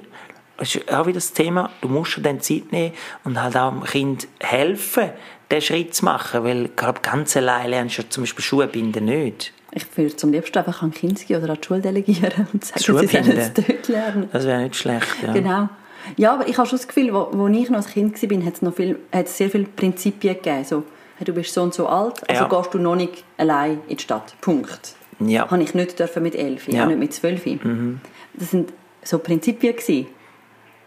das 0.58 0.76
ist 0.76 0.94
auch 0.94 1.08
wieder 1.08 1.16
das 1.16 1.34
Thema, 1.34 1.72
du 1.82 1.88
musst 1.88 2.18
dir 2.18 2.22
dann 2.22 2.40
Zeit 2.42 2.72
nehmen 2.72 2.94
und 3.24 3.42
halt 3.42 3.58
auch 3.58 3.72
dem 3.72 3.84
Kind 3.84 4.28
helfen, 4.40 5.10
den 5.50 5.62
Schritt 5.62 5.96
zu 5.96 6.06
machen, 6.06 6.44
weil 6.44 6.66
ich 6.66 6.76
glaube, 6.76 7.00
ganz 7.02 7.36
allein 7.36 7.70
lernst 7.70 7.98
du 7.98 8.10
zum 8.10 8.24
Beispiel 8.24 8.44
Schuhbinden 8.44 9.06
nicht. 9.06 9.52
Ich 9.72 9.86
würde 9.98 10.16
zum 10.16 10.32
liebsten 10.32 10.60
einfach 10.60 10.84
an 10.84 10.92
Kinski 10.92 11.36
oder 11.36 11.50
an 11.50 11.58
die 11.60 11.66
Schule 11.66 11.82
delegieren 11.82 12.48
und 12.54 12.64
sagen, 12.64 12.80
sie 12.80 13.08
sollen 13.08 13.38
es 13.38 13.54
dort 13.54 13.88
lernen. 13.88 14.30
Das 14.32 14.46
wäre 14.46 14.62
nicht 14.62 14.76
schlecht, 14.76 15.08
ja. 15.24 15.34
Genau. 15.34 15.70
Ja, 16.18 16.34
aber 16.34 16.48
ich 16.48 16.58
habe 16.58 16.68
schon 16.68 16.78
das 16.78 16.88
Gefühl, 16.88 17.14
wo, 17.14 17.30
wo 17.32 17.48
ich 17.48 17.70
noch 17.70 17.78
als 17.78 17.88
Kind 17.88 18.22
war, 18.22 18.46
hat 18.46 18.56
es 18.56 18.62
noch 18.62 18.74
viel, 18.74 19.00
hat 19.12 19.28
es 19.28 19.38
sehr 19.38 19.50
viele 19.50 19.66
Prinzipien 19.66 20.36
gegeben. 20.36 20.64
So, 20.64 20.84
du 21.24 21.34
bist 21.34 21.54
so 21.54 21.64
und 21.64 21.74
so 21.74 21.88
alt, 21.88 22.28
also 22.30 22.44
ja. 22.44 22.50
gehst 22.50 22.74
du 22.74 22.80
noch 22.80 22.96
nicht 22.96 23.24
allein 23.38 23.80
in 23.88 23.98
die 23.98 24.04
Stadt. 24.04 24.36
Punkt. 24.42 24.96
Ja. 25.20 25.50
Habe 25.50 25.64
ich 25.64 25.74
nicht 25.74 26.00
dürfen 26.00 26.24
mit 26.24 26.36
elf, 26.36 26.68
ja. 26.68 26.86
nicht 26.86 27.00
mit 27.00 27.14
zwölf. 27.14 27.46
Mhm. 27.46 28.02
Das 28.34 28.52
sind 28.52 28.74
so 29.04 29.20
Prinzipien 29.20 29.76
gewesen. 29.76 30.08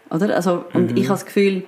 Oder? 0.09 0.35
Also, 0.35 0.65
und 0.73 0.91
mhm. 0.91 0.97
ich 0.97 1.05
habe 1.05 1.19
das 1.19 1.25
Gefühl, 1.25 1.63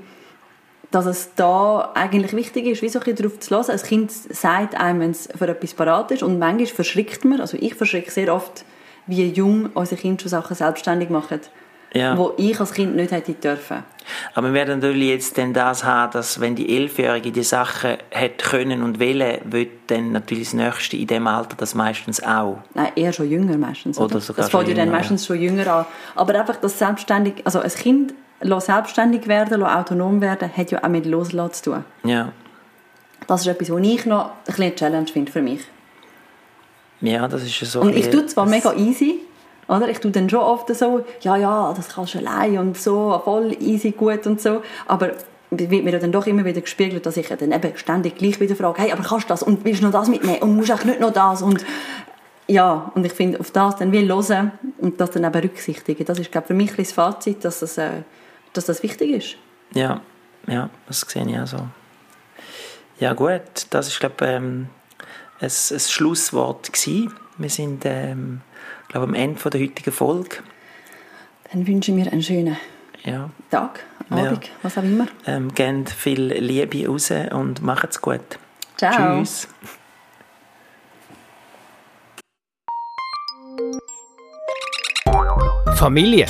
dass 0.91 1.06
es 1.06 1.36
da 1.36 1.91
eigentlich 1.93 2.34
wichtig 2.34 2.66
ist, 2.66 2.82
wie 2.82 2.89
so 2.89 3.00
ein 3.00 3.16
darauf 3.16 3.39
zu 3.39 3.56
hören. 3.56 3.70
Ein 3.70 3.78
Kind 3.82 4.12
sagt 4.12 4.76
einem, 4.76 5.00
wenn 5.02 5.12
es 5.12 5.30
für 5.38 5.47
etwas 5.47 5.74
parat 5.74 6.12
ist 6.12 6.24
und 6.24 6.39
manchmal 6.39 6.66
verschrickt 6.68 7.26
man, 7.26 7.41
also 7.41 7.58
ich 7.60 7.76
verschrecke 7.76 8.10
sehr 8.10 8.34
oft, 8.34 8.66
wie 9.06 9.28
jung 9.28 9.70
unsere 9.74 10.02
Kinder 10.02 10.22
schon 10.22 10.30
Sachen 10.30 10.56
selbstständig 10.56 11.10
machen 11.10 11.41
ja. 11.94 12.18
wo 12.18 12.34
ich 12.38 12.60
als 12.60 12.74
Kind 12.74 12.96
nicht 12.96 13.12
hätte 13.12 13.34
dürfen. 13.34 13.84
Aber 14.34 14.48
wir 14.48 14.54
werden 14.54 14.80
natürlich 14.80 15.10
jetzt 15.10 15.38
dann 15.38 15.54
das 15.54 15.84
haben, 15.84 16.12
dass 16.14 16.40
wenn 16.40 16.56
die 16.56 16.76
Elfjährige 16.76 17.32
die 17.32 17.44
Sachen 17.44 17.98
hätte 18.10 18.50
können 18.50 18.82
und 18.82 19.00
wollen, 19.00 19.40
wird 19.46 19.70
dann 19.88 20.12
natürlich 20.12 20.46
das 20.46 20.54
Nächste 20.54 20.98
in 20.98 21.08
dem 21.08 21.28
Alter 21.28 21.56
das 21.58 21.76
meistens 21.76 22.22
auch. 22.24 22.58
Nein, 22.74 22.92
eher 22.96 23.14
schon 23.14 23.30
jünger 23.30 23.58
meistens. 23.58 23.98
Oder, 23.98 24.16
oder 24.16 24.22
sogar 24.22 24.46
Das 24.46 24.52
fängt 24.52 24.68
ja 24.68 24.76
dann 24.76 24.90
meistens 24.90 25.26
schon 25.26 25.40
jünger 25.40 25.68
an. 25.68 25.86
Aber 26.16 26.40
einfach 26.40 26.56
das 26.58 26.80
selbstständig, 26.80 27.36
also 27.44 27.60
ein 27.60 27.70
Kind 27.70 28.14
selbstständig 28.42 29.28
werden, 29.28 29.64
autonom 29.64 30.22
werden, 30.22 30.50
hat 30.56 30.72
ja 30.72 30.84
auch 30.84 30.90
mit 30.90 31.06
Loslassen 31.06 31.54
zu 31.54 31.72
tun. 31.72 31.84
Ja. 32.04 32.32
Das 33.28 33.42
ist 33.42 33.48
etwas, 33.48 33.70
was 33.70 33.82
ich 33.82 34.06
noch 34.06 34.26
ein 34.26 34.32
bisschen 34.46 34.76
Challenge 34.76 35.08
finde 35.08 35.32
für 35.32 35.42
mich. 35.42 35.62
Ja, 37.02 37.28
das 37.28 37.44
ist 37.44 37.60
so. 37.72 37.82
Und 37.82 37.96
ich 37.96 38.10
tue 38.10 38.26
zwar 38.26 38.46
mega 38.46 38.74
easy, 38.74 39.20
oder? 39.70 39.88
Ich 39.88 39.99
tue 39.99 40.11
dann 40.11 40.30
schon 40.30 40.39
oft 40.39 40.74
so, 40.76 41.05
ja, 41.22 41.38
ja, 41.38 41.74
das 41.76 41.89
kannst 41.89 42.15
du 42.15 42.20
allein 42.20 42.57
und 42.57 42.78
so, 42.78 43.22
voll 43.24 43.55
easy, 43.59 43.91
gut 43.91 44.26
und 44.28 44.41
so. 44.41 44.61
Aber 44.88 45.11
wird 45.51 45.84
mir 45.84 45.97
dann 45.99 46.11
doch 46.11 46.28
immer 46.28 46.45
wieder 46.45 46.61
gespiegelt, 46.61 47.05
dass 47.05 47.17
ich 47.17 47.28
dann 47.28 47.51
eben 47.51 47.78
ständig 47.78 48.17
gleich 48.17 48.39
wieder 48.39 48.55
frage, 48.55 48.82
hey, 48.82 48.91
aber 48.91 49.03
kannst 49.03 49.26
du 49.26 49.30
das 49.30 49.43
und 49.43 49.65
willst 49.65 49.82
du 49.82 49.86
noch 49.86 49.93
das 49.93 50.07
mitnehmen 50.07 50.41
und 50.41 50.55
musst 50.55 50.72
auch 50.72 50.84
nicht 50.84 50.99
noch 50.99 51.11
das 51.11 51.41
und 51.41 51.65
ja, 52.47 52.91
und 52.95 53.05
ich 53.05 53.13
finde, 53.13 53.39
auf 53.39 53.51
das 53.51 53.76
dann 53.76 53.91
will 53.91 54.07
hören 54.07 54.51
und 54.80 54.99
das 54.99 55.11
dann 55.11 55.24
eben 55.24 55.32
berücksichtigen. 55.32 56.03
Das 56.05 56.17
ist, 56.17 56.32
glaube 56.32 56.47
für 56.47 56.55
mich 56.55 56.76
das 56.76 56.91
Fazit, 56.91 57.45
dass 57.45 57.59
das, 57.59 57.78
äh, 57.78 58.01
dass 58.53 58.65
das 58.65 58.82
wichtig 58.82 59.11
ist. 59.11 59.36
Ja, 59.76 60.01
ja, 60.47 60.70
das 60.88 61.01
sehe 61.01 61.28
ich 61.28 61.39
auch 61.39 61.45
so. 61.45 61.59
Ja 62.99 63.13
gut, 63.13 63.67
das 63.70 63.88
ist, 63.88 63.99
glaube 63.99 64.15
ich, 64.22 64.32
ähm, 64.32 64.70
ein, 65.39 65.45
ein 65.47 65.80
Schlusswort 65.80 66.74
gewesen. 66.74 67.13
Wir 67.38 67.49
sind 67.51 67.84
ähm, 67.86 68.41
glaube, 68.90 69.08
am 69.08 69.14
Ende 69.14 69.50
der 69.50 69.62
heutigen 69.62 69.92
Folge. 69.92 70.38
Dann 71.52 71.66
wünsche 71.66 71.92
ich 71.92 71.98
mir 71.98 72.12
einen 72.12 72.22
schönen 72.22 72.58
ja. 73.04 73.30
Tag, 73.50 73.80
Abend, 74.10 74.46
ja. 74.46 74.52
was 74.62 74.78
auch 74.78 74.84
immer. 74.84 75.08
Ähm, 75.26 75.54
gebt 75.54 75.90
viel 75.90 76.22
Liebe 76.34 76.88
raus 76.88 77.12
und 77.32 77.64
macht 77.64 77.92
es 77.92 78.02
gut. 78.02 78.20
Ciao. 78.76 79.20
Tschüss. 79.20 79.48
Familie. 85.76 86.26